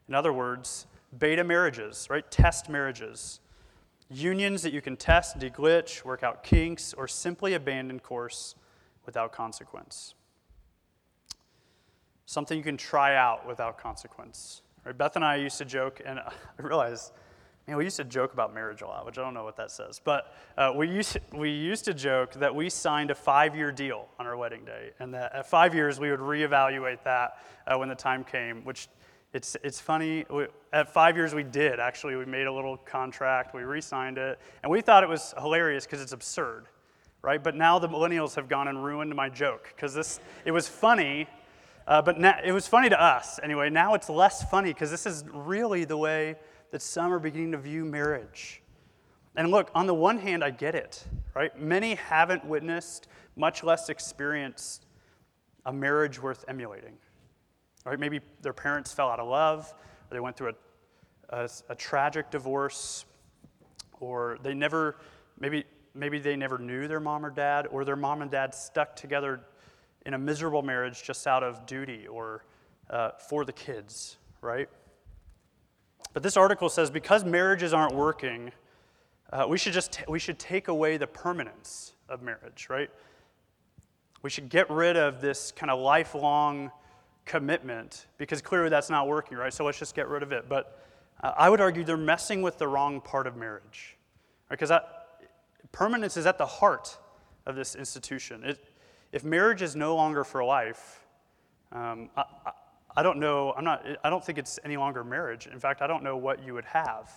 In 0.07 0.15
other 0.15 0.31
words, 0.31 0.87
beta 1.17 1.43
marriages, 1.43 2.07
right? 2.09 2.29
Test 2.29 2.69
marriages. 2.69 3.39
Unions 4.09 4.61
that 4.61 4.71
you 4.71 4.81
can 4.81 4.95
test, 4.95 5.37
deglitch, 5.37 6.05
work 6.05 6.23
out 6.23 6.43
kinks, 6.43 6.93
or 6.93 7.07
simply 7.07 7.53
abandon 7.53 7.99
course 7.99 8.55
without 9.05 9.31
consequence. 9.31 10.13
Something 12.25 12.57
you 12.57 12.63
can 12.63 12.77
try 12.77 13.15
out 13.15 13.47
without 13.47 13.77
consequence. 13.77 14.61
Right? 14.85 14.97
Beth 14.97 15.15
and 15.15 15.25
I 15.25 15.35
used 15.35 15.57
to 15.57 15.65
joke, 15.65 16.01
and 16.05 16.19
I 16.19 16.31
realize 16.57 17.11
Man, 17.67 17.75
we 17.75 17.83
used 17.83 17.97
to 17.97 18.05
joke 18.05 18.31
about 18.31 18.53
marriage 18.53 18.81
a 18.81 18.87
lot, 18.87 19.05
which 19.05 19.17
I 19.17 19.23
don't 19.23 19.33
know 19.33 19.43
what 19.43 19.57
that 19.57 19.71
says. 19.71 19.99
But 20.01 20.33
uh, 20.57 20.71
we, 20.73 20.87
used, 20.87 21.17
we 21.33 21.49
used 21.49 21.83
to 21.85 21.93
joke 21.93 22.31
that 22.35 22.55
we 22.55 22.69
signed 22.69 23.11
a 23.11 23.15
five 23.15 23.57
year 23.57 23.73
deal 23.73 24.07
on 24.17 24.25
our 24.25 24.37
wedding 24.37 24.63
day, 24.63 24.91
and 24.99 25.13
that 25.13 25.35
at 25.35 25.49
five 25.49 25.75
years 25.75 25.99
we 25.99 26.09
would 26.09 26.21
reevaluate 26.21 27.03
that 27.03 27.43
uh, 27.67 27.77
when 27.77 27.89
the 27.89 27.95
time 27.95 28.23
came, 28.23 28.63
which 28.63 28.87
it's, 29.33 29.57
it's 29.63 29.81
funny. 29.81 30.25
We, 30.29 30.45
at 30.71 30.93
five 30.93 31.17
years, 31.17 31.35
we 31.35 31.43
did 31.43 31.81
actually. 31.81 32.15
We 32.15 32.23
made 32.25 32.47
a 32.47 32.53
little 32.53 32.77
contract, 32.77 33.53
we 33.53 33.63
re 33.63 33.81
signed 33.81 34.17
it, 34.17 34.39
and 34.63 34.71
we 34.71 34.79
thought 34.79 35.03
it 35.03 35.09
was 35.09 35.33
hilarious 35.37 35.85
because 35.85 36.01
it's 36.01 36.13
absurd, 36.13 36.67
right? 37.21 37.43
But 37.43 37.55
now 37.55 37.79
the 37.79 37.89
millennials 37.89 38.33
have 38.35 38.47
gone 38.47 38.69
and 38.69 38.81
ruined 38.81 39.13
my 39.13 39.27
joke 39.27 39.73
because 39.75 39.93
this, 39.93 40.21
it 40.45 40.51
was 40.51 40.69
funny. 40.69 41.27
Uh, 41.85 42.01
but 42.01 42.17
it 42.45 42.51
was 42.51 42.67
funny 42.67 42.89
to 42.89 43.01
us 43.01 43.39
anyway. 43.41 43.69
Now 43.69 43.93
it's 43.93 44.09
less 44.09 44.43
funny 44.49 44.73
because 44.73 44.91
this 44.91 45.05
is 45.05 45.23
really 45.33 45.85
the 45.85 45.95
way 45.95 46.35
that 46.71 46.81
some 46.81 47.13
are 47.13 47.19
beginning 47.19 47.51
to 47.53 47.57
view 47.57 47.85
marriage. 47.85 48.61
And 49.35 49.51
look, 49.51 49.69
on 49.75 49.85
the 49.85 49.93
one 49.93 50.17
hand, 50.17 50.43
I 50.43 50.49
get 50.49 50.75
it, 50.75 51.05
right? 51.35 51.57
Many 51.59 51.95
haven't 51.95 52.43
witnessed, 52.43 53.07
much 53.35 53.63
less 53.63 53.89
experienced, 53.89 54.85
a 55.65 55.71
marriage 55.71 56.21
worth 56.21 56.43
emulating. 56.47 56.97
Right? 57.85 57.99
Maybe 57.99 58.19
their 58.41 58.53
parents 58.53 58.91
fell 58.91 59.09
out 59.09 59.19
of 59.19 59.27
love, 59.27 59.73
or 60.09 60.13
they 60.13 60.19
went 60.19 60.35
through 60.35 60.53
a, 61.29 61.43
a, 61.43 61.49
a 61.69 61.75
tragic 61.75 62.31
divorce, 62.31 63.05
or 63.99 64.39
they 64.43 64.53
never, 64.53 64.97
maybe, 65.39 65.65
maybe 65.93 66.19
they 66.19 66.35
never 66.35 66.57
knew 66.57 66.87
their 66.87 66.99
mom 66.99 67.25
or 67.25 67.29
dad, 67.29 67.67
or 67.71 67.85
their 67.85 67.95
mom 67.95 68.21
and 68.21 68.31
dad 68.31 68.53
stuck 68.55 68.95
together 68.95 69.41
in 70.05 70.15
a 70.15 70.17
miserable 70.17 70.61
marriage 70.61 71.03
just 71.03 71.27
out 71.27 71.43
of 71.43 71.65
duty 71.65 72.07
or 72.07 72.43
uh, 72.89 73.11
for 73.29 73.45
the 73.45 73.53
kids, 73.53 74.17
right? 74.41 74.69
But 76.13 76.23
this 76.23 76.37
article 76.37 76.69
says 76.69 76.89
because 76.89 77.23
marriages 77.23 77.73
aren't 77.73 77.93
working, 77.93 78.51
uh, 79.31 79.45
we 79.47 79.57
should 79.57 79.73
just 79.73 79.91
t- 79.91 80.03
we 80.07 80.19
should 80.19 80.39
take 80.39 80.67
away 80.67 80.97
the 80.97 81.07
permanence 81.07 81.93
of 82.09 82.21
marriage, 82.21 82.67
right? 82.69 82.89
We 84.21 84.29
should 84.29 84.49
get 84.49 84.69
rid 84.69 84.97
of 84.97 85.21
this 85.21 85.51
kind 85.51 85.69
of 85.69 85.79
lifelong 85.79 86.71
commitment 87.25 88.07
because 88.17 88.41
clearly 88.41 88.69
that's 88.69 88.89
not 88.89 89.07
working, 89.07 89.37
right? 89.37 89.53
So 89.53 89.65
let's 89.65 89.77
just 89.77 89.95
get 89.95 90.07
rid 90.07 90.23
of 90.23 90.31
it. 90.31 90.49
But 90.49 90.81
uh, 91.21 91.33
I 91.37 91.49
would 91.49 91.61
argue 91.61 91.83
they're 91.83 91.97
messing 91.97 92.41
with 92.41 92.57
the 92.57 92.67
wrong 92.67 93.01
part 93.01 93.27
of 93.27 93.35
marriage, 93.35 93.97
because 94.49 94.69
right? 94.69 94.81
permanence 95.71 96.17
is 96.17 96.25
at 96.25 96.37
the 96.37 96.45
heart 96.45 96.97
of 97.45 97.55
this 97.55 97.75
institution. 97.75 98.43
It, 98.43 98.63
if 99.11 99.23
marriage 99.23 99.61
is 99.61 99.75
no 99.75 99.95
longer 99.95 100.23
for 100.23 100.43
life, 100.43 101.05
um, 101.71 102.09
I 102.97 103.03
don't 103.03 103.19
know, 103.19 103.53
I'm 103.55 103.63
not, 103.63 103.85
I 104.03 104.09
don't 104.09 104.25
think 104.25 104.39
it's 104.39 104.57
any 104.65 104.75
longer 104.75 105.03
marriage. 105.03 105.45
In 105.45 105.59
fact, 105.59 105.83
I 105.83 105.87
don't 105.87 106.01
know 106.03 106.17
what 106.17 106.43
you 106.43 106.55
would 106.55 106.65
have. 106.65 107.11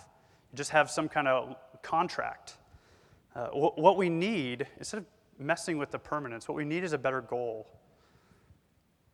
You 0.51 0.57
just 0.57 0.69
have 0.69 0.91
some 0.91 1.09
kind 1.09 1.27
of 1.27 1.55
contract. 1.81 2.57
Uh, 3.35 3.47
what 3.47 3.97
we 3.97 4.07
need, 4.07 4.67
instead 4.77 4.99
of 4.99 5.05
messing 5.39 5.79
with 5.79 5.89
the 5.89 5.97
permanence, 5.97 6.47
what 6.47 6.55
we 6.55 6.65
need 6.65 6.83
is 6.83 6.93
a 6.93 6.99
better 6.99 7.21
goal. 7.21 7.67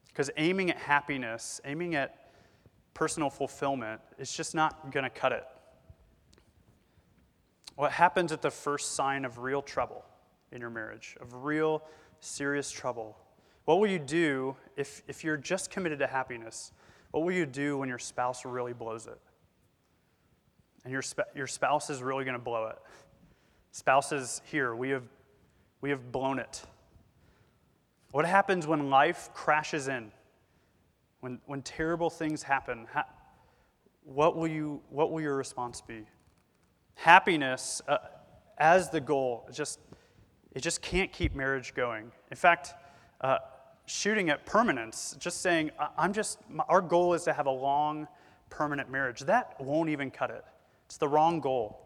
Because 0.09 0.29
aiming 0.35 0.69
at 0.69 0.77
happiness, 0.77 1.61
aiming 1.63 1.95
at 1.95 2.33
personal 2.93 3.29
fulfillment, 3.29 4.01
is 4.19 4.29
just 4.33 4.53
not 4.53 4.91
going 4.91 5.05
to 5.05 5.09
cut 5.09 5.31
it. 5.31 5.45
What 7.75 7.93
happens 7.93 8.33
at 8.33 8.41
the 8.41 8.51
first 8.51 8.93
sign 8.93 9.23
of 9.23 9.37
real 9.37 9.61
trouble 9.61 10.03
in 10.51 10.59
your 10.59 10.71
marriage, 10.71 11.15
of 11.21 11.45
real 11.45 11.81
serious 12.19 12.69
trouble? 12.69 13.17
What 13.67 13.81
will 13.81 13.87
you 13.87 13.99
do 13.99 14.55
if, 14.77 15.03
if 15.09 15.25
you're 15.25 15.35
just 15.35 15.69
committed 15.71 15.99
to 15.99 16.07
happiness? 16.07 16.71
What 17.11 17.25
will 17.25 17.33
you 17.33 17.45
do 17.45 17.77
when 17.77 17.89
your 17.89 17.99
spouse 17.99 18.45
really 18.45 18.71
blows 18.71 19.07
it? 19.07 19.19
And 20.85 20.93
your, 20.93 21.01
sp- 21.03 21.35
your 21.35 21.47
spouse 21.47 21.89
is 21.89 22.01
really 22.01 22.23
going 22.23 22.37
to 22.37 22.41
blow 22.41 22.67
it. 22.67 22.77
Spouses 23.71 24.41
here, 24.49 24.73
we 24.73 24.91
have, 24.91 25.03
we 25.81 25.89
have 25.89 26.13
blown 26.13 26.39
it. 26.39 26.63
What 28.11 28.25
happens 28.25 28.65
when 28.65 28.89
life 28.89 29.31
crashes 29.33 29.89
in? 29.89 30.13
When, 31.19 31.39
when 31.45 31.61
terrible 31.61 32.09
things 32.09 32.43
happen? 32.43 32.87
Ha- 32.93 33.09
what, 34.05 34.37
will 34.37 34.47
you, 34.47 34.79
what 34.89 35.11
will 35.11 35.19
your 35.19 35.35
response 35.35 35.81
be? 35.81 36.05
Happiness 36.95 37.81
uh, 37.89 37.97
as 38.59 38.89
the 38.89 39.01
goal, 39.01 39.45
just, 39.51 39.81
it 40.53 40.61
just 40.61 40.81
can't 40.81 41.11
keep 41.11 41.35
marriage 41.35 41.73
going. 41.73 42.13
In 42.31 42.37
fact, 42.37 42.73
uh, 43.19 43.39
shooting 43.87 44.29
at 44.29 44.45
permanence, 44.45 45.15
just 45.17 45.41
saying, 45.41 45.71
I'm 45.97 46.13
just, 46.13 46.39
our 46.67 46.81
goal 46.81 47.13
is 47.13 47.23
to 47.23 47.33
have 47.33 47.45
a 47.45 47.51
long, 47.51 48.07
permanent 48.49 48.91
marriage. 48.91 49.21
That 49.21 49.55
won't 49.59 49.89
even 49.89 50.11
cut 50.11 50.29
it. 50.29 50.43
It's 50.85 50.97
the 50.97 51.07
wrong 51.07 51.39
goal. 51.39 51.79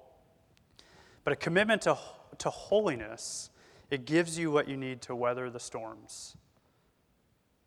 But 1.24 1.34
a 1.34 1.36
commitment 1.36 1.84
to, 1.84 1.98
to 2.40 2.50
holiness, 2.50 3.52
it 3.92 4.06
gives 4.06 4.38
you 4.38 4.52
what 4.52 4.68
you 4.68 4.78
need 4.78 5.02
to 5.04 5.16
weather 5.16 5.50
the 5.52 5.60
storms. 5.60 6.36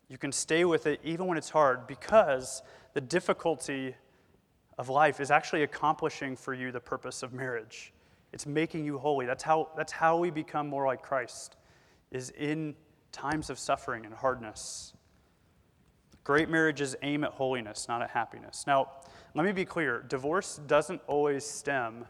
You 0.09 0.17
can 0.17 0.33
stay 0.33 0.65
with 0.65 0.85
it 0.85 0.99
even 1.03 1.27
when 1.27 1.37
it's 1.37 1.49
hard 1.49 1.87
because 1.87 2.61
the 2.93 3.01
difficulty 3.01 3.95
of 4.77 4.89
life 4.89 5.21
is 5.21 5.31
actually 5.31 5.63
accomplishing 5.63 6.35
for 6.35 6.53
you 6.53 6.73
the 6.73 6.81
purpose 6.81 7.23
of 7.23 7.31
marriage. 7.31 7.93
It's 8.33 8.45
making 8.45 8.83
you 8.83 8.97
holy. 8.97 9.25
That's 9.25 9.43
how, 9.43 9.69
that's 9.77 9.93
how 9.93 10.17
we 10.17 10.29
become 10.29 10.67
more 10.67 10.85
like 10.85 11.01
Christ, 11.01 11.55
is 12.11 12.31
in 12.31 12.75
times 13.15 13.49
of 13.49 13.57
suffering 13.57 14.05
and 14.05 14.13
hardness. 14.13 14.93
Great 16.25 16.49
marriages 16.49 16.95
aim 17.01 17.23
at 17.23 17.31
holiness, 17.31 17.87
not 17.87 18.01
at 18.01 18.09
happiness. 18.09 18.65
Now, 18.67 18.91
let 19.33 19.45
me 19.45 19.51
be 19.51 19.63
clear 19.63 20.03
divorce 20.07 20.59
doesn't 20.67 21.01
always 21.07 21.45
stem 21.45 22.05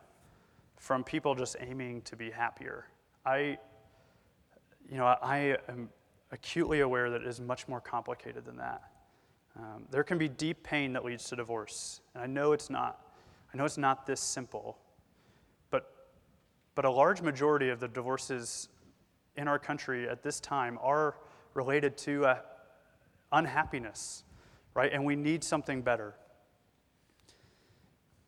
from 0.79 1.03
people 1.03 1.35
just 1.35 1.57
aiming 1.59 2.01
to 2.03 2.15
be 2.15 2.31
happier. 2.31 2.87
I, 3.25 3.57
you 4.89 4.97
know, 4.97 5.05
I 5.05 5.57
am 5.69 5.89
acutely 6.31 6.79
aware 6.79 7.09
that 7.11 7.21
it 7.21 7.27
is 7.27 7.39
much 7.39 7.67
more 7.67 7.81
complicated 7.81 8.45
than 8.45 8.57
that. 8.57 8.83
Um, 9.57 9.85
there 9.91 10.03
can 10.03 10.17
be 10.17 10.27
deep 10.27 10.63
pain 10.63 10.91
that 10.93 11.05
leads 11.05 11.23
to 11.25 11.35
divorce, 11.35 12.01
and 12.13 12.23
I 12.23 12.27
know 12.27 12.51
it's 12.51 12.69
not. 12.69 13.01
I 13.53 13.57
know 13.57 13.65
it's 13.65 13.77
not 13.77 14.05
this 14.05 14.19
simple, 14.19 14.77
but 15.69 15.91
but 16.73 16.83
a 16.83 16.89
large 16.89 17.21
majority 17.21 17.69
of 17.69 17.79
the 17.79 17.87
divorces 17.87 18.69
in 19.37 19.47
our 19.47 19.59
country 19.59 20.07
at 20.07 20.23
this 20.23 20.39
time 20.39 20.79
are 20.81 21.15
related 21.53 21.97
to 21.97 22.25
uh, 22.25 22.37
unhappiness, 23.31 24.23
right? 24.73 24.91
And 24.91 25.05
we 25.05 25.15
need 25.15 25.43
something 25.43 25.81
better. 25.81 26.15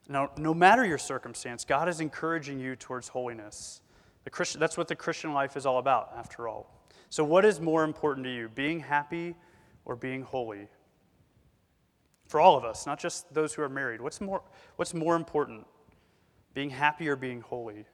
Now, 0.09 0.31
no 0.37 0.53
matter 0.53 0.85
your 0.85 0.97
circumstance, 0.97 1.65
God 1.65 1.89
is 1.89 1.99
encouraging 1.99 2.59
you 2.59 2.75
towards 2.75 3.09
holiness. 3.09 3.81
The 4.23 4.29
Christian, 4.29 4.59
that's 4.59 4.77
what 4.77 4.87
the 4.87 4.95
Christian 4.95 5.33
life 5.33 5.57
is 5.57 5.65
all 5.65 5.79
about, 5.79 6.13
after 6.17 6.47
all. 6.47 6.73
So, 7.09 7.23
what 7.23 7.45
is 7.45 7.59
more 7.59 7.83
important 7.83 8.25
to 8.25 8.33
you, 8.33 8.49
being 8.49 8.79
happy 8.79 9.35
or 9.85 9.95
being 9.95 10.23
holy? 10.23 10.67
For 12.27 12.39
all 12.39 12.57
of 12.57 12.65
us, 12.65 12.85
not 12.85 12.99
just 12.99 13.33
those 13.33 13.53
who 13.53 13.61
are 13.61 13.69
married, 13.69 14.01
what's 14.01 14.19
more, 14.19 14.41
what's 14.75 14.93
more 14.93 15.15
important, 15.15 15.65
being 16.53 16.69
happy 16.69 17.07
or 17.07 17.15
being 17.15 17.41
holy? 17.41 17.85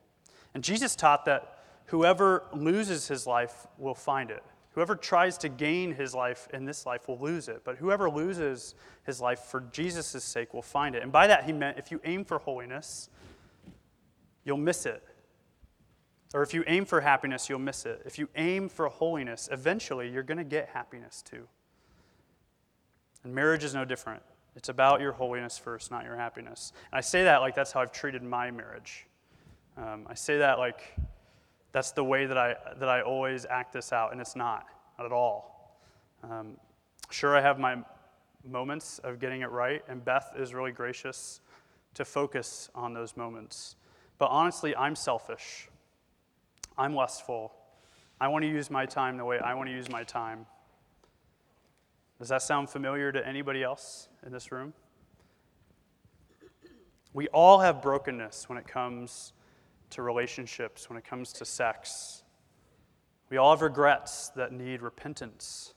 And 0.54 0.64
Jesus 0.64 0.96
taught 0.96 1.26
that 1.26 1.53
Whoever 1.88 2.44
loses 2.54 3.08
his 3.08 3.28
life 3.28 3.68
will 3.78 3.96
find 3.96 4.32
it. 4.32 4.44
Whoever 4.72 4.96
tries 4.96 5.38
to 5.40 5.50
gain 5.50 5.94
his 5.94 6.16
life 6.16 6.48
in 6.52 6.66
this 6.66 6.86
life 6.86 7.08
will 7.08 7.20
lose 7.20 7.48
it. 7.48 7.62
But 7.64 7.78
whoever 7.78 8.10
loses 8.10 8.74
his 9.06 9.22
life 9.22 9.40
for 9.40 9.62
Jesus' 9.72 10.24
sake 10.24 10.54
will 10.54 10.64
find 10.64 10.96
it. 10.96 11.04
And 11.04 11.12
by 11.12 11.28
that, 11.28 11.44
he 11.44 11.52
meant 11.52 11.78
if 11.78 11.92
you 11.92 12.02
aim 12.04 12.26
for 12.26 12.40
holiness, 12.40 13.10
you'll 14.44 14.58
miss 14.58 14.86
it. 14.88 15.04
Or 16.34 16.42
if 16.42 16.54
you 16.54 16.64
aim 16.66 16.86
for 16.86 17.02
happiness, 17.02 17.48
you'll 17.48 17.60
miss 17.60 17.86
it. 17.86 18.02
If 18.06 18.18
you 18.18 18.28
aim 18.36 18.68
for 18.68 18.88
holiness, 18.88 19.48
eventually 19.52 20.10
you're 20.10 20.24
going 20.24 20.40
to 20.40 20.44
get 20.44 20.70
happiness 20.70 21.22
too. 21.22 21.48
And 23.24 23.36
marriage 23.36 23.64
is 23.64 23.76
no 23.76 23.86
different. 23.86 24.24
It's 24.56 24.70
about 24.70 25.02
your 25.02 25.12
holiness 25.12 25.58
first, 25.60 25.92
not 25.92 26.04
your 26.04 26.16
happiness. 26.16 26.74
And 26.92 26.98
I 26.98 27.02
say 27.02 27.24
that 27.24 27.42
like 27.42 27.54
that's 27.54 27.72
how 27.72 27.82
I've 27.82 27.92
treated 27.92 28.24
my 28.24 28.50
marriage. 28.50 29.06
Um, 29.78 30.08
I 30.08 30.16
say 30.16 30.40
that 30.40 30.58
like 30.58 30.96
that's 31.74 31.92
the 31.92 32.04
way 32.04 32.26
that 32.26 32.38
I, 32.38 32.56
that 32.78 32.88
I 32.88 33.02
always 33.02 33.46
act 33.46 33.74
this 33.74 33.92
out, 33.92 34.14
and 34.14 34.22
it's 34.22 34.36
not, 34.36 34.66
not 34.98 35.06
at 35.06 35.12
all. 35.12 35.80
Um, 36.24 36.56
sure, 37.10 37.36
I 37.36 37.42
have 37.42 37.60
my 37.60 37.78
moments 38.50 39.00
of 39.00 39.20
getting 39.20 39.42
it 39.42 39.50
right, 39.50 39.84
and 39.90 40.06
Beth 40.06 40.32
is 40.38 40.54
really 40.54 40.72
gracious 40.72 41.42
to 41.96 42.06
focus 42.06 42.70
on 42.76 42.94
those 42.94 43.18
moments. 43.18 43.76
But 44.20 44.28
honestly, 44.28 44.76
I'm 44.76 44.96
selfish. 44.96 45.68
I'm 46.78 46.94
lustful. 46.94 47.54
I 48.22 48.28
want 48.28 48.44
to 48.44 48.50
use 48.50 48.70
my 48.70 48.86
time 48.86 49.18
the 49.18 49.26
way 49.26 49.40
I 49.40 49.56
want 49.56 49.68
to 49.68 49.74
use 49.76 49.90
my 49.90 50.04
time. 50.04 50.46
Does 52.20 52.30
that 52.30 52.44
sound 52.44 52.70
familiar 52.70 53.12
to 53.12 53.28
anybody 53.28 53.64
else 53.64 54.08
in 54.26 54.32
this 54.32 54.52
room? 54.52 54.74
We 57.14 57.28
all 57.30 57.60
have 57.60 57.82
brokenness 57.82 58.48
when 58.48 58.58
it 58.58 58.68
comes 58.68 59.34
to 59.94 60.02
relationships, 60.02 60.90
when 60.90 60.98
it 60.98 61.06
comes 61.06 61.34
to 61.34 61.46
sex. 61.46 62.24
We 63.30 63.38
all 63.38 63.52
have 63.52 63.62
regrets 63.62 64.30
that 64.36 64.52
need 64.52 64.82
repentance. 64.82 65.74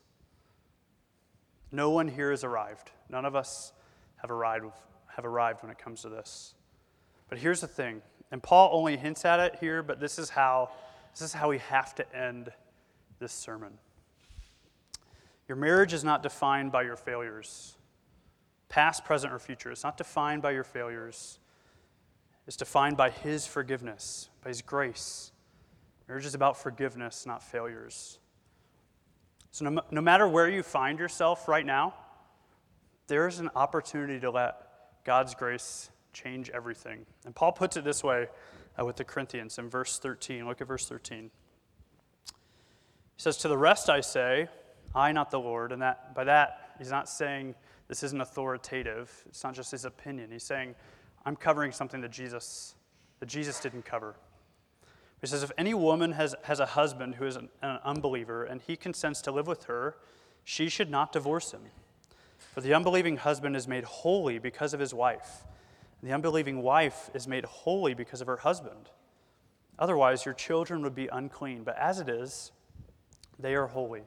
No 1.72 1.90
one 1.90 2.08
here 2.08 2.30
has 2.30 2.44
arrived. 2.44 2.90
None 3.08 3.24
of 3.24 3.34
us 3.34 3.72
have 4.16 4.30
arrived, 4.30 4.66
have 5.14 5.24
arrived 5.24 5.62
when 5.62 5.70
it 5.70 5.78
comes 5.78 6.02
to 6.02 6.08
this. 6.08 6.54
But 7.28 7.38
here's 7.38 7.60
the 7.60 7.66
thing, 7.66 8.02
and 8.30 8.42
Paul 8.42 8.70
only 8.72 8.96
hints 8.96 9.24
at 9.24 9.40
it 9.40 9.56
here, 9.60 9.82
but 9.82 10.00
this 10.00 10.18
is 10.18 10.30
how 10.30 10.70
this 11.12 11.22
is 11.22 11.32
how 11.32 11.48
we 11.48 11.58
have 11.58 11.94
to 11.94 12.16
end 12.16 12.50
this 13.18 13.32
sermon. 13.32 13.72
Your 15.48 15.56
marriage 15.56 15.94
is 15.94 16.04
not 16.04 16.22
defined 16.22 16.72
by 16.72 16.82
your 16.82 16.96
failures, 16.96 17.76
past, 18.68 19.04
present, 19.04 19.32
or 19.32 19.38
future. 19.38 19.70
It's 19.70 19.82
not 19.82 19.96
defined 19.96 20.42
by 20.42 20.50
your 20.50 20.64
failures. 20.64 21.38
It's 22.46 22.56
defined 22.56 22.96
by 22.96 23.10
His 23.10 23.46
forgiveness, 23.46 24.28
by 24.42 24.50
His 24.50 24.62
grace. 24.62 25.32
Marriage 26.08 26.26
is 26.26 26.34
about 26.34 26.56
forgiveness, 26.56 27.26
not 27.26 27.42
failures. 27.42 28.18
So, 29.50 29.68
no, 29.68 29.80
no 29.90 30.00
matter 30.00 30.28
where 30.28 30.48
you 30.48 30.62
find 30.62 30.98
yourself 30.98 31.48
right 31.48 31.66
now, 31.66 31.94
there's 33.08 33.38
an 33.38 33.50
opportunity 33.56 34.20
to 34.20 34.30
let 34.30 34.56
God's 35.04 35.34
grace 35.34 35.90
change 36.12 36.50
everything. 36.50 37.06
And 37.24 37.34
Paul 37.34 37.52
puts 37.52 37.76
it 37.76 37.84
this 37.84 38.04
way 38.04 38.28
uh, 38.78 38.84
with 38.84 38.96
the 38.96 39.04
Corinthians 39.04 39.58
in 39.58 39.68
verse 39.68 39.98
13. 39.98 40.46
Look 40.46 40.60
at 40.60 40.66
verse 40.66 40.86
13. 40.86 41.30
He 42.24 42.30
says, 43.16 43.36
To 43.38 43.48
the 43.48 43.58
rest 43.58 43.88
I 43.88 44.00
say, 44.00 44.48
I, 44.94 45.12
not 45.12 45.30
the 45.30 45.40
Lord. 45.40 45.72
And 45.72 45.82
that, 45.82 46.14
by 46.14 46.24
that, 46.24 46.72
he's 46.78 46.90
not 46.90 47.08
saying 47.08 47.54
this 47.88 48.02
isn't 48.02 48.20
authoritative. 48.20 49.10
It's 49.28 49.44
not 49.44 49.54
just 49.54 49.70
his 49.70 49.84
opinion. 49.84 50.30
He's 50.30 50.44
saying, 50.44 50.74
I'm 51.26 51.36
covering 51.36 51.72
something 51.72 52.00
that 52.02 52.12
Jesus, 52.12 52.74
that 53.20 53.26
Jesus 53.26 53.60
didn't 53.60 53.84
cover. 53.84 54.14
He 55.20 55.26
says, 55.26 55.42
if 55.42 55.50
any 55.58 55.74
woman 55.74 56.12
has, 56.12 56.36
has 56.44 56.60
a 56.60 56.66
husband 56.66 57.16
who 57.16 57.26
is 57.26 57.34
an, 57.36 57.48
an 57.62 57.80
unbeliever 57.84 58.44
and 58.44 58.62
he 58.62 58.76
consents 58.76 59.20
to 59.22 59.32
live 59.32 59.48
with 59.48 59.64
her, 59.64 59.96
she 60.44 60.68
should 60.68 60.90
not 60.90 61.12
divorce 61.12 61.50
him. 61.50 61.62
For 62.54 62.60
the 62.60 62.72
unbelieving 62.72 63.16
husband 63.16 63.56
is 63.56 63.66
made 63.66 63.84
holy 63.84 64.38
because 64.38 64.72
of 64.72 64.78
his 64.78 64.94
wife. 64.94 65.44
And 66.00 66.08
the 66.08 66.14
unbelieving 66.14 66.62
wife 66.62 67.10
is 67.12 67.26
made 67.26 67.44
holy 67.44 67.92
because 67.92 68.20
of 68.20 68.28
her 68.28 68.36
husband. 68.36 68.90
Otherwise, 69.78 70.24
your 70.24 70.34
children 70.34 70.82
would 70.82 70.94
be 70.94 71.08
unclean. 71.08 71.64
But 71.64 71.76
as 71.76 71.98
it 71.98 72.08
is, 72.08 72.52
they 73.38 73.54
are 73.54 73.66
holy. 73.66 74.02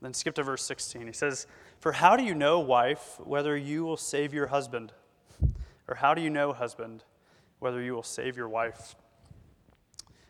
Then 0.00 0.14
skip 0.14 0.34
to 0.36 0.42
verse 0.42 0.62
16. 0.64 1.06
He 1.06 1.12
says, 1.12 1.46
For 1.78 1.92
how 1.92 2.16
do 2.16 2.24
you 2.24 2.34
know, 2.34 2.58
wife, 2.58 3.20
whether 3.22 3.56
you 3.56 3.84
will 3.84 3.98
save 3.98 4.32
your 4.32 4.46
husband? 4.46 4.92
Or 5.90 5.96
how 5.96 6.14
do 6.14 6.22
you 6.22 6.30
know, 6.30 6.52
husband, 6.52 7.02
whether 7.58 7.82
you 7.82 7.94
will 7.94 8.04
save 8.04 8.36
your 8.36 8.48
wife? 8.48 8.94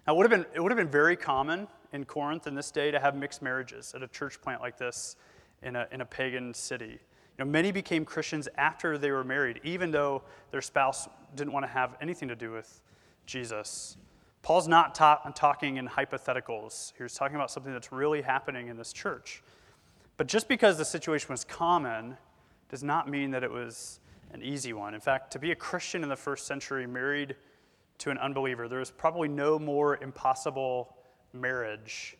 Now, 0.06 0.14
it 0.14 0.16
would 0.16 0.30
have 0.30 0.40
been, 0.40 0.52
it 0.54 0.60
would 0.60 0.72
have 0.72 0.78
been 0.78 0.88
very 0.88 1.16
common 1.16 1.68
in 1.92 2.06
Corinth 2.06 2.46
in 2.46 2.54
this 2.54 2.70
day 2.70 2.90
to 2.90 2.98
have 2.98 3.14
mixed 3.14 3.42
marriages 3.42 3.92
at 3.94 4.02
a 4.02 4.08
church 4.08 4.40
plant 4.40 4.62
like 4.62 4.78
this 4.78 5.16
in 5.62 5.76
a, 5.76 5.86
in 5.92 6.00
a 6.00 6.06
pagan 6.06 6.54
city. 6.54 6.98
You 7.38 7.44
know, 7.44 7.50
many 7.50 7.72
became 7.72 8.06
Christians 8.06 8.48
after 8.56 8.96
they 8.96 9.10
were 9.10 9.22
married, 9.22 9.60
even 9.62 9.90
though 9.90 10.22
their 10.50 10.62
spouse 10.62 11.08
didn't 11.36 11.52
want 11.52 11.64
to 11.64 11.70
have 11.70 11.94
anything 12.00 12.28
to 12.28 12.36
do 12.36 12.50
with 12.50 12.80
Jesus. 13.26 13.98
Paul's 14.42 14.66
not 14.66 14.94
ta- 14.94 15.20
talking 15.34 15.76
in 15.76 15.86
hypotheticals. 15.86 16.94
He's 16.96 17.14
talking 17.14 17.36
about 17.36 17.50
something 17.50 17.72
that's 17.72 17.92
really 17.92 18.22
happening 18.22 18.68
in 18.68 18.78
this 18.78 18.94
church. 18.94 19.42
But 20.16 20.26
just 20.26 20.48
because 20.48 20.78
the 20.78 20.84
situation 20.86 21.28
was 21.28 21.44
common 21.44 22.16
does 22.70 22.82
not 22.82 23.08
mean 23.08 23.30
that 23.32 23.44
it 23.44 23.50
was 23.50 23.99
an 24.32 24.42
easy 24.42 24.72
one. 24.72 24.94
In 24.94 25.00
fact, 25.00 25.32
to 25.32 25.38
be 25.38 25.50
a 25.50 25.56
Christian 25.56 26.02
in 26.02 26.08
the 26.08 26.16
first 26.16 26.46
century 26.46 26.86
married 26.86 27.36
to 27.98 28.10
an 28.10 28.18
unbeliever, 28.18 28.68
there 28.68 28.80
is 28.80 28.90
probably 28.90 29.28
no 29.28 29.58
more 29.58 29.98
impossible 30.02 30.96
marriage 31.32 32.16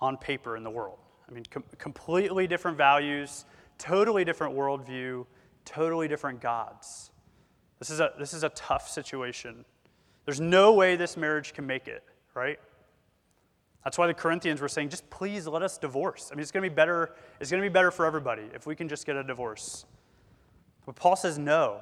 on 0.00 0.16
paper 0.16 0.56
in 0.56 0.64
the 0.64 0.70
world. 0.70 0.98
I 1.28 1.32
mean, 1.32 1.44
com- 1.50 1.64
completely 1.78 2.46
different 2.46 2.76
values, 2.76 3.46
totally 3.78 4.24
different 4.24 4.54
worldview, 4.54 5.26
totally 5.64 6.08
different 6.08 6.40
gods. 6.40 7.10
This 7.78 7.90
is 7.90 8.00
a, 8.00 8.12
this 8.18 8.34
is 8.34 8.44
a 8.44 8.48
tough 8.50 8.88
situation. 8.88 9.64
There's 10.24 10.40
no 10.40 10.72
way 10.74 10.96
this 10.96 11.16
marriage 11.16 11.52
can 11.52 11.66
make 11.66 11.88
it, 11.88 12.04
right? 12.34 12.58
That's 13.84 13.98
why 13.98 14.06
the 14.06 14.14
Corinthians 14.14 14.60
were 14.60 14.68
saying, 14.68 14.90
just 14.90 15.08
please 15.10 15.46
let 15.48 15.62
us 15.62 15.78
divorce. 15.78 16.30
I 16.30 16.36
mean, 16.36 16.42
it's 16.42 16.52
going 16.52 16.62
to 16.62 16.70
be 16.70 16.74
better, 16.74 17.14
it's 17.40 17.50
going 17.50 17.62
to 17.62 17.68
be 17.68 17.72
better 17.72 17.90
for 17.90 18.06
everybody 18.06 18.48
if 18.54 18.66
we 18.66 18.76
can 18.76 18.88
just 18.88 19.06
get 19.06 19.16
a 19.16 19.24
divorce. 19.24 19.84
But 20.86 20.96
Paul 20.96 21.16
says 21.16 21.38
no. 21.38 21.80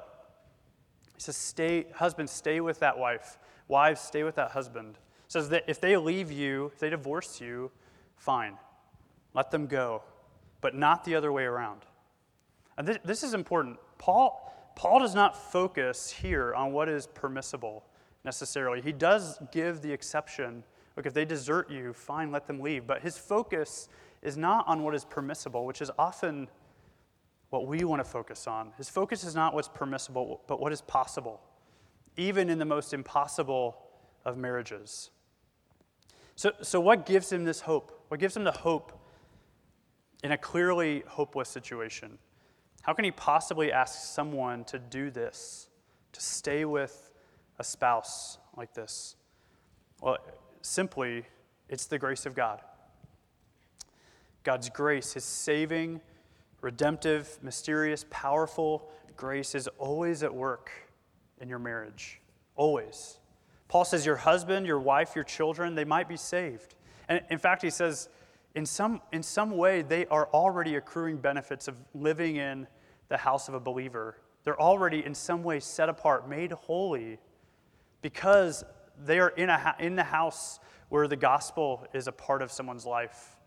He 1.15 1.21
says, 1.21 1.35
stay, 1.35 1.87
husbands, 1.95 2.31
stay 2.31 2.61
with 2.61 2.79
that 2.79 2.97
wife. 2.97 3.37
Wives, 3.67 4.01
stay 4.01 4.23
with 4.23 4.35
that 4.35 4.51
husband. 4.51 4.95
He 4.95 5.31
says 5.31 5.49
that 5.49 5.63
if 5.67 5.79
they 5.79 5.95
leave 5.97 6.31
you, 6.31 6.71
if 6.73 6.79
they 6.79 6.89
divorce 6.89 7.39
you, 7.39 7.71
fine. 8.15 8.57
Let 9.33 9.51
them 9.51 9.67
go. 9.67 10.03
But 10.61 10.75
not 10.75 11.03
the 11.03 11.15
other 11.15 11.31
way 11.31 11.43
around. 11.43 11.81
And 12.77 12.87
this, 12.87 12.97
this 13.03 13.23
is 13.23 13.33
important. 13.33 13.77
Paul, 13.97 14.71
Paul 14.75 14.99
does 14.99 15.15
not 15.15 15.35
focus 15.51 16.11
here 16.11 16.53
on 16.53 16.71
what 16.71 16.89
is 16.89 17.07
permissible 17.07 17.83
necessarily. 18.23 18.81
He 18.81 18.91
does 18.91 19.39
give 19.51 19.81
the 19.81 19.91
exception. 19.91 20.63
Look, 20.95 21.05
if 21.05 21.13
they 21.13 21.25
desert 21.25 21.69
you, 21.69 21.93
fine, 21.93 22.31
let 22.31 22.47
them 22.47 22.59
leave. 22.59 22.85
But 22.85 23.01
his 23.01 23.17
focus 23.17 23.89
is 24.21 24.37
not 24.37 24.67
on 24.67 24.83
what 24.83 24.93
is 24.95 25.05
permissible, 25.05 25.65
which 25.65 25.81
is 25.81 25.91
often 25.97 26.47
what 27.51 27.67
we 27.67 27.83
want 27.83 28.03
to 28.03 28.09
focus 28.09 28.47
on. 28.47 28.71
His 28.77 28.89
focus 28.89 29.23
is 29.23 29.35
not 29.35 29.53
what's 29.53 29.67
permissible, 29.67 30.41
but 30.47 30.59
what 30.59 30.71
is 30.71 30.81
possible, 30.81 31.41
even 32.17 32.49
in 32.49 32.57
the 32.57 32.65
most 32.65 32.93
impossible 32.93 33.77
of 34.25 34.37
marriages. 34.37 35.11
So, 36.35 36.53
so 36.61 36.79
what 36.79 37.05
gives 37.05 37.31
him 37.31 37.43
this 37.43 37.61
hope? 37.61 38.05
What 38.07 38.19
gives 38.19 38.35
him 38.35 38.45
the 38.45 38.51
hope 38.51 38.97
in 40.23 40.31
a 40.31 40.37
clearly 40.37 41.03
hopeless 41.07 41.49
situation? 41.49 42.17
How 42.83 42.93
can 42.93 43.05
he 43.05 43.11
possibly 43.11 43.71
ask 43.71 44.13
someone 44.13 44.63
to 44.65 44.79
do 44.79 45.11
this, 45.11 45.67
to 46.13 46.21
stay 46.21 46.63
with 46.65 47.11
a 47.59 47.63
spouse 47.63 48.37
like 48.55 48.73
this? 48.73 49.17
Well, 50.01 50.17
simply, 50.61 51.25
it's 51.67 51.85
the 51.85 51.99
grace 51.99 52.25
of 52.25 52.33
God. 52.33 52.61
God's 54.43 54.69
grace, 54.69 55.13
His 55.13 55.23
saving, 55.23 56.01
redemptive, 56.61 57.37
mysterious, 57.41 58.05
powerful 58.09 58.89
grace 59.17 59.55
is 59.55 59.67
always 59.77 60.23
at 60.23 60.33
work 60.33 60.71
in 61.39 61.49
your 61.49 61.59
marriage. 61.59 62.21
Always. 62.55 63.17
Paul 63.67 63.85
says 63.85 64.05
your 64.05 64.17
husband, 64.17 64.65
your 64.65 64.79
wife, 64.79 65.15
your 65.15 65.23
children, 65.23 65.75
they 65.75 65.85
might 65.85 66.07
be 66.07 66.17
saved. 66.17 66.75
And 67.07 67.21
in 67.29 67.37
fact, 67.37 67.61
he 67.61 67.69
says, 67.69 68.09
in 68.55 68.65
some, 68.65 69.01
in 69.11 69.23
some 69.23 69.51
way, 69.51 69.81
they 69.81 70.05
are 70.07 70.27
already 70.33 70.75
accruing 70.75 71.17
benefits 71.17 71.67
of 71.67 71.75
living 71.93 72.35
in 72.35 72.67
the 73.07 73.17
house 73.17 73.47
of 73.47 73.53
a 73.53 73.59
believer. 73.59 74.17
They're 74.43 74.59
already, 74.59 75.05
in 75.05 75.15
some 75.15 75.43
way, 75.43 75.59
set 75.59 75.87
apart, 75.87 76.27
made 76.27 76.51
holy 76.51 77.19
because 78.01 78.63
they 79.05 79.19
are 79.19 79.29
in, 79.29 79.49
a, 79.49 79.75
in 79.79 79.95
the 79.95 80.03
house 80.03 80.59
where 80.89 81.07
the 81.07 81.15
gospel 81.15 81.87
is 81.93 82.07
a 82.07 82.11
part 82.11 82.41
of 82.41 82.51
someone's 82.51 82.85
life. 82.85 83.37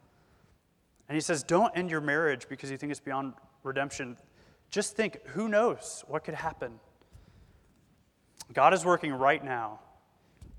And 1.08 1.16
he 1.16 1.20
says, 1.20 1.42
Don't 1.42 1.76
end 1.76 1.90
your 1.90 2.00
marriage 2.00 2.48
because 2.48 2.70
you 2.70 2.76
think 2.76 2.90
it's 2.90 3.00
beyond 3.00 3.34
redemption. 3.62 4.16
Just 4.70 4.96
think, 4.96 5.24
who 5.28 5.48
knows 5.48 6.04
what 6.08 6.24
could 6.24 6.34
happen? 6.34 6.80
God 8.52 8.74
is 8.74 8.84
working 8.84 9.12
right 9.12 9.44
now 9.44 9.80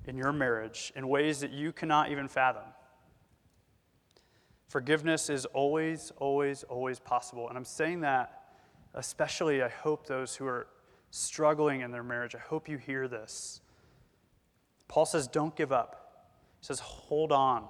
in 0.06 0.18
your 0.18 0.32
marriage 0.32 0.94
in 0.96 1.08
ways 1.08 1.40
that 1.42 1.52
you 1.52 1.72
cannot 1.72 2.12
even 2.12 2.28
fathom. 2.28 2.64
Forgiveness 4.68 5.30
is 5.30 5.46
always, 5.46 6.12
always, 6.18 6.64
always 6.64 7.00
possible. 7.00 7.50
And 7.50 7.58
I'm 7.58 7.66
saying 7.66 8.02
that 8.02 8.42
especially, 8.96 9.62
I 9.62 9.70
hope 9.70 10.08
those 10.08 10.36
who 10.36 10.46
are 10.48 10.68
struggling 11.12 11.82
in 11.82 11.92
their 11.92 12.04
marriage, 12.04 12.36
I 12.36 12.40
hope 12.40 12.68
you 12.68 12.78
hear 12.78 13.08
this. 13.08 13.62
Paul 14.88 15.06
says, 15.06 15.28
don't 15.28 15.56
give 15.56 15.72
up. 15.72 16.32
He 16.62 16.66
says, 16.66 16.80
hold 16.80 17.32
on. 17.32 17.68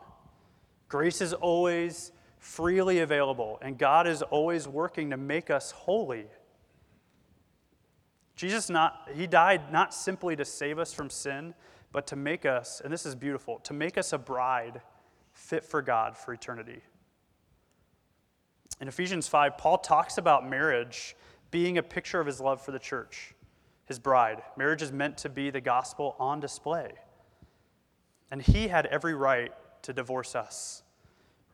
Grace 0.87 1.21
is 1.21 1.33
always 1.33 2.11
freely 2.45 2.99
available, 2.99 3.57
and 3.63 3.75
God 3.75 4.07
is 4.07 4.21
always 4.21 4.67
working 4.67 5.09
to 5.09 5.17
make 5.17 5.49
us 5.49 5.71
holy. 5.71 6.25
Jesus 8.35 8.69
not 8.69 9.09
he 9.15 9.25
died 9.25 9.73
not 9.73 9.95
simply 9.95 10.35
to 10.35 10.45
save 10.45 10.77
us 10.77 10.93
from 10.93 11.09
sin, 11.09 11.55
but 11.91 12.05
to 12.07 12.15
make 12.15 12.45
us, 12.45 12.81
and 12.83 12.93
this 12.93 13.03
is 13.05 13.15
beautiful, 13.15 13.57
to 13.63 13.73
make 13.73 13.97
us 13.97 14.13
a 14.13 14.17
bride 14.19 14.81
fit 15.33 15.65
for 15.65 15.81
God 15.81 16.15
for 16.15 16.33
eternity. 16.33 16.81
In 18.79 18.87
Ephesians 18.87 19.27
5, 19.27 19.57
Paul 19.57 19.79
talks 19.79 20.19
about 20.19 20.47
marriage 20.47 21.15
being 21.49 21.79
a 21.79 21.83
picture 21.83 22.19
of 22.19 22.27
his 22.27 22.39
love 22.39 22.61
for 22.61 22.71
the 22.71 22.79
church, 22.79 23.33
his 23.85 23.97
bride. 23.97 24.43
Marriage 24.55 24.83
is 24.83 24.91
meant 24.91 25.17
to 25.17 25.29
be 25.29 25.49
the 25.49 25.61
gospel 25.61 26.15
on 26.19 26.39
display. 26.39 26.91
And 28.29 28.41
he 28.41 28.67
had 28.67 28.85
every 28.85 29.15
right 29.15 29.51
to 29.81 29.93
divorce 29.93 30.35
us, 30.35 30.83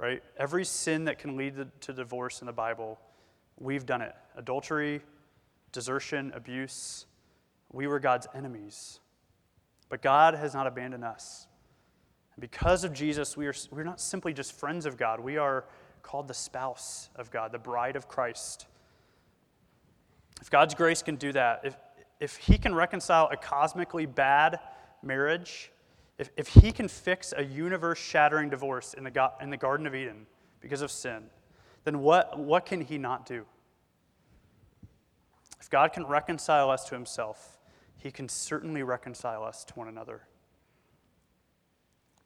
right? 0.02 0.24
Every 0.36 0.66
sin 0.66 1.06
that 1.06 1.20
can 1.20 1.38
lead 1.38 1.54
to 1.82 1.94
divorce 1.94 2.42
in 2.42 2.48
the 2.48 2.54
Bible, 2.54 3.00
we've 3.58 3.86
done 3.86 4.02
it 4.02 4.16
adultery, 4.36 5.02
desertion, 5.72 6.32
abuse. 6.36 7.06
We 7.72 7.88
were 7.88 8.00
God's 8.00 8.28
enemies. 8.34 9.00
But 9.90 10.02
God 10.02 10.34
has 10.34 10.54
not 10.54 10.68
abandoned 10.68 11.04
us. 11.04 11.48
And 12.36 12.42
because 12.42 12.84
of 12.84 12.94
Jesus, 12.94 13.38
we 13.38 13.46
are, 13.46 13.54
we're 13.70 13.84
not 13.84 14.02
simply 14.02 14.34
just 14.34 14.54
friends 14.54 14.86
of 14.86 14.98
God, 14.98 15.20
we 15.20 15.38
are 15.38 15.66
called 16.02 16.28
the 16.28 16.34
spouse 16.34 17.10
of 17.16 17.30
God, 17.30 17.52
the 17.52 17.60
bride 17.60 17.96
of 17.96 18.08
Christ. 18.08 18.66
If 20.42 20.50
God's 20.50 20.74
grace 20.74 21.04
can 21.04 21.18
do 21.18 21.32
that, 21.34 21.62
if, 21.64 21.76
if 22.20 22.38
he 22.38 22.58
can 22.58 22.74
reconcile 22.74 23.30
a 23.32 23.38
cosmically 23.38 24.08
bad 24.08 24.60
marriage, 25.04 25.71
if, 26.22 26.30
if 26.38 26.48
he 26.50 26.72
can 26.72 26.88
fix 26.88 27.34
a 27.36 27.44
universe 27.44 27.98
shattering 27.98 28.48
divorce 28.48 28.94
in 28.94 29.04
the, 29.04 29.32
in 29.42 29.50
the 29.50 29.58
Garden 29.58 29.88
of 29.88 29.96
Eden 29.96 30.28
because 30.60 30.84
of 30.84 30.92
sin, 30.92 31.24
then 31.84 32.00
what, 32.00 32.38
what 32.38 32.64
can 32.64 32.82
he 32.82 33.00
not 33.00 33.26
do? 33.26 33.44
If 35.60 35.68
God 35.72 35.94
can 35.94 36.06
reconcile 36.06 36.70
us 36.70 36.86
to 36.90 36.96
himself, 36.96 37.58
he 37.98 38.12
can 38.12 38.30
certainly 38.30 38.84
reconcile 38.84 39.44
us 39.44 39.64
to 39.66 39.74
one 39.74 39.88
another. 39.88 40.22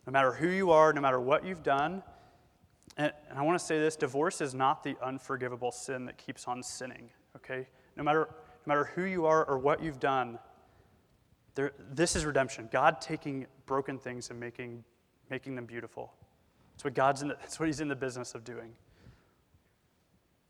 No 0.06 0.12
matter 0.12 0.34
who 0.34 0.50
you 0.50 0.72
are, 0.72 0.92
no 0.92 1.00
matter 1.00 1.22
what 1.22 1.46
you've 1.46 1.64
done, 1.64 2.04
and, 2.98 3.14
I 3.34 3.44
want 3.44 3.58
to 3.58 3.66
say 3.66 3.80
this 3.80 3.96
divorce 3.96 4.42
is 4.42 4.54
not 4.54 4.84
the 4.84 4.98
unforgivable 5.02 5.72
sin 5.72 6.06
that 6.08 6.18
keeps 6.18 6.50
on 6.50 6.62
sinning, 6.62 7.10
okay? 7.38 7.66
No 7.96 8.04
matter, 8.04 8.28
no 8.66 8.72
matter 8.72 8.92
who 8.94 9.04
you 9.04 9.26
are 9.26 9.46
or 9.46 9.58
what 9.58 9.82
you've 9.82 10.02
done, 10.02 10.38
there, 11.56 11.72
this 11.94 12.18
is 12.18 12.26
redemption. 12.26 12.68
God 12.74 13.00
taking 13.00 13.48
broken 13.66 13.98
things 13.98 14.30
and 14.30 14.40
making, 14.40 14.84
making 15.30 15.56
them 15.56 15.66
beautiful. 15.66 16.14
That's 16.74 16.84
what, 16.84 16.94
God's 16.94 17.22
in 17.22 17.30
the, 17.30 17.36
that's 17.40 17.60
what 17.60 17.68
He's 17.68 17.82
in 17.82 17.88
the 17.88 17.96
business 17.96 18.36
of 18.36 18.44
doing. 18.44 18.74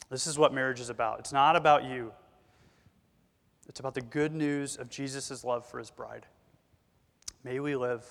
This 0.10 0.28
is 0.28 0.38
what 0.38 0.54
marriage 0.54 0.80
is 0.80 0.90
about. 0.90 1.20
It's 1.20 1.34
not 1.34 1.56
about 1.56 1.84
you, 1.84 2.12
it's 3.68 3.80
about 3.80 3.94
the 3.94 4.02
good 4.02 4.34
news 4.34 4.78
of 4.78 4.90
Jesus' 4.90 5.44
love 5.44 5.66
for 5.66 5.80
His 5.80 5.90
bride. 5.90 6.26
May 7.44 7.60
we 7.60 7.76
live 7.76 8.06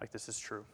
like 0.00 0.12
this 0.12 0.28
is 0.28 0.38
true. 0.38 0.64